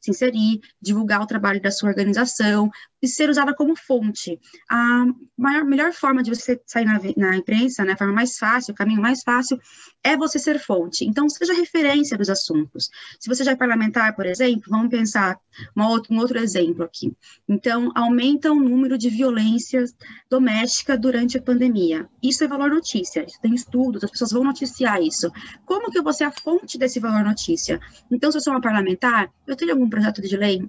se 0.00 0.10
inserir, 0.10 0.60
divulgar 0.80 1.20
o 1.20 1.26
trabalho 1.26 1.60
da 1.60 1.70
sua 1.70 1.90
organização 1.90 2.70
e 3.02 3.08
ser 3.08 3.30
usada 3.30 3.54
como 3.54 3.76
fonte. 3.76 4.38
A 4.68 5.06
maior, 5.36 5.64
melhor 5.64 5.92
forma 5.92 6.22
de 6.22 6.30
você 6.30 6.60
sair 6.66 6.84
na, 6.84 7.00
na 7.16 7.36
imprensa, 7.36 7.84
né, 7.84 7.92
a 7.92 7.96
forma 7.96 8.12
mais 8.12 8.36
fácil, 8.36 8.72
o 8.72 8.76
caminho 8.76 9.00
mais 9.00 9.22
fácil, 9.22 9.58
é 10.02 10.16
você 10.16 10.38
ser 10.38 10.58
fonte. 10.58 11.04
Então, 11.04 11.28
seja 11.28 11.52
referência 11.52 12.16
dos 12.16 12.28
assuntos. 12.28 12.90
Se 13.18 13.28
você 13.28 13.44
já 13.44 13.52
é 13.52 13.56
parlamentar, 13.56 14.14
por 14.14 14.26
exemplo, 14.26 14.64
vamos 14.68 14.88
pensar 14.88 15.38
outra, 15.76 16.14
um 16.14 16.18
outro 16.18 16.38
exemplo 16.38 16.84
aqui. 16.84 17.12
Então, 17.48 17.90
aumenta 17.94 18.52
o 18.52 18.60
número 18.60 18.96
de 18.96 19.08
violência 19.08 19.84
doméstica 20.28 20.96
durante 20.96 21.38
a 21.38 21.42
pandemia. 21.42 22.08
Isso 22.22 22.44
é 22.44 22.48
valor 22.48 22.70
notícia, 22.70 23.24
isso 23.26 23.40
tem 23.40 23.54
estudos, 23.54 24.04
as 24.04 24.10
pessoas 24.10 24.32
vão 24.32 24.44
noticiar 24.44 25.02
isso. 25.02 25.30
Como 25.64 25.90
que 25.90 25.98
eu 25.98 26.02
vou 26.02 26.12
ser 26.12 26.24
a 26.24 26.32
fonte 26.32 26.78
desse 26.78 27.00
valor 27.00 27.24
notícia? 27.24 27.80
Então, 28.10 28.30
se 28.30 28.38
eu 28.38 28.42
sou 28.42 28.52
uma 28.52 28.60
parlamentar, 28.60 29.30
eu 29.46 29.56
tenho 29.56 29.72
algum 29.72 29.88
projeto 29.88 30.20
de 30.22 30.36
lei 30.36 30.68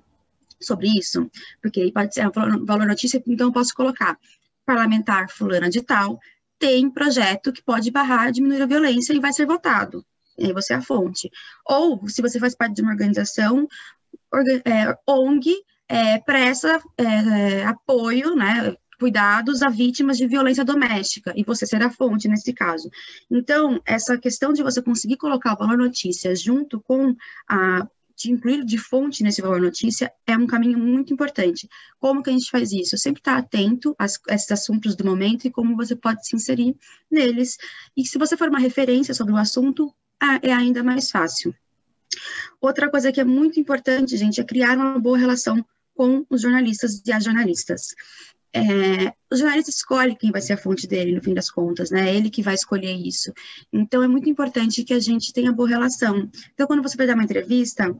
sobre 0.61 0.87
isso? 0.87 1.29
Porque 1.61 1.91
pode 1.91 2.13
ser 2.13 2.27
um 2.27 2.65
valor 2.65 2.85
notícia, 2.85 3.21
então 3.27 3.47
eu 3.47 3.53
posso 3.53 3.73
colocar 3.73 4.17
parlamentar 4.65 5.29
fulana 5.29 5.69
de 5.69 5.81
tal 5.81 6.19
tem 6.61 6.91
projeto 6.91 7.51
que 7.51 7.63
pode 7.63 7.89
barrar, 7.89 8.31
diminuir 8.31 8.61
a 8.61 8.67
violência 8.67 9.13
e 9.13 9.19
vai 9.19 9.33
ser 9.33 9.47
votado. 9.47 10.05
E 10.37 10.45
aí 10.45 10.53
você 10.53 10.73
é 10.73 10.75
a 10.77 10.81
fonte. 10.81 11.29
Ou, 11.65 12.07
se 12.07 12.21
você 12.21 12.39
faz 12.39 12.55
parte 12.55 12.75
de 12.75 12.83
uma 12.83 12.91
organização, 12.91 13.67
é, 14.63 14.95
ONG, 15.07 15.55
é, 15.89 16.19
presta 16.19 16.79
é, 16.97 17.65
apoio, 17.65 18.35
né, 18.35 18.75
cuidados 18.99 19.63
a 19.63 19.69
vítimas 19.69 20.17
de 20.17 20.27
violência 20.27 20.63
doméstica, 20.63 21.33
e 21.35 21.43
você 21.43 21.65
será 21.65 21.87
a 21.87 21.91
fonte 21.91 22.27
nesse 22.27 22.53
caso. 22.53 22.87
Então, 23.29 23.81
essa 23.83 24.15
questão 24.15 24.53
de 24.53 24.61
você 24.61 24.83
conseguir 24.83 25.17
colocar 25.17 25.53
o 25.53 25.57
valor 25.57 25.77
notícia 25.77 26.35
junto 26.35 26.79
com 26.79 27.15
a 27.49 27.87
de 28.21 28.31
incluir 28.31 28.63
de 28.63 28.77
fonte 28.77 29.23
nesse 29.23 29.41
valor 29.41 29.59
notícia 29.59 30.11
é 30.25 30.37
um 30.37 30.47
caminho 30.47 30.77
muito 30.77 31.13
importante. 31.13 31.69
Como 31.99 32.21
que 32.21 32.29
a 32.29 32.33
gente 32.33 32.49
faz 32.49 32.71
isso? 32.71 32.97
Sempre 32.97 33.21
estar 33.21 33.37
atento 33.37 33.95
a, 33.97 34.05
esses 34.05 34.51
assuntos 34.51 34.95
do 34.95 35.05
momento 35.05 35.45
e 35.45 35.51
como 35.51 35.75
você 35.75 35.95
pode 35.95 36.25
se 36.25 36.35
inserir 36.35 36.75
neles. 37.09 37.57
E 37.95 38.05
se 38.05 38.17
você 38.17 38.37
for 38.37 38.49
uma 38.49 38.59
referência 38.59 39.13
sobre 39.13 39.33
o 39.33 39.37
assunto, 39.37 39.93
é 40.41 40.53
ainda 40.53 40.83
mais 40.83 41.09
fácil. 41.09 41.53
Outra 42.59 42.89
coisa 42.89 43.11
que 43.11 43.19
é 43.19 43.25
muito 43.25 43.59
importante, 43.59 44.17
gente, 44.17 44.39
é 44.39 44.43
criar 44.43 44.77
uma 44.77 44.99
boa 44.99 45.17
relação 45.17 45.65
com 45.95 46.25
os 46.29 46.41
jornalistas 46.41 47.01
e 47.05 47.11
as 47.11 47.23
jornalistas 47.23 47.95
é, 48.53 49.13
o 49.31 49.35
jornalista 49.35 49.69
escolhe 49.69 50.15
quem 50.15 50.31
vai 50.31 50.41
ser 50.41 50.53
a 50.53 50.57
fonte 50.57 50.87
dele, 50.87 51.15
no 51.15 51.23
fim 51.23 51.33
das 51.33 51.49
contas, 51.49 51.89
né? 51.89 52.13
Ele 52.13 52.29
que 52.29 52.43
vai 52.43 52.53
escolher 52.53 52.93
isso. 52.93 53.31
Então, 53.71 54.03
é 54.03 54.07
muito 54.07 54.29
importante 54.29 54.83
que 54.83 54.93
a 54.93 54.99
gente 54.99 55.31
tenha 55.31 55.53
boa 55.53 55.69
relação. 55.69 56.29
Então, 56.53 56.67
quando 56.67 56.83
você 56.83 56.97
vai 56.97 57.07
dar 57.07 57.13
uma 57.13 57.23
entrevista, 57.23 57.95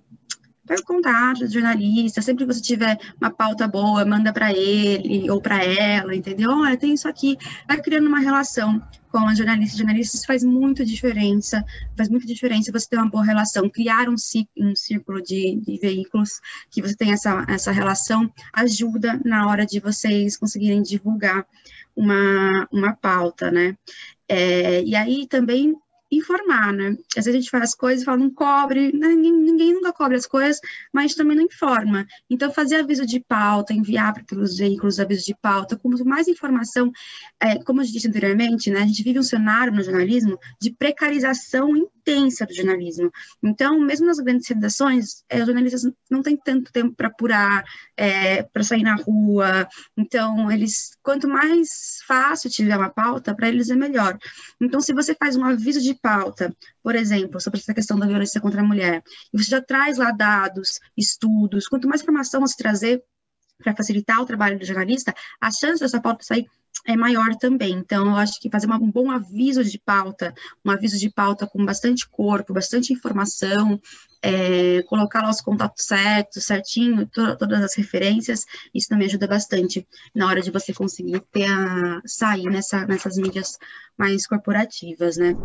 pega 0.68 0.82
o 0.82 0.86
contato 0.86 1.39
do 1.39 1.52
jornalista, 1.52 2.22
sempre 2.22 2.45
que 2.45 2.54
você 2.54 2.62
tiver 2.62 2.97
uma 3.20 3.32
pauta 3.32 3.68
boa, 3.68 4.06
manda 4.06 4.34
para 4.34 4.54
ele 4.54 5.30
ou 5.30 5.41
para 5.41 5.64
ela, 5.64 6.16
entendeu? 6.16 6.52
Olha, 6.52 6.78
tem 6.78 6.93
isso 6.93 7.08
aqui, 7.08 7.38
vai 7.68 7.82
criando 7.82 8.08
uma 8.08 8.20
relação. 8.20 8.82
Com 9.12 9.26
os 9.28 9.38
jornalistas 9.38 9.76
e 9.76 9.78
jornalistas 9.78 10.26
faz 10.26 10.43
muita 10.43 10.86
diferença, 10.86 11.64
faz 11.97 12.09
muita 12.09 12.26
diferença 12.26 12.72
você 12.72 12.88
ter 12.89 12.97
uma 12.97 13.09
boa 13.09 13.24
relação, 13.24 13.70
criar 13.70 14.07
um, 14.07 14.16
um 14.57 14.76
círculo 14.76 15.22
de, 15.22 15.57
de, 15.57 15.78
veículos 15.78 16.39
que 16.70 16.82
você 16.82 16.95
tem 16.95 17.12
essa, 17.12 17.45
essa 17.47 17.72
relação, 17.72 18.32
ajuda 18.53 19.20
na 19.26 19.47
hora 19.47 19.66
de 19.66 19.80
vocês 19.80 20.38
conseguirem 20.38 20.82
divulgar 20.82 21.45
uma, 21.95 22.68
uma 22.72 22.93
pauta, 22.93 23.51
né? 23.51 23.78
É, 24.28 24.82
e 24.84 24.95
aí 24.95 25.28
também 25.28 25.76
informar, 26.12 26.74
né? 26.74 26.97
Às 27.18 27.26
vezes 27.26 27.30
a 27.30 27.39
gente 27.39 27.49
faz 27.49 27.74
coisas 27.74 28.01
e 28.01 28.05
fala, 28.05 28.18
não 28.18 28.30
cobre, 28.30 28.91
né? 28.91 29.07
ninguém, 29.07 29.32
ninguém, 29.32 29.74
nunca 29.74 29.93
cobre 29.93 30.18
as 30.18 30.26
coisas, 30.26 30.59
mas 30.91 31.16
também 31.16 31.38
não 31.38 31.43
informa. 31.43 32.05
Então, 32.30 32.51
fazer 32.51 32.76
aviso 32.78 33.05
de 33.05 33.20
pauta, 33.20 33.74
enviar 33.74 34.14
para 34.14 34.24
aqueles 34.24 34.57
veículos 34.57 34.99
aviso 34.99 35.26
de 35.26 35.36
pauta, 35.41 35.78
com 35.78 35.89
mais 36.03 36.28
informação, 36.28 36.91
é, 37.39 37.64
como 37.64 37.82
eu 37.82 37.86
disse 37.86 38.07
anteriormente, 38.07 38.70
né? 38.70 38.82
A 38.82 38.86
gente 38.86 39.03
vive 39.03 39.20
um 39.20 39.24
cenário 39.24 39.74
no 39.74 39.84
jornalismo 39.84 40.38
de 40.59 40.72
precarização 40.72 41.89
intensa 42.02 42.45
do 42.45 42.54
jornalismo. 42.54 43.12
Então, 43.43 43.80
mesmo 43.80 44.08
nas 44.08 44.18
grandes 44.18 44.47
redações, 44.47 45.24
é, 45.30 45.39
os 45.39 45.45
jornalistas 45.45 45.84
não 46.10 46.22
têm 46.22 46.36
tanto 46.36 46.72
tempo 46.72 46.95
para 46.95 47.08
apurar, 47.08 47.64
é, 47.95 48.43
para 48.43 48.64
sair 48.64 48.84
na 48.84 48.95
rua. 48.95 49.68
Então, 49.95 50.52
eles, 50.52 50.97
quanto 51.04 51.28
mais 51.28 51.99
fácil 52.08 52.49
tiver 52.49 52.78
uma 52.78 52.89
pauta, 52.89 53.36
para 53.36 53.47
eles 53.47 53.70
é 53.70 53.76
melhor. 53.76 54.18
Então, 54.60 54.82
se 54.82 54.93
você 54.93 55.16
faz 55.16 55.36
um 55.36 55.45
aviso 55.45 55.82
de 55.82 55.93
pauta, 55.93 56.56
por 56.84 56.95
exemplo, 56.95 57.39
sobre 57.39 57.60
essa 57.60 57.74
questão 57.74 57.97
da 57.97 58.08
violência 58.08 58.41
contra 58.41 58.62
a 58.62 58.66
mulher, 58.66 59.04
e 59.34 59.38
você 59.38 59.49
já 59.49 59.62
traz 59.62 59.97
lá 59.97 60.12
dados, 60.12 60.80
estudos, 60.97 61.68
quanto 61.68 61.88
mais 61.88 62.02
informação 62.02 62.41
você 62.41 62.56
trazer 62.58 63.04
para 63.62 63.76
facilitar 63.76 64.20
o 64.22 64.26
trabalho 64.26 64.57
do 64.57 64.66
jornalista, 64.66 65.14
a 65.39 65.51
chance 65.51 65.80
dessa 65.80 66.01
pauta 66.01 66.24
sair 66.24 66.47
é 66.86 66.95
maior 66.95 67.36
também. 67.36 67.74
Então, 67.74 68.07
eu 68.07 68.16
acho 68.16 68.39
que 68.39 68.49
fazer 68.49 68.66
uma, 68.66 68.78
um 68.78 68.89
bom 68.89 69.12
aviso 69.12 69.64
de 69.64 69.78
pauta, 69.78 70.34
um 70.66 70.72
aviso 70.72 70.97
de 70.97 71.09
pauta 71.09 71.45
com 71.45 71.64
bastante 71.64 72.09
corpo, 72.09 72.53
bastante 72.53 72.93
informação, 72.93 73.80
é, 74.22 74.82
colocar 74.84 75.22
lá 75.22 75.30
os 75.30 75.41
contatos 75.41 75.86
certos, 75.86 76.45
certinho, 76.45 77.05
to, 77.07 77.38
todas 77.38 77.62
as 77.62 77.76
referências, 77.76 78.45
isso 78.74 78.89
também 78.89 79.07
ajuda 79.07 79.28
bastante 79.28 79.88
na 80.14 80.28
hora 80.28 80.41
de 80.41 80.51
você 80.51 80.74
conseguir 80.74 81.20
ter 81.32 81.45
a, 81.45 82.01
sair 82.05 82.49
nessa, 82.49 82.86
nessas 82.86 83.18
mídias 83.18 83.57
mais 83.97 84.26
corporativas, 84.26 85.18
né? 85.18 85.36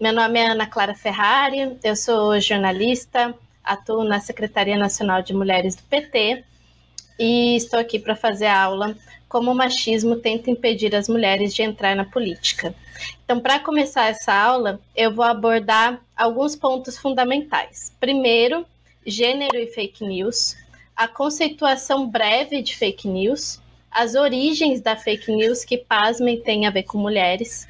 Meu 0.00 0.12
nome 0.12 0.38
é 0.38 0.50
Ana 0.50 0.66
Clara 0.66 0.94
Ferrari, 0.94 1.78
eu 1.82 1.94
sou 1.94 2.40
jornalista, 2.40 3.34
atuo 3.62 4.04
na 4.04 4.18
Secretaria 4.20 4.76
Nacional 4.76 5.22
de 5.22 5.32
Mulheres 5.32 5.76
do 5.76 5.82
PT 5.84 6.44
e 7.24 7.54
estou 7.54 7.78
aqui 7.78 8.00
para 8.00 8.16
fazer 8.16 8.48
aula 8.48 8.96
como 9.28 9.52
o 9.52 9.54
machismo 9.54 10.16
tenta 10.16 10.50
impedir 10.50 10.92
as 10.96 11.08
mulheres 11.08 11.54
de 11.54 11.62
entrar 11.62 11.94
na 11.94 12.04
política. 12.04 12.74
Então, 13.24 13.38
para 13.38 13.60
começar 13.60 14.08
essa 14.08 14.34
aula, 14.34 14.80
eu 14.96 15.14
vou 15.14 15.24
abordar 15.24 16.00
alguns 16.16 16.56
pontos 16.56 16.98
fundamentais. 16.98 17.94
Primeiro, 18.00 18.66
gênero 19.06 19.56
e 19.56 19.68
fake 19.68 20.04
news, 20.04 20.56
a 20.96 21.06
conceituação 21.06 22.08
breve 22.08 22.60
de 22.60 22.74
fake 22.74 23.06
news, 23.06 23.60
as 23.88 24.16
origens 24.16 24.80
da 24.80 24.96
fake 24.96 25.30
news 25.30 25.64
que, 25.64 25.78
pasmem, 25.78 26.40
tem 26.40 26.66
a 26.66 26.70
ver 26.70 26.82
com 26.82 26.98
mulheres, 26.98 27.68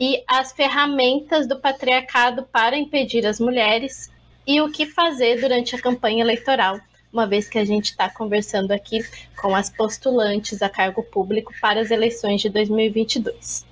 e 0.00 0.24
as 0.26 0.50
ferramentas 0.50 1.46
do 1.46 1.56
patriarcado 1.56 2.42
para 2.50 2.76
impedir 2.76 3.24
as 3.28 3.38
mulheres 3.38 4.10
e 4.44 4.60
o 4.60 4.72
que 4.72 4.86
fazer 4.86 5.40
durante 5.40 5.76
a 5.76 5.80
campanha 5.80 6.24
eleitoral 6.24 6.80
uma 7.12 7.26
vez 7.26 7.48
que 7.48 7.58
a 7.58 7.64
gente 7.64 7.86
está 7.90 8.08
conversando 8.08 8.72
aqui 8.72 9.04
com 9.40 9.54
as 9.54 9.68
postulantes 9.68 10.62
a 10.62 10.68
cargo 10.68 11.02
público 11.02 11.52
para 11.60 11.80
as 11.80 11.90
eleições 11.90 12.40
de 12.40 12.48
2022. 12.48 13.66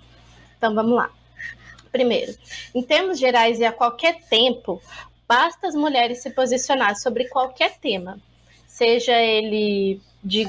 Então 0.57 0.75
vamos 0.75 0.95
lá. 0.95 1.11
Primeiro, 1.91 2.37
em 2.75 2.83
termos 2.83 3.19
gerais 3.19 3.59
e 3.59 3.65
a 3.65 3.73
qualquer 3.73 4.21
tempo, 4.29 4.81
basta 5.27 5.67
as 5.67 5.75
mulheres 5.75 6.23
se 6.23 6.31
posicionar 6.31 6.97
sobre 6.97 7.29
qualquer 7.29 7.79
tema, 7.79 8.21
seja 8.67 9.17
ele 9.19 10.01
de, 10.23 10.47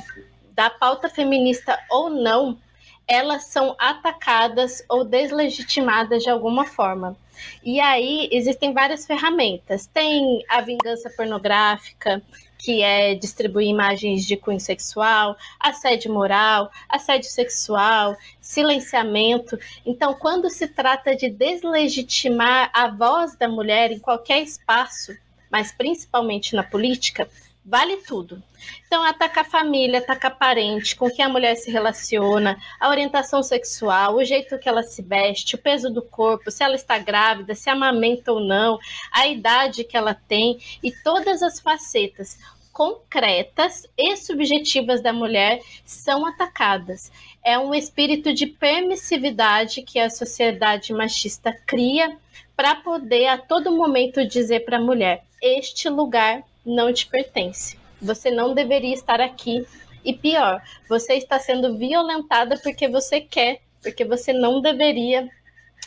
da 0.53 0.69
pauta 0.69 1.09
feminista 1.09 1.79
ou 1.89 2.09
não, 2.09 2.59
elas 3.07 3.45
são 3.45 3.75
atacadas 3.79 4.83
ou 4.87 5.03
deslegitimadas 5.03 6.23
de 6.23 6.29
alguma 6.29 6.65
forma. 6.65 7.17
E 7.63 7.79
aí 7.79 8.29
existem 8.31 8.73
várias 8.73 9.05
ferramentas. 9.05 9.87
Tem 9.87 10.43
a 10.47 10.61
vingança 10.61 11.09
pornográfica, 11.09 12.21
que 12.63 12.83
é 12.83 13.15
distribuir 13.15 13.67
imagens 13.67 14.25
de 14.25 14.37
cunho 14.37 14.59
sexual, 14.59 15.35
assédio 15.59 16.13
moral, 16.13 16.71
assédio 16.87 17.29
sexual, 17.29 18.15
silenciamento. 18.39 19.57
Então, 19.83 20.13
quando 20.13 20.47
se 20.47 20.67
trata 20.67 21.15
de 21.15 21.27
deslegitimar 21.27 22.69
a 22.71 22.87
voz 22.87 23.35
da 23.35 23.47
mulher 23.47 23.91
em 23.91 23.97
qualquer 23.97 24.43
espaço, 24.43 25.17
mas 25.49 25.71
principalmente 25.71 26.55
na 26.55 26.63
política, 26.63 27.27
vale 27.63 27.97
tudo. 27.97 28.41
Então, 28.85 29.03
atacar 29.03 29.45
a 29.45 29.49
família, 29.49 29.99
atacar 29.99 30.37
parente, 30.37 30.95
com 30.95 31.09
quem 31.09 31.23
a 31.23 31.29
mulher 31.29 31.55
se 31.55 31.71
relaciona, 31.71 32.57
a 32.79 32.89
orientação 32.89 33.41
sexual, 33.43 34.15
o 34.15 34.23
jeito 34.23 34.57
que 34.59 34.67
ela 34.67 34.83
se 34.83 35.01
veste, 35.01 35.55
o 35.55 35.57
peso 35.57 35.89
do 35.89 36.01
corpo, 36.01 36.51
se 36.51 36.63
ela 36.63 36.75
está 36.75 36.97
grávida, 36.97 37.55
se 37.55 37.69
amamenta 37.69 38.31
ou 38.31 38.39
não, 38.39 38.79
a 39.11 39.27
idade 39.27 39.83
que 39.83 39.95
ela 39.95 40.13
tem 40.13 40.59
e 40.83 40.91
todas 40.91 41.41
as 41.43 41.59
facetas 41.59 42.37
concretas 42.71 43.85
e 43.97 44.15
subjetivas 44.15 45.01
da 45.01 45.11
mulher 45.11 45.61
são 45.85 46.25
atacadas. 46.25 47.11
É 47.43 47.59
um 47.59 47.73
espírito 47.73 48.33
de 48.33 48.47
permissividade 48.47 49.81
que 49.81 49.99
a 49.99 50.09
sociedade 50.09 50.93
machista 50.93 51.53
cria 51.65 52.17
para 52.55 52.75
poder 52.75 53.27
a 53.27 53.37
todo 53.37 53.75
momento 53.75 54.25
dizer 54.25 54.61
para 54.61 54.77
a 54.77 54.81
mulher: 54.81 55.23
este 55.41 55.89
lugar 55.89 56.43
não 56.65 56.93
te 56.93 57.07
pertence. 57.07 57.77
Você 58.01 58.31
não 58.31 58.53
deveria 58.53 58.93
estar 58.93 59.21
aqui. 59.21 59.65
E 60.03 60.13
pior, 60.13 60.61
você 60.89 61.13
está 61.13 61.39
sendo 61.39 61.77
violentada 61.77 62.57
porque 62.57 62.87
você 62.87 63.21
quer, 63.21 63.61
porque 63.81 64.03
você 64.03 64.33
não 64.33 64.61
deveria 64.61 65.29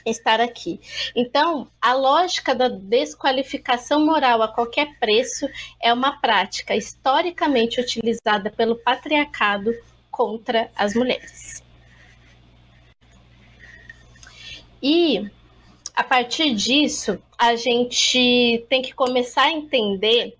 estar 0.06 0.40
aqui. 0.40 0.80
Então, 1.16 1.68
a 1.80 1.94
lógica 1.94 2.54
da 2.54 2.68
desqualificação 2.68 4.04
moral 4.04 4.42
a 4.42 4.48
qualquer 4.48 4.98
preço 4.98 5.48
é 5.80 5.92
uma 5.92 6.20
prática 6.20 6.76
historicamente 6.76 7.80
utilizada 7.80 8.50
pelo 8.50 8.76
patriarcado 8.76 9.74
contra 10.10 10.70
as 10.76 10.94
mulheres. 10.94 11.62
E 14.82 15.28
a 15.94 16.04
partir 16.04 16.54
disso, 16.54 17.18
a 17.38 17.56
gente 17.56 18.64
tem 18.68 18.82
que 18.82 18.92
começar 18.92 19.44
a 19.44 19.52
entender 19.52 20.36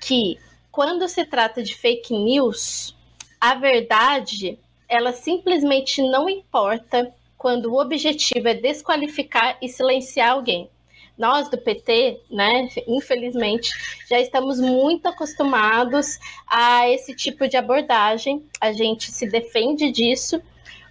que 0.00 0.38
quando 0.72 1.08
se 1.08 1.24
trata 1.24 1.62
de 1.62 1.74
fake 1.74 2.12
news, 2.12 2.96
a 3.40 3.54
verdade 3.54 4.58
ela 4.88 5.12
simplesmente 5.12 6.02
não 6.02 6.28
importa 6.28 7.14
quando 7.38 7.72
o 7.72 7.80
objetivo 7.80 8.48
é 8.48 8.54
desqualificar 8.54 9.56
e 9.62 9.68
silenciar 9.68 10.32
alguém. 10.32 10.68
Nós 11.16 11.48
do 11.48 11.56
PT, 11.56 12.20
né, 12.30 12.68
infelizmente, 12.88 13.70
já 14.08 14.18
estamos 14.18 14.58
muito 14.58 15.06
acostumados 15.06 16.18
a 16.46 16.88
esse 16.88 17.14
tipo 17.14 17.46
de 17.46 17.56
abordagem. 17.56 18.44
A 18.60 18.72
gente 18.72 19.12
se 19.12 19.28
defende 19.28 19.92
disso, 19.92 20.42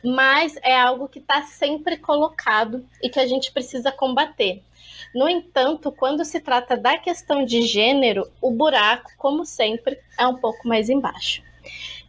mas 0.03 0.55
é 0.63 0.79
algo 0.79 1.09
que 1.09 1.19
está 1.19 1.41
sempre 1.43 1.97
colocado 1.97 2.85
e 3.03 3.09
que 3.09 3.19
a 3.19 3.27
gente 3.27 3.51
precisa 3.51 3.91
combater. 3.91 4.61
No 5.13 5.27
entanto, 5.27 5.91
quando 5.91 6.23
se 6.25 6.39
trata 6.39 6.77
da 6.77 6.97
questão 6.97 7.45
de 7.45 7.61
gênero, 7.61 8.29
o 8.41 8.51
buraco, 8.51 9.11
como 9.17 9.45
sempre, 9.45 9.99
é 10.17 10.25
um 10.25 10.35
pouco 10.35 10.67
mais 10.67 10.89
embaixo. 10.89 11.41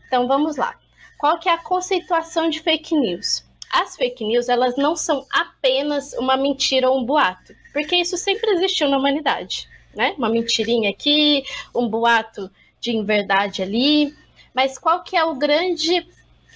Então 0.07 0.27
vamos 0.27 0.57
lá. 0.57 0.77
Qual 1.19 1.39
que 1.39 1.49
é 1.49 1.53
a 1.53 1.59
conceituação 1.59 2.49
de 2.49 2.61
fake 2.61 2.95
news? 2.95 3.45
As 3.71 3.97
fake 3.97 4.25
news, 4.25 4.49
elas 4.49 4.77
não 4.77 4.97
são 4.97 5.25
apenas 5.33 6.13
uma 6.15 6.37
mentira 6.37 6.91
ou 6.91 6.99
um 6.99 7.05
boato, 7.05 7.55
porque 7.73 7.95
isso 7.97 8.17
sempre 8.17 8.51
existiu 8.51 8.89
na 8.89 8.99
humanidade, 8.99 9.69
né? 9.95 10.15
Uma 10.19 10.29
mentirinha 10.29 10.91
aqui, 10.91 11.45
um 11.75 11.89
boato 11.89 12.51
de 12.81 12.97
inverdade 12.97 13.63
ali. 13.63 14.13
Mas 14.53 14.79
qual 14.79 15.05
que 15.05 15.17
é 15.17 15.25
o 15.25 15.37
grande 15.37 16.05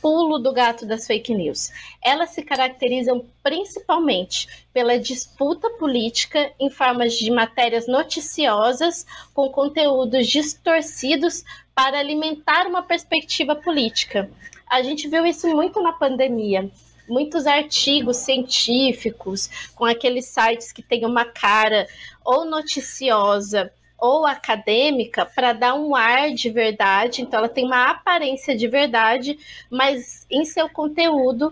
pulo 0.04 0.38
do 0.38 0.52
gato 0.52 0.84
das 0.84 1.06
fake 1.06 1.34
news. 1.34 1.72
Elas 2.04 2.28
se 2.28 2.42
caracterizam 2.42 3.24
principalmente 3.42 4.66
pela 4.70 4.98
disputa 4.98 5.70
política 5.78 6.52
em 6.60 6.68
formas 6.68 7.14
de 7.14 7.30
matérias 7.30 7.86
noticiosas 7.86 9.06
com 9.32 9.48
conteúdos 9.48 10.26
distorcidos 10.26 11.42
para 11.74 11.98
alimentar 11.98 12.66
uma 12.66 12.82
perspectiva 12.82 13.56
política. 13.56 14.30
A 14.70 14.82
gente 14.82 15.08
viu 15.08 15.24
isso 15.24 15.48
muito 15.48 15.80
na 15.80 15.94
pandemia. 15.94 16.70
Muitos 17.08 17.46
artigos 17.46 18.18
científicos 18.18 19.48
com 19.74 19.86
aqueles 19.86 20.26
sites 20.26 20.70
que 20.70 20.82
têm 20.82 21.06
uma 21.06 21.24
cara 21.24 21.86
ou 22.22 22.44
noticiosa 22.44 23.72
ou 23.98 24.26
acadêmica 24.26 25.24
para 25.24 25.52
dar 25.52 25.74
um 25.74 25.94
ar 25.94 26.32
de 26.32 26.50
verdade, 26.50 27.22
então 27.22 27.38
ela 27.38 27.48
tem 27.48 27.64
uma 27.64 27.90
aparência 27.90 28.56
de 28.56 28.66
verdade, 28.66 29.38
mas 29.70 30.26
em 30.30 30.44
seu 30.44 30.68
conteúdo 30.68 31.50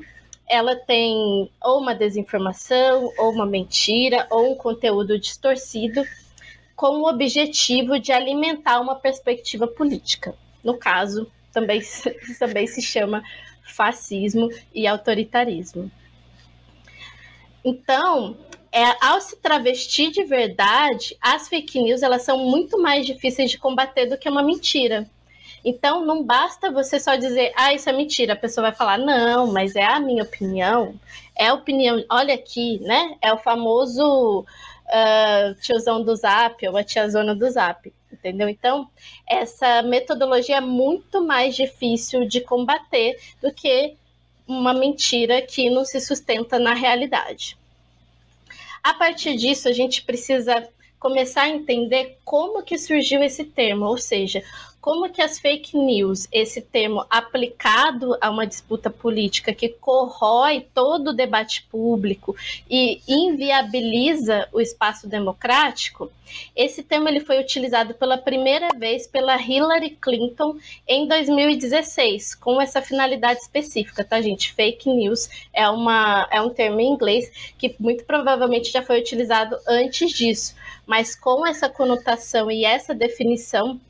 ela 0.48 0.76
tem 0.76 1.50
ou 1.62 1.80
uma 1.80 1.94
desinformação, 1.94 3.10
ou 3.16 3.30
uma 3.30 3.46
mentira, 3.46 4.26
ou 4.30 4.52
um 4.52 4.54
conteúdo 4.54 5.18
distorcido, 5.18 6.04
com 6.76 6.98
o 6.98 7.08
objetivo 7.08 7.98
de 7.98 8.12
alimentar 8.12 8.80
uma 8.80 8.96
perspectiva 8.96 9.66
política. 9.66 10.34
No 10.62 10.76
caso, 10.76 11.30
também, 11.52 11.80
também 12.38 12.66
se 12.66 12.82
chama 12.82 13.22
fascismo 13.62 14.50
e 14.74 14.86
autoritarismo. 14.86 15.90
Então, 17.64 18.36
é, 18.72 18.96
ao 19.04 19.20
se 19.20 19.36
travestir 19.36 20.10
de 20.10 20.24
verdade, 20.24 21.16
as 21.20 21.48
fake 21.48 21.80
news 21.82 22.02
elas 22.02 22.22
são 22.22 22.38
muito 22.38 22.80
mais 22.80 23.04
difíceis 23.04 23.50
de 23.50 23.58
combater 23.58 24.06
do 24.06 24.16
que 24.16 24.28
uma 24.28 24.42
mentira. 24.42 25.06
Então, 25.64 26.04
não 26.04 26.24
basta 26.24 26.72
você 26.72 26.98
só 26.98 27.14
dizer, 27.14 27.52
ah, 27.54 27.72
isso 27.72 27.88
é 27.88 27.92
mentira. 27.92 28.32
A 28.32 28.36
pessoa 28.36 28.68
vai 28.68 28.76
falar, 28.76 28.98
não, 28.98 29.52
mas 29.52 29.76
é 29.76 29.84
a 29.84 30.00
minha 30.00 30.24
opinião. 30.24 30.98
É 31.36 31.48
a 31.48 31.54
opinião, 31.54 32.02
olha 32.10 32.34
aqui, 32.34 32.80
né? 32.80 33.16
É 33.20 33.32
o 33.32 33.38
famoso 33.38 34.40
uh, 34.40 35.54
tiozão 35.60 36.02
do 36.02 36.16
zap 36.16 36.66
ou 36.66 36.76
a 36.76 36.82
tiazona 36.82 37.34
do 37.34 37.48
zap, 37.48 37.92
entendeu? 38.12 38.48
Então, 38.48 38.88
essa 39.28 39.82
metodologia 39.82 40.56
é 40.56 40.60
muito 40.60 41.22
mais 41.22 41.54
difícil 41.54 42.26
de 42.26 42.40
combater 42.40 43.16
do 43.40 43.52
que 43.52 43.94
uma 44.48 44.74
mentira 44.74 45.40
que 45.42 45.70
não 45.70 45.84
se 45.84 46.00
sustenta 46.00 46.58
na 46.58 46.74
realidade. 46.74 47.56
A 48.82 48.94
partir 48.94 49.36
disso, 49.36 49.68
a 49.68 49.72
gente 49.72 50.02
precisa 50.02 50.68
começar 50.98 51.42
a 51.42 51.48
entender 51.48 52.18
como 52.24 52.62
que 52.62 52.78
surgiu 52.78 53.22
esse 53.22 53.44
termo, 53.44 53.86
ou 53.86 53.98
seja, 53.98 54.42
como 54.82 55.08
que 55.08 55.22
as 55.22 55.38
fake 55.38 55.78
news, 55.78 56.26
esse 56.32 56.60
termo 56.60 57.06
aplicado 57.08 58.18
a 58.20 58.28
uma 58.28 58.44
disputa 58.44 58.90
política 58.90 59.54
que 59.54 59.68
corrói 59.68 60.66
todo 60.74 61.10
o 61.10 61.12
debate 61.14 61.62
público 61.70 62.34
e 62.68 63.00
inviabiliza 63.06 64.48
o 64.52 64.60
espaço 64.60 65.08
democrático, 65.08 66.10
esse 66.56 66.82
termo 66.82 67.08
ele 67.08 67.20
foi 67.20 67.38
utilizado 67.38 67.94
pela 67.94 68.18
primeira 68.18 68.70
vez 68.76 69.06
pela 69.06 69.40
Hillary 69.40 69.90
Clinton 69.90 70.56
em 70.88 71.06
2016, 71.06 72.34
com 72.34 72.60
essa 72.60 72.82
finalidade 72.82 73.38
específica, 73.38 74.02
tá, 74.02 74.20
gente? 74.20 74.52
Fake 74.52 74.90
news 74.90 75.28
é, 75.52 75.68
uma, 75.68 76.26
é 76.28 76.42
um 76.42 76.50
termo 76.50 76.80
em 76.80 76.90
inglês 76.90 77.30
que 77.56 77.76
muito 77.78 78.04
provavelmente 78.04 78.72
já 78.72 78.82
foi 78.82 78.98
utilizado 78.98 79.56
antes 79.68 80.10
disso, 80.10 80.56
mas 80.84 81.14
com 81.14 81.46
essa 81.46 81.68
conotação 81.68 82.50
e 82.50 82.64
essa 82.64 82.92
definição 82.92 83.80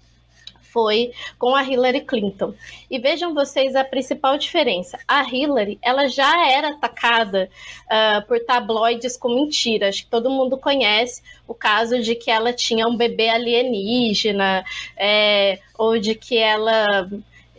foi 0.73 1.13
com 1.39 1.55
a 1.55 1.63
Hillary 1.63 2.01
Clinton. 2.01 2.55
E 2.91 2.99
vejam 2.99 3.35
vocês 3.35 3.77
a 3.77 3.85
principal 3.85 4.39
diferença. 4.39 4.99
A 5.07 5.23
Hillary, 5.23 5.79
ela 5.83 6.09
já 6.09 6.51
era 6.51 6.71
atacada 6.71 7.51
uh, 7.87 8.27
por 8.27 8.41
tabloides 8.41 9.17
com 9.17 9.35
mentiras. 9.35 10.01
que 10.01 10.07
todo 10.07 10.31
mundo 10.31 10.57
conhece 10.57 11.23
o 11.47 11.55
caso 11.55 12.01
de 12.01 12.15
que 12.15 12.31
ela 12.31 12.53
tinha 12.53 12.87
um 12.89 12.97
bebê 12.97 13.29
alienígena, 13.29 14.65
é, 14.97 15.59
ou 15.77 15.99
de 15.99 16.15
que 16.15 16.39
ela 16.39 17.09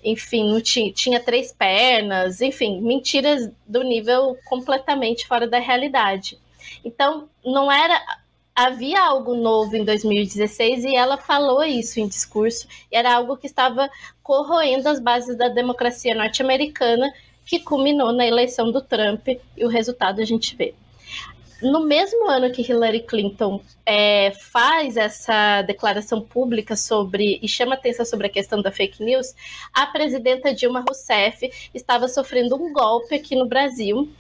enfim, 0.04 0.60
tinha, 0.60 0.92
tinha, 0.92 1.20
três 1.20 1.54
pernas, 1.54 2.42
enfim, 2.42 2.82
mentiras 2.82 3.50
do 3.66 3.84
nível 3.84 4.38
completamente 4.44 5.26
fora 5.26 5.48
da 5.48 5.60
realidade. 5.60 6.38
Então, 6.84 7.30
não 7.44 7.72
era 7.72 8.02
havia 8.56 9.02
algo 9.02 9.36
novo 9.36 9.76
em 9.76 9.84
2016 9.84 10.86
e 10.86 10.96
ela 10.96 11.18
falou 11.18 11.64
isso 11.64 12.00
em 12.00 12.08
discurso, 12.08 12.68
e 12.92 12.96
era 12.96 13.14
algo 13.14 13.38
que 13.38 13.48
estava 13.48 13.90
corroendo 14.22 14.88
as 14.88 15.00
bases 15.00 15.38
da 15.38 15.48
democracia 15.48 16.16
norte-americana, 16.16 17.12
que 17.46 17.60
culminou 17.60 18.14
na 18.14 18.26
eleição 18.26 18.72
do 18.72 18.82
Trump, 18.82 19.28
e 19.28 19.66
o 19.66 19.68
resultado 19.68 20.22
a 20.22 20.26
gente 20.26 20.56
vê. 20.56 20.74
No 21.62 21.86
mesmo 21.86 22.30
ano 22.30 22.52
que 22.52 22.62
Hillary 22.62 23.04
Clinton 23.04 23.62
é, 23.86 24.32
faz 24.32 24.98
essa 24.98 25.62
declaração 25.62 26.20
pública 26.22 26.76
sobre 26.76 27.40
e 27.42 27.48
chama 27.48 27.76
atenção 27.76 28.06
sobre 28.06 28.28
a 28.28 28.30
questão 28.30 28.62
da 28.62 28.70
fake 28.70 29.02
news, 29.02 29.34
a 29.74 29.88
presidenta 29.88 30.54
Dilma 30.54 30.84
Rousseff 30.86 31.70
estava 31.74 32.10
sofrendo 32.10 32.56
um 32.56 32.74
golpe 32.74 33.16
aqui 33.16 33.34
no 33.34 33.46
Brasil, 33.46 34.12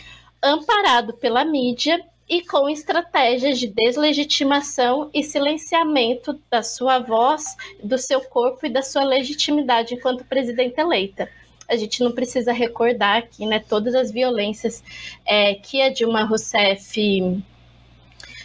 amparado 0.42 1.14
pela 1.14 1.44
mídia 1.44 2.02
e 2.34 2.44
com 2.44 2.68
estratégias 2.68 3.60
de 3.60 3.68
deslegitimação 3.68 5.08
e 5.14 5.22
silenciamento 5.22 6.42
da 6.50 6.64
sua 6.64 6.98
voz, 6.98 7.56
do 7.84 7.96
seu 7.96 8.22
corpo 8.22 8.66
e 8.66 8.72
da 8.72 8.82
sua 8.82 9.04
legitimidade 9.04 9.94
enquanto 9.94 10.26
presidente 10.26 10.82
eleita. 10.82 11.30
A 11.70 11.76
gente 11.76 12.04
não 12.04 12.12
precisa 12.12 12.52
recordar 12.52 13.18
aqui, 13.18 13.46
né, 13.46 13.60
todas 13.60 13.94
as 13.94 14.10
violências 14.10 14.84
é, 15.24 15.54
que 15.54 15.80
a 15.80 15.90
Dilma 15.90 16.24
Rousseff 16.24 17.44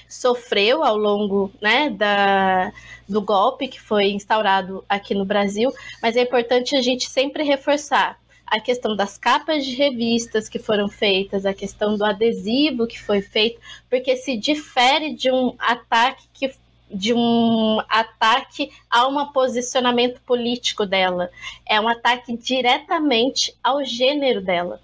sofreu 0.07 0.85
ao 0.85 0.99
longo 0.99 1.51
né, 1.59 1.89
da, 1.89 2.71
do 3.09 3.23
golpe 3.23 3.69
que 3.69 3.81
foi 3.81 4.11
instaurado 4.11 4.85
aqui 4.87 5.15
no 5.15 5.25
Brasil, 5.25 5.73
mas 6.03 6.15
é 6.15 6.21
importante 6.21 6.77
a 6.77 6.83
gente 6.83 7.09
sempre 7.09 7.43
reforçar 7.43 8.19
a 8.51 8.61
questão 8.61 8.97
das 8.97 9.19
capas 9.19 9.65
de 9.65 9.75
revistas 9.75 10.49
que 10.49 10.59
foram 10.59 10.89
feitas, 10.89 11.45
a 11.45 11.53
questão 11.53 11.97
do 11.97 12.05
adesivo 12.05 12.87
que 12.87 13.01
foi 13.01 13.21
feito, 13.21 13.61
porque 13.89 14.17
se 14.17 14.37
difere 14.37 15.15
de 15.15 15.31
um 15.31 15.55
ataque 15.59 16.25
que 16.33 16.53
de 16.91 17.13
um 17.13 17.81
ataque 17.87 18.71
a 18.89 19.07
um 19.07 19.27
posicionamento 19.27 20.23
político 20.23 20.87
dela. 20.87 21.31
É 21.67 21.79
um 21.79 21.87
ataque 21.87 22.35
diretamente 22.35 23.55
ao 23.63 23.85
gênero 23.85 24.41
dela. 24.41 24.81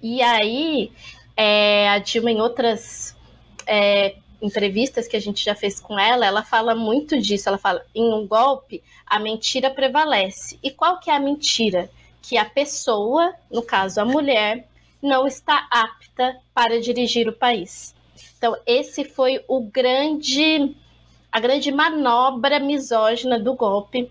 E 0.00 0.22
aí, 0.22 0.90
é, 1.36 1.90
a 1.90 1.98
Dilma, 1.98 2.30
em 2.30 2.40
outras 2.40 3.14
é, 3.66 4.16
entrevistas 4.40 5.06
que 5.06 5.16
a 5.16 5.20
gente 5.20 5.44
já 5.44 5.54
fez 5.54 5.78
com 5.78 5.98
ela, 5.98 6.24
ela 6.24 6.42
fala 6.42 6.74
muito 6.74 7.20
disso. 7.20 7.48
Ela 7.48 7.58
fala: 7.58 7.84
em 7.94 8.12
um 8.12 8.26
golpe, 8.26 8.82
a 9.06 9.18
mentira 9.18 9.70
prevalece. 9.70 10.58
E 10.62 10.70
qual 10.70 10.98
que 10.98 11.10
é 11.10 11.14
a 11.14 11.20
mentira? 11.20 11.90
Que 12.22 12.36
a 12.36 12.44
pessoa, 12.44 13.34
no 13.50 13.62
caso 13.62 14.00
a 14.00 14.04
mulher, 14.04 14.68
não 15.02 15.26
está 15.26 15.66
apta 15.70 16.36
para 16.54 16.80
dirigir 16.80 17.28
o 17.28 17.32
país. 17.32 17.94
Então, 18.36 18.56
esse 18.66 19.04
foi 19.04 19.44
o 19.48 19.60
grande 19.60 20.74
a 21.30 21.40
grande 21.40 21.70
manobra 21.70 22.58
misógina 22.58 23.38
do 23.38 23.54
golpe 23.54 24.10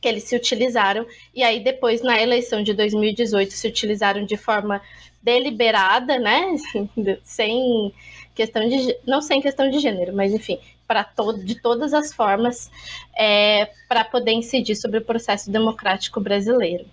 que 0.00 0.08
eles 0.08 0.24
se 0.24 0.34
utilizaram 0.34 1.06
e 1.32 1.42
aí 1.44 1.62
depois 1.62 2.02
na 2.02 2.20
eleição 2.20 2.62
de 2.62 2.74
2018 2.74 3.52
se 3.52 3.68
utilizaram 3.68 4.24
de 4.24 4.36
forma 4.36 4.82
deliberada, 5.22 6.18
né, 6.18 6.56
sem 7.22 7.94
questão 8.34 8.68
de 8.68 8.96
não 9.06 9.22
sem 9.22 9.40
questão 9.40 9.70
de 9.70 9.78
gênero, 9.78 10.12
mas 10.12 10.32
enfim, 10.32 10.58
para 10.88 11.04
todo 11.04 11.44
de 11.44 11.54
todas 11.54 11.94
as 11.94 12.12
formas 12.12 12.68
é, 13.16 13.70
para 13.88 14.04
poder 14.04 14.32
incidir 14.32 14.74
sobre 14.74 14.98
o 14.98 15.04
processo 15.04 15.50
democrático 15.50 16.20
brasileiro. 16.20 16.84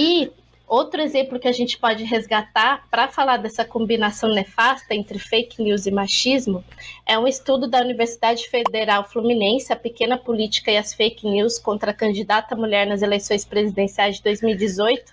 E 0.00 0.30
outro 0.68 1.00
exemplo 1.00 1.40
que 1.40 1.48
a 1.48 1.52
gente 1.52 1.76
pode 1.76 2.04
resgatar 2.04 2.86
para 2.88 3.08
falar 3.08 3.38
dessa 3.38 3.64
combinação 3.64 4.32
nefasta 4.32 4.94
entre 4.94 5.18
fake 5.18 5.60
news 5.60 5.86
e 5.86 5.90
machismo 5.90 6.64
é 7.04 7.18
um 7.18 7.26
estudo 7.26 7.66
da 7.66 7.80
Universidade 7.80 8.48
Federal 8.48 9.02
Fluminense, 9.02 9.72
a 9.72 9.76
pequena 9.76 10.16
política 10.16 10.70
e 10.70 10.76
as 10.76 10.94
fake 10.94 11.28
news 11.28 11.58
contra 11.58 11.90
a 11.90 11.94
candidata 11.94 12.54
mulher 12.54 12.86
nas 12.86 13.02
eleições 13.02 13.44
presidenciais 13.44 14.18
de 14.18 14.22
2018, 14.22 15.12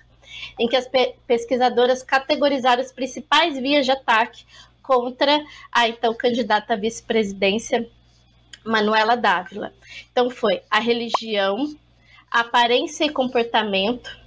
em 0.59 0.67
que 0.67 0.75
as 0.75 0.87
pe 0.87 1.15
pesquisadoras 1.25 2.03
categorizaram 2.03 2.83
as 2.83 2.91
principais 2.91 3.57
vias 3.57 3.87
de 3.87 3.91
ataque 3.91 4.45
contra 4.83 5.43
a 5.71 5.89
então 5.89 6.13
candidata 6.13 6.73
à 6.73 6.77
vice-presidência 6.77 7.89
Manuela 8.63 9.17
Dávila. 9.17 9.73
Então 10.11 10.29
foi 10.29 10.61
a 10.69 10.79
religião, 10.79 11.75
a 12.29 12.41
aparência 12.41 13.03
e 13.03 13.09
comportamento, 13.09 14.24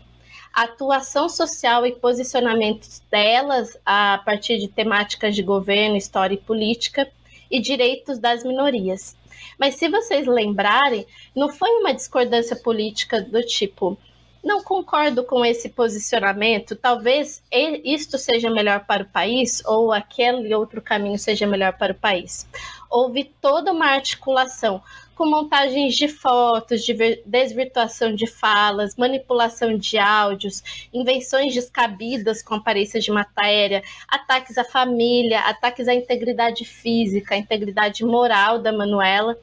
atuação 0.63 1.29
social 1.29 1.87
e 1.87 1.93
posicionamentos 1.93 3.03
delas 3.11 3.77
a 3.85 4.21
partir 4.25 4.59
de 4.59 4.69
temáticas 4.69 5.35
de 5.35 5.43
governo, 5.43 5.97
história 5.97 6.35
e 6.35 6.39
política 6.39 7.09
e 7.51 7.61
direitos 7.61 8.19
das 8.19 8.45
minorias. 8.45 9.17
Mas 9.59 9.77
se 9.77 9.89
vocês 9.89 10.27
lembrarem, 10.27 11.07
não 11.35 11.49
foi 11.49 11.71
uma 11.71 11.95
discordância 11.95 12.57
política 12.57 13.21
do 13.21 13.43
tipo 13.43 13.99
não 14.43 14.63
concordo 14.63 15.25
com 15.25 15.45
esse 15.45 15.69
posicionamento, 15.69 16.77
talvez 16.77 17.43
isto 17.85 18.17
seja 18.17 18.49
melhor 18.49 18.85
para 18.87 19.03
o 19.03 19.09
país 19.09 19.63
ou 19.67 19.93
aquele 19.93 20.55
outro 20.55 20.81
caminho 20.81 21.19
seja 21.19 21.47
melhor 21.47 21.77
para 21.77 21.93
o 21.93 21.97
país. 21.97 22.49
Houve 22.89 23.25
toda 23.41 23.73
uma 23.73 23.87
articulação 23.87 24.83
com 25.19 25.27
montagens 25.27 25.97
de 25.97 26.07
fotos, 26.07 26.85
de 26.85 26.95
desvirtuação 27.27 28.14
de 28.14 28.25
falas, 28.25 28.95
manipulação 28.95 29.77
de 29.77 29.99
áudios, 29.99 30.62
invenções 30.95 31.53
descabidas 31.53 32.41
com 32.41 32.55
aparência 32.55 33.01
de 33.01 33.11
matéria, 33.11 33.83
ataques 34.07 34.57
à 34.57 34.62
família, 34.62 35.41
ataques 35.41 35.89
à 35.89 35.95
integridade 35.95 36.64
física, 36.64 37.35
à 37.35 37.39
integridade 37.39 38.05
moral 38.05 38.61
da 38.61 38.71
Manuela. 38.71 39.37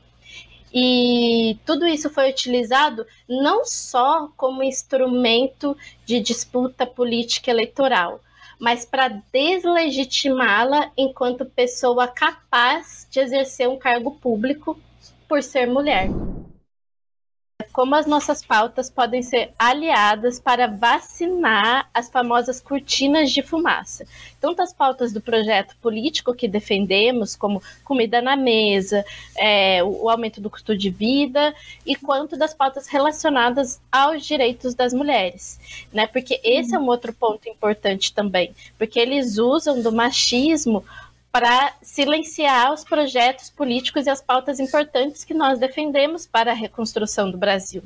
E 0.73 1.57
tudo 1.65 1.85
isso 1.85 2.09
foi 2.09 2.29
utilizado 2.29 3.05
não 3.27 3.65
só 3.65 4.29
como 4.37 4.63
instrumento 4.63 5.75
de 6.05 6.21
disputa 6.21 6.85
política 6.85 7.51
eleitoral, 7.51 8.21
mas 8.57 8.85
para 8.85 9.09
deslegitimá-la 9.09 10.89
enquanto 10.95 11.43
pessoa 11.43 12.07
capaz 12.07 13.05
de 13.11 13.19
exercer 13.19 13.67
um 13.67 13.77
cargo 13.77 14.11
público 14.11 14.79
por 15.27 15.43
ser 15.43 15.67
mulher 15.67 16.09
como 17.75 17.93
as 17.93 18.05
nossas 18.05 18.41
pautas 18.41 18.89
podem 18.89 19.21
ser 19.21 19.51
aliadas 19.59 20.39
para 20.39 20.65
vacinar 20.65 21.89
as 21.93 22.09
famosas 22.09 22.61
cortinas 22.61 23.33
de 23.33 23.41
fumaça. 23.41 24.05
Tanto 24.39 24.61
as 24.61 24.71
pautas 24.71 25.11
do 25.11 25.19
projeto 25.19 25.75
político 25.81 26.33
que 26.33 26.47
defendemos, 26.47 27.35
como 27.35 27.61
comida 27.83 28.21
na 28.21 28.37
mesa, 28.37 29.03
é, 29.37 29.83
o 29.83 30.09
aumento 30.09 30.39
do 30.39 30.49
custo 30.49 30.75
de 30.75 30.89
vida, 30.89 31.53
e 31.85 31.97
quanto 31.97 32.37
das 32.37 32.53
pautas 32.53 32.87
relacionadas 32.87 33.81
aos 33.91 34.25
direitos 34.25 34.73
das 34.73 34.93
mulheres. 34.93 35.59
Né? 35.91 36.07
Porque 36.07 36.39
esse 36.45 36.73
é 36.73 36.79
um 36.79 36.87
outro 36.87 37.11
ponto 37.11 37.49
importante 37.49 38.13
também, 38.13 38.55
porque 38.77 38.97
eles 38.97 39.37
usam 39.37 39.81
do 39.81 39.91
machismo 39.91 40.81
para 41.35 41.73
silenciar 41.81 42.71
os 42.71 42.85
projetos 42.85 43.49
políticos 43.49 44.05
e 44.05 44.09
as 44.09 44.21
pautas 44.21 44.57
importantes 44.57 45.25
que 45.25 45.33
nós 45.33 45.59
defendemos 45.59 46.25
para 46.25 46.51
a 46.51 46.55
reconstrução 46.55 47.29
do 47.29 47.37
Brasil. 47.37 47.83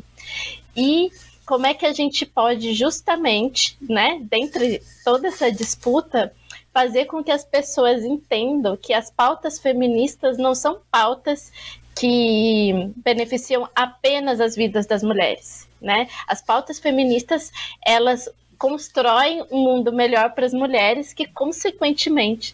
E 0.77 1.09
como 1.47 1.65
é 1.65 1.73
que 1.73 1.83
a 1.83 1.91
gente 1.91 2.27
pode 2.27 2.75
justamente, 2.75 3.75
né, 3.81 4.19
dentre 4.21 4.83
toda 5.03 5.29
essa 5.29 5.51
disputa, 5.51 6.31
fazer 6.71 7.05
com 7.05 7.23
que 7.23 7.31
as 7.31 7.43
pessoas 7.43 8.03
entendam 8.03 8.77
que 8.77 8.93
as 8.93 9.09
pautas 9.09 9.57
feministas 9.57 10.37
não 10.37 10.53
são 10.53 10.81
pautas 10.91 11.51
que 11.99 12.91
beneficiam 12.97 13.67
apenas 13.75 14.39
as 14.39 14.55
vidas 14.55 14.85
das 14.85 15.01
mulheres, 15.01 15.67
né? 15.81 16.07
As 16.27 16.39
pautas 16.39 16.77
feministas, 16.77 17.51
elas 17.83 18.29
constroem 18.59 19.41
um 19.49 19.63
mundo 19.63 19.91
melhor 19.91 20.31
para 20.35 20.45
as 20.45 20.53
mulheres, 20.53 21.13
que, 21.13 21.25
consequentemente, 21.25 22.53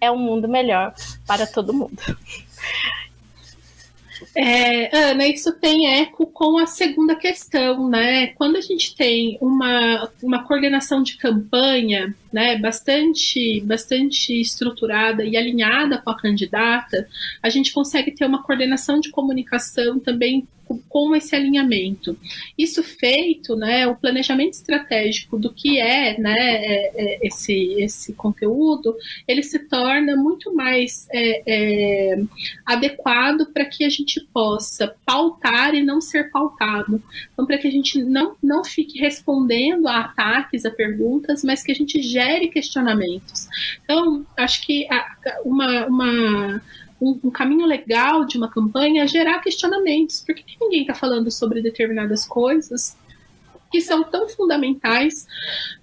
é 0.00 0.10
um 0.10 0.18
mundo 0.18 0.46
melhor 0.46 0.94
para 1.26 1.46
todo 1.46 1.72
mundo. 1.72 2.00
É, 4.36 4.94
Ana, 4.96 5.26
isso 5.26 5.52
tem 5.52 6.00
eco 6.00 6.26
com 6.26 6.58
a 6.58 6.66
segunda 6.66 7.16
questão, 7.16 7.88
né? 7.88 8.28
Quando 8.28 8.56
a 8.56 8.60
gente 8.60 8.94
tem 8.94 9.38
uma, 9.40 10.10
uma 10.22 10.44
coordenação 10.44 11.02
de 11.02 11.16
campanha, 11.16 12.14
né, 12.32 12.56
bastante, 12.58 13.60
bastante 13.62 14.40
estruturada 14.40 15.24
e 15.24 15.36
alinhada 15.36 15.98
com 15.98 16.10
a 16.10 16.16
candidata, 16.16 17.08
a 17.42 17.48
gente 17.48 17.72
consegue 17.72 18.12
ter 18.12 18.24
uma 18.24 18.42
coordenação 18.42 19.00
de 19.00 19.10
comunicação 19.10 19.98
também 19.98 20.46
com 20.88 21.14
esse 21.14 21.34
alinhamento. 21.34 22.16
Isso 22.56 22.82
feito, 22.82 23.56
né, 23.56 23.86
o 23.86 23.96
planejamento 23.96 24.54
estratégico 24.54 25.38
do 25.38 25.52
que 25.52 25.78
é, 25.78 26.18
né, 26.18 26.36
é, 26.36 26.92
é, 26.94 27.26
esse, 27.26 27.74
esse 27.80 28.12
conteúdo, 28.12 28.94
ele 29.26 29.42
se 29.42 29.58
torna 29.58 30.16
muito 30.16 30.54
mais 30.54 31.06
é, 31.10 31.42
é 31.46 32.22
adequado 32.64 33.46
para 33.52 33.64
que 33.64 33.84
a 33.84 33.88
gente 33.88 34.20
possa 34.32 34.94
pautar 35.04 35.74
e 35.74 35.82
não 35.82 36.00
ser 36.00 36.30
pautado. 36.30 37.02
Então, 37.32 37.46
para 37.46 37.58
que 37.58 37.68
a 37.68 37.70
gente 37.70 38.02
não, 38.02 38.36
não 38.42 38.64
fique 38.64 38.98
respondendo 38.98 39.88
a 39.88 40.00
ataques, 40.00 40.64
a 40.64 40.70
perguntas, 40.70 41.42
mas 41.44 41.62
que 41.62 41.72
a 41.72 41.74
gente 41.74 42.00
gere 42.02 42.48
questionamentos. 42.48 43.48
Então, 43.84 44.24
acho 44.36 44.66
que 44.66 44.86
uma, 45.44 45.86
uma 45.86 46.62
um, 47.00 47.18
um, 47.24 47.30
caminho 47.30 47.66
legal 47.66 48.24
de 48.24 48.36
uma 48.36 48.50
campanha 48.50 49.04
é 49.04 49.06
gerar 49.06 49.40
questionamentos. 49.40 50.20
Por 50.20 50.34
que 50.34 50.44
ninguém 50.60 50.82
está 50.82 50.94
falando 50.94 51.30
sobre 51.30 51.62
determinadas 51.62 52.26
coisas 52.26 52.96
que 53.70 53.80
são 53.80 54.02
tão 54.02 54.28
fundamentais 54.28 55.26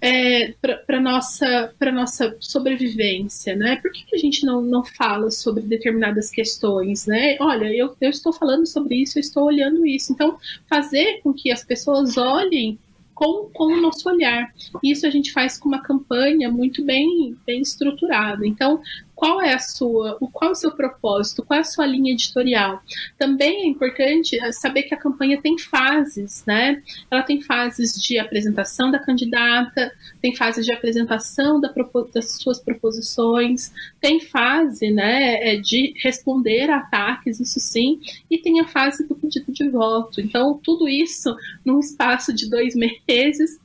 é, 0.00 0.52
para 0.86 1.00
nossa 1.00 1.74
para 1.78 1.90
nossa 1.90 2.36
sobrevivência, 2.38 3.56
né? 3.56 3.76
Por 3.76 3.90
que, 3.90 4.04
que, 4.04 4.14
a 4.14 4.18
gente 4.18 4.44
não, 4.44 4.60
não 4.60 4.84
fala 4.84 5.30
sobre 5.30 5.62
determinadas 5.62 6.30
questões, 6.30 7.06
né? 7.06 7.38
Olha, 7.40 7.74
eu, 7.74 7.96
eu 8.00 8.10
estou 8.10 8.32
falando 8.32 8.66
sobre 8.66 8.96
isso, 8.96 9.18
eu 9.18 9.20
estou 9.20 9.44
olhando 9.44 9.86
isso. 9.86 10.12
Então, 10.12 10.38
fazer 10.68 11.20
com 11.22 11.32
que 11.32 11.50
as 11.50 11.64
pessoas 11.64 12.18
olhem 12.18 12.78
com, 13.18 13.50
com 13.52 13.64
o 13.72 13.80
nosso 13.80 14.08
olhar. 14.08 14.52
Isso 14.80 15.04
a 15.04 15.10
gente 15.10 15.32
faz 15.32 15.58
com 15.58 15.68
uma 15.68 15.82
campanha 15.82 16.48
muito 16.50 16.84
bem, 16.84 17.36
bem 17.44 17.60
estruturada. 17.60 18.46
Então, 18.46 18.80
qual 19.18 19.42
é 19.42 19.52
a 19.52 19.58
sua, 19.58 20.16
qual 20.32 20.50
é 20.50 20.52
o 20.52 20.54
seu 20.54 20.70
propósito, 20.70 21.44
qual 21.44 21.58
é 21.58 21.62
a 21.62 21.64
sua 21.64 21.84
linha 21.84 22.12
editorial. 22.12 22.80
Também 23.18 23.64
é 23.64 23.66
importante 23.66 24.38
eh, 24.38 24.52
saber 24.52 24.84
que 24.84 24.94
a 24.94 24.96
campanha 24.96 25.42
tem 25.42 25.58
fases, 25.58 26.44
né? 26.46 26.80
Ela 27.10 27.24
tem 27.24 27.40
fases 27.40 28.00
de 28.00 28.16
apresentação 28.16 28.92
da 28.92 29.00
candidata, 29.00 29.92
tem 30.22 30.36
fases 30.36 30.64
de 30.64 30.72
apresentação 30.72 31.60
da, 31.60 31.74
das 32.14 32.34
suas 32.34 32.60
proposições, 32.60 33.72
tem 34.00 34.20
fase, 34.20 34.92
né, 34.92 35.48
eh, 35.48 35.56
de 35.56 35.94
responder 35.96 36.70
a 36.70 36.76
ataques, 36.76 37.40
isso 37.40 37.58
sim, 37.58 37.98
e 38.30 38.38
tem 38.38 38.60
a 38.60 38.68
fase 38.68 39.04
do 39.08 39.16
pedido 39.16 39.50
de 39.52 39.68
voto. 39.68 40.20
Então, 40.20 40.60
tudo 40.62 40.88
isso 40.88 41.34
num 41.64 41.80
espaço 41.80 42.32
de 42.32 42.48
dois 42.48 42.72
meses 43.08 43.58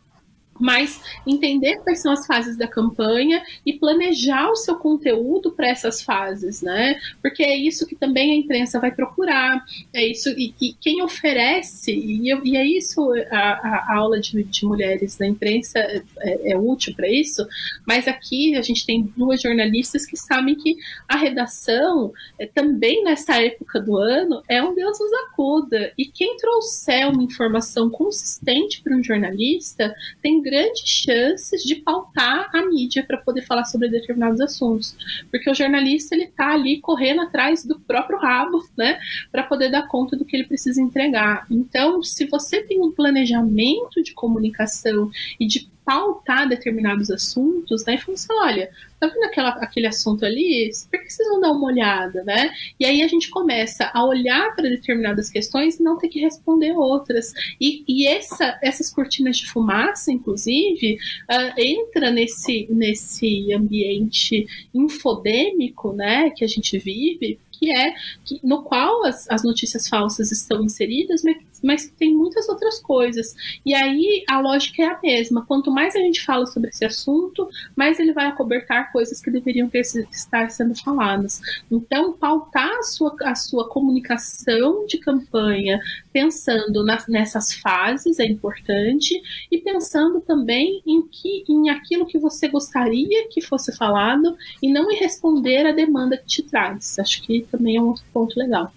mas 0.60 1.02
entender 1.26 1.78
quais 1.78 2.02
são 2.02 2.12
as 2.12 2.26
fases 2.26 2.58
da 2.58 2.68
campanha 2.68 3.44
e 3.66 3.74
planejar 3.74 4.50
o 4.50 4.56
seu 4.56 4.76
conteúdo 4.76 5.52
para 5.52 5.68
essas 5.68 6.02
fases, 6.02 6.62
né? 6.62 7.00
Porque 7.22 7.44
é 7.44 7.56
isso 7.56 7.88
que 7.88 7.96
também 7.96 8.32
a 8.32 8.36
imprensa 8.36 8.80
vai 8.80 8.92
procurar, 8.92 9.64
é 9.94 10.06
isso 10.06 10.30
e, 10.30 10.54
e 10.62 10.74
quem 10.74 11.02
oferece 11.02 11.92
e, 11.92 12.30
e, 12.44 12.58
é 12.58 12.66
isso 12.66 13.12
a, 13.32 13.38
a 13.38 13.96
aula 13.96 14.20
de, 14.20 14.44
de, 14.44 14.66
mulheres 14.66 15.18
na 15.18 15.28
imprensa 15.28 15.80
é, 15.80 16.04
é, 16.20 16.52
é 16.52 16.58
útil 16.58 16.94
para 16.96 17.10
isso. 17.10 17.46
Mas 17.86 18.08
aqui 18.08 18.56
a 18.56 18.62
gente 18.62 18.86
tem 18.86 19.04
duas 19.18 19.42
jornalistas 19.42 20.06
que 20.06 20.16
sabem 20.16 20.56
que 20.56 20.78
a 21.08 21.18
redação 21.18 22.12
é, 22.38 22.46
também 22.46 23.04
nessa 23.04 23.42
época 23.42 23.80
do 23.80 23.98
ano 23.98 24.44
é 24.48 24.62
um 24.64 24.76
Deus 24.76 25.00
nos 25.00 25.14
acuda 25.28 25.92
e 25.98 26.06
quem 26.06 26.38
trouxer 26.38 27.10
uma 27.10 27.24
informação 27.24 27.90
consistente 27.90 28.82
para 28.82 28.96
um 28.96 29.04
jornalista 29.04 29.94
tem 30.22 30.43
grandes 30.44 30.88
chances 30.88 31.64
de 31.64 31.76
pautar 31.76 32.50
a 32.54 32.66
mídia 32.66 33.04
para 33.04 33.18
poder 33.18 33.42
falar 33.44 33.66
sobre 33.66 33.90
determinados 33.90 34.42
assuntos, 34.42 34.96
porque 35.32 35.50
o 35.50 35.56
jornalista 35.56 36.14
ele 36.14 36.26
está 36.26 36.54
ali 36.54 36.80
correndo 36.80 37.22
atrás 37.22 37.66
do 37.66 37.80
próprio 37.80 38.20
rabo, 38.20 38.64
né, 38.78 39.00
para 39.32 39.44
poder 39.44 39.72
dar 39.72 39.88
conta 39.88 40.16
do 40.16 40.26
que 40.26 40.36
ele 40.36 40.46
precisa 40.46 40.82
entregar. 40.82 41.48
Então, 41.50 42.04
se 42.04 42.26
você 42.26 42.62
tem 42.62 42.82
um 42.82 42.92
planejamento 42.92 44.04
de 44.04 44.14
comunicação 44.14 45.10
e 45.40 45.48
de 45.48 45.73
pautar 45.86 46.48
determinados 46.48 47.10
assuntos, 47.12 47.86
né? 47.86 47.96
E 47.96 47.98
falar 47.98 48.14
assim, 48.16 48.28
olha, 48.32 48.72
tá 49.00 49.08
vendo 49.08 49.24
aquela, 49.24 49.50
aquele 49.50 49.88
assunto 49.88 50.26
ali? 50.26 50.72
Por 50.90 51.02
que 51.02 51.10
vocês 51.10 51.28
não 51.30 51.40
dão 51.40 51.58
uma 51.58 51.68
olhada, 51.68 52.24
né? 52.24 52.52
E 52.80 52.86
aí 52.86 53.02
a 53.02 53.08
gente 53.08 53.30
começa 53.30 53.92
a 53.94 54.06
olhar 54.06 54.56
para 54.56 54.70
determinadas 54.70 55.30
questões 55.30 55.80
e 55.80 55.84
não 55.84 55.98
ter 55.98 56.08
que 56.08 56.20
responder 56.20 56.72
outras. 56.74 57.34
E, 57.60 57.84
e 57.88 58.08
essa, 58.08 58.58
essas 58.62 58.90
cortinas 58.90 59.38
de 59.38 59.50
fumaça, 59.50 60.12
inclusive, 60.12 60.98
uh, 61.30 61.60
entra 61.60 62.12
nesse, 62.12 62.68
nesse 62.70 63.54
ambiente 63.54 64.48
infodêmico, 64.74 65.94
né, 65.94 66.30
que 66.30 66.44
a 66.44 66.48
gente 66.48 66.78
vive, 66.78 67.40
que 67.52 67.72
é 67.72 67.94
que, 68.26 68.40
no 68.44 68.64
qual 68.64 69.06
as, 69.06 69.30
as 69.30 69.44
notícias 69.44 69.88
falsas 69.88 70.32
estão 70.32 70.64
inseridas, 70.64 71.24
mas, 71.24 71.38
mas 71.64 71.90
tem 71.90 72.14
muitas 72.14 72.48
outras 72.50 72.80
coisas. 72.80 73.34
E 73.66 73.74
aí 73.74 74.24
a 74.30 74.40
lógica 74.40 74.84
é 74.84 74.86
a 74.86 75.00
mesma. 75.02 75.46
Quanto 75.46 75.72
mais 75.72 75.96
a 75.96 76.00
gente 76.00 76.24
fala 76.24 76.46
sobre 76.46 76.70
esse 76.70 76.86
assunto, 76.86 77.48
mais 77.76 78.00
ele 78.00 78.14
vai 78.14 78.28
acobertar 78.28 78.92
coisas 78.92 79.22
que 79.22 79.32
deveriam 79.32 79.70
ter, 79.70 79.82
estar 79.82 80.50
sendo 80.50 80.76
faladas. 80.76 81.42
Então, 81.72 82.14
pautar 82.14 82.70
a 82.70 82.84
sua, 82.84 83.16
a 83.24 83.36
sua 83.36 83.70
comunicação 83.70 84.86
de 84.86 84.98
campanha 84.98 85.80
pensando 86.12 86.84
nas, 86.84 87.08
nessas 87.08 87.54
fases 87.54 88.20
é 88.20 88.26
importante 88.26 89.20
e 89.52 89.58
pensando 89.60 90.22
também 90.22 90.82
em, 90.86 91.02
que, 91.08 91.44
em 91.48 91.70
aquilo 91.70 92.06
que 92.06 92.20
você 92.20 92.48
gostaria 92.48 93.28
que 93.30 93.42
fosse 93.42 93.76
falado 93.76 94.36
e 94.62 94.72
não 94.72 94.92
em 94.92 94.96
responder 94.96 95.66
a 95.66 95.72
demanda 95.72 96.18
que 96.18 96.26
te 96.26 96.44
traz. 96.44 97.00
Acho 97.00 97.22
que 97.24 97.48
também 97.52 97.78
é 97.78 97.82
um 97.82 97.88
outro 97.88 98.04
ponto 98.14 98.38
legal. 98.38 98.72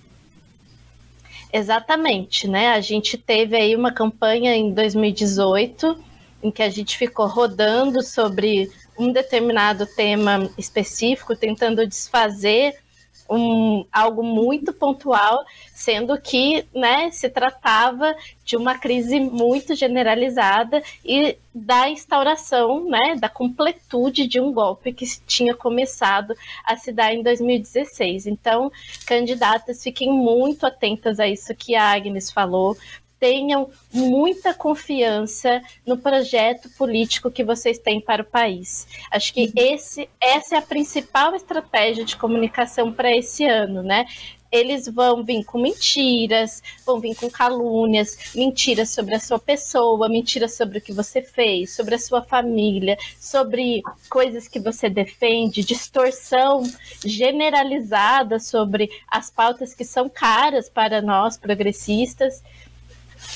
Exatamente, 1.52 2.48
né? 2.48 2.68
A 2.68 2.80
gente 2.80 3.16
teve 3.16 3.56
aí 3.56 3.74
uma 3.74 3.92
campanha 3.92 4.54
em 4.54 4.72
2018 4.72 5.98
em 6.42 6.50
que 6.50 6.62
a 6.62 6.68
gente 6.68 6.96
ficou 6.96 7.26
rodando 7.26 8.02
sobre 8.02 8.70
um 8.98 9.12
determinado 9.12 9.86
tema 9.86 10.50
específico, 10.56 11.36
tentando 11.36 11.86
desfazer 11.86 12.74
um, 13.28 13.84
algo 13.92 14.22
muito 14.22 14.72
pontual, 14.72 15.44
sendo 15.74 16.18
que 16.20 16.64
né, 16.74 17.10
se 17.10 17.28
tratava 17.28 18.14
de 18.44 18.56
uma 18.56 18.78
crise 18.78 19.18
muito 19.20 19.74
generalizada 19.74 20.82
e 21.04 21.36
da 21.54 21.88
instauração, 21.88 22.84
né, 22.88 23.16
da 23.18 23.28
completude 23.28 24.26
de 24.26 24.40
um 24.40 24.52
golpe 24.52 24.92
que 24.92 25.06
tinha 25.26 25.54
começado 25.54 26.34
a 26.64 26.76
se 26.76 26.92
dar 26.92 27.14
em 27.14 27.22
2016. 27.22 28.26
Então, 28.26 28.70
candidatas, 29.06 29.82
fiquem 29.82 30.12
muito 30.12 30.66
atentas 30.66 31.18
a 31.18 31.26
isso 31.26 31.54
que 31.54 31.74
a 31.74 31.92
Agnes 31.92 32.30
falou, 32.30 32.76
tenham 33.18 33.70
muita 33.92 34.52
confiança 34.52 35.62
no 35.86 35.96
projeto 35.96 36.68
político 36.76 37.30
que 37.30 37.44
vocês 37.44 37.78
têm 37.78 38.00
para 38.00 38.22
o 38.22 38.26
país. 38.26 38.86
Acho 39.10 39.32
que 39.32 39.46
uhum. 39.46 39.52
esse, 39.56 40.08
essa 40.20 40.56
é 40.56 40.58
a 40.58 40.62
principal 40.62 41.34
estratégia 41.34 42.04
de 42.04 42.16
comunicação 42.16 42.92
para 42.92 43.14
esse 43.14 43.44
ano, 43.44 43.82
né? 43.82 44.06
eles 44.50 44.86
vão 44.88 45.22
vir 45.24 45.44
com 45.44 45.58
mentiras, 45.58 46.62
vão 46.84 47.00
vir 47.00 47.14
com 47.14 47.30
calúnias, 47.30 48.32
mentiras 48.34 48.90
sobre 48.90 49.14
a 49.14 49.20
sua 49.20 49.38
pessoa, 49.38 50.08
mentiras 50.08 50.54
sobre 50.54 50.78
o 50.78 50.80
que 50.80 50.92
você 50.92 51.20
fez, 51.20 51.74
sobre 51.74 51.94
a 51.94 51.98
sua 51.98 52.22
família, 52.22 52.96
sobre 53.18 53.82
coisas 54.08 54.48
que 54.48 54.60
você 54.60 54.88
defende, 54.88 55.64
distorção 55.64 56.62
generalizada 57.04 58.38
sobre 58.38 58.90
as 59.08 59.30
pautas 59.30 59.74
que 59.74 59.84
são 59.84 60.08
caras 60.08 60.68
para 60.68 61.02
nós 61.02 61.36
progressistas. 61.36 62.42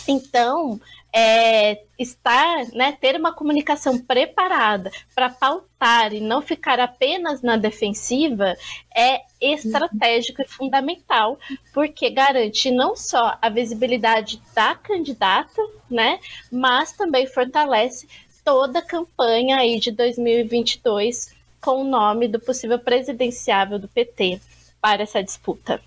Então, 0.07 0.81
é, 1.12 1.83
estar, 1.99 2.66
né, 2.72 2.97
ter 3.01 3.16
uma 3.16 3.33
comunicação 3.33 3.99
preparada 3.99 4.91
para 5.14 5.28
pautar 5.28 6.12
e 6.12 6.20
não 6.20 6.41
ficar 6.41 6.78
apenas 6.78 7.43
na 7.43 7.57
defensiva 7.57 8.57
é 8.95 9.22
estratégico 9.41 10.43
e 10.43 10.49
fundamental, 10.49 11.39
porque 11.72 12.11
garante 12.11 12.70
não 12.70 12.95
só 12.95 13.37
a 13.41 13.49
visibilidade 13.49 14.41
da 14.55 14.74
candidata, 14.74 15.61
né, 15.91 16.20
mas 16.51 16.93
também 16.93 17.26
fortalece 17.26 18.09
toda 18.45 18.78
a 18.78 18.87
campanha 18.87 19.59
aí 19.59 19.81
de 19.81 19.91
2022 19.91 21.35
com 21.61 21.83
o 21.83 21.85
nome 21.85 22.26
do 22.26 22.41
possível 22.41 22.78
presidenciável 22.78 23.78
do 23.78 23.89
PT 23.89 24.41
para 24.81 25.03
essa 25.03 25.22
disputa. 25.22 25.81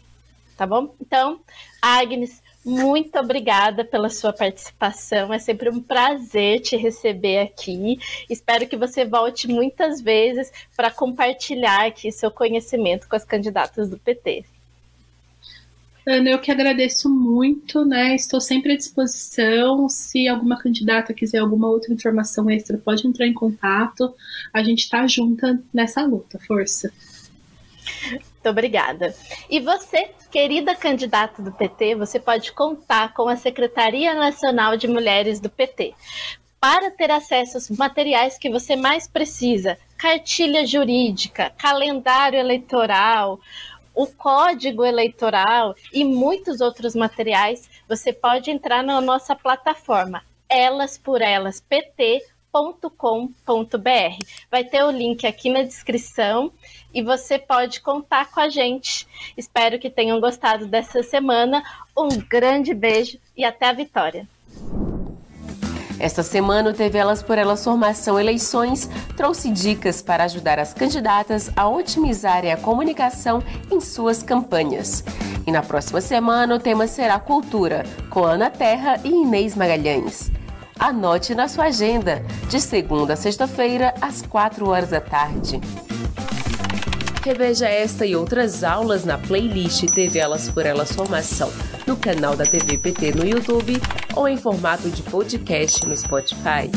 Tá 0.55 0.67
bom? 0.67 0.93
Então, 1.01 1.39
Agnes, 1.81 2.43
muito 2.65 3.17
obrigada 3.19 3.83
pela 3.83 4.09
sua 4.09 4.31
participação. 4.31 5.33
É 5.33 5.39
sempre 5.39 5.69
um 5.69 5.81
prazer 5.81 6.61
te 6.61 6.77
receber 6.77 7.39
aqui. 7.39 7.99
Espero 8.29 8.67
que 8.67 8.77
você 8.77 9.05
volte 9.05 9.47
muitas 9.47 10.01
vezes 10.01 10.51
para 10.75 10.89
compartilhar 10.89 11.87
aqui 11.87 12.11
seu 12.11 12.31
conhecimento 12.31 13.07
com 13.07 13.15
as 13.15 13.25
candidatas 13.25 13.89
do 13.89 13.97
PT. 13.97 14.45
Ana, 16.05 16.31
eu 16.31 16.39
que 16.39 16.51
agradeço 16.51 17.09
muito, 17.09 17.85
né? 17.85 18.13
Estou 18.13 18.41
sempre 18.41 18.73
à 18.73 18.77
disposição. 18.77 19.87
Se 19.87 20.27
alguma 20.27 20.57
candidata 20.57 21.13
quiser 21.13 21.37
alguma 21.37 21.69
outra 21.69 21.93
informação 21.93 22.49
extra, 22.49 22.77
pode 22.77 23.07
entrar 23.07 23.25
em 23.25 23.33
contato. 23.33 24.13
A 24.53 24.61
gente 24.61 24.79
está 24.79 25.07
junta 25.07 25.61
nessa 25.73 26.03
luta. 26.03 26.37
Força. 26.39 26.91
Muito 28.43 28.49
obrigada. 28.49 29.15
E 29.49 29.61
você, 29.61 30.11
querida 30.29 30.75
candidata 30.75 31.41
do 31.41 31.53
PT, 31.53 31.95
você 31.95 32.19
pode 32.19 32.51
contar 32.51 33.13
com 33.13 33.29
a 33.29 33.37
Secretaria 33.37 34.13
Nacional 34.13 34.75
de 34.75 34.85
Mulheres 34.85 35.39
do 35.39 35.49
PT. 35.49 35.93
Para 36.59 36.91
ter 36.91 37.09
acesso 37.09 37.55
aos 37.55 37.69
materiais 37.69 38.37
que 38.37 38.49
você 38.49 38.75
mais 38.75 39.07
precisa, 39.07 39.77
cartilha 39.97 40.65
jurídica, 40.65 41.53
calendário 41.57 42.37
eleitoral, 42.37 43.39
o 43.95 44.07
código 44.07 44.83
eleitoral 44.83 45.73
e 45.93 46.03
muitos 46.03 46.59
outros 46.59 46.93
materiais, 46.93 47.69
você 47.87 48.11
pode 48.11 48.51
entrar 48.51 48.83
na 48.83 48.99
nossa 48.99 49.37
plataforma 49.37 50.21
elasporelaspt.com.br. 52.53 54.25
Vai 54.51 54.63
ter 54.63 54.83
o 54.83 54.91
link 54.91 55.25
aqui 55.25 55.49
na 55.49 55.63
descrição 55.63 56.51
e 56.93 57.01
você 57.01 57.39
pode 57.39 57.81
contar 57.81 58.29
com 58.31 58.39
a 58.39 58.49
gente. 58.49 59.07
Espero 59.35 59.79
que 59.79 59.89
tenham 59.89 60.21
gostado 60.21 60.67
dessa 60.67 61.01
semana. 61.01 61.63
Um 61.97 62.09
grande 62.09 62.73
beijo 62.73 63.17
e 63.35 63.43
até 63.43 63.67
a 63.67 63.73
vitória. 63.73 64.27
Esta 65.99 66.21
semana, 66.21 66.71
o 66.71 66.73
TV 66.73 66.97
Elas 66.97 67.23
por 67.23 67.37
Elas 67.37 67.63
Formação 67.63 68.19
Eleições 68.19 68.89
trouxe 69.15 69.49
dicas 69.49 70.01
para 70.01 70.25
ajudar 70.25 70.59
as 70.59 70.73
candidatas 70.73 71.49
a 71.55 71.69
otimizarem 71.69 72.51
a 72.51 72.57
comunicação 72.57 73.41
em 73.71 73.79
suas 73.79 74.21
campanhas. 74.21 75.03
E 75.47 75.51
na 75.51 75.61
próxima 75.61 76.01
semana, 76.01 76.55
o 76.55 76.59
tema 76.59 76.87
será 76.87 77.19
Cultura, 77.19 77.83
com 78.09 78.23
Ana 78.23 78.49
Terra 78.49 78.99
e 79.03 79.09
Inês 79.09 79.55
Magalhães. 79.55 80.31
Anote 80.79 81.33
na 81.35 81.47
sua 81.47 81.65
agenda, 81.65 82.23
de 82.49 82.59
segunda 82.59 83.13
a 83.13 83.15
sexta-feira, 83.15 83.93
às 84.01 84.21
4 84.21 84.67
horas 84.67 84.89
da 84.89 84.99
tarde. 84.99 85.59
Reveja 87.23 87.67
esta 87.69 88.05
e 88.05 88.15
outras 88.15 88.63
aulas 88.63 89.05
na 89.05 89.17
playlist 89.17 89.85
TV 89.93 90.19
Elas 90.19 90.49
por 90.49 90.65
Elas 90.65 90.91
Formação, 90.91 91.49
no 91.87 91.95
canal 91.95 92.35
da 92.35 92.45
TV 92.45 92.77
PT 92.77 93.13
no 93.13 93.25
YouTube 93.25 93.81
ou 94.15 94.27
em 94.27 94.35
formato 94.35 94.89
de 94.89 95.01
podcast 95.03 95.85
no 95.87 95.95
Spotify. 95.95 96.69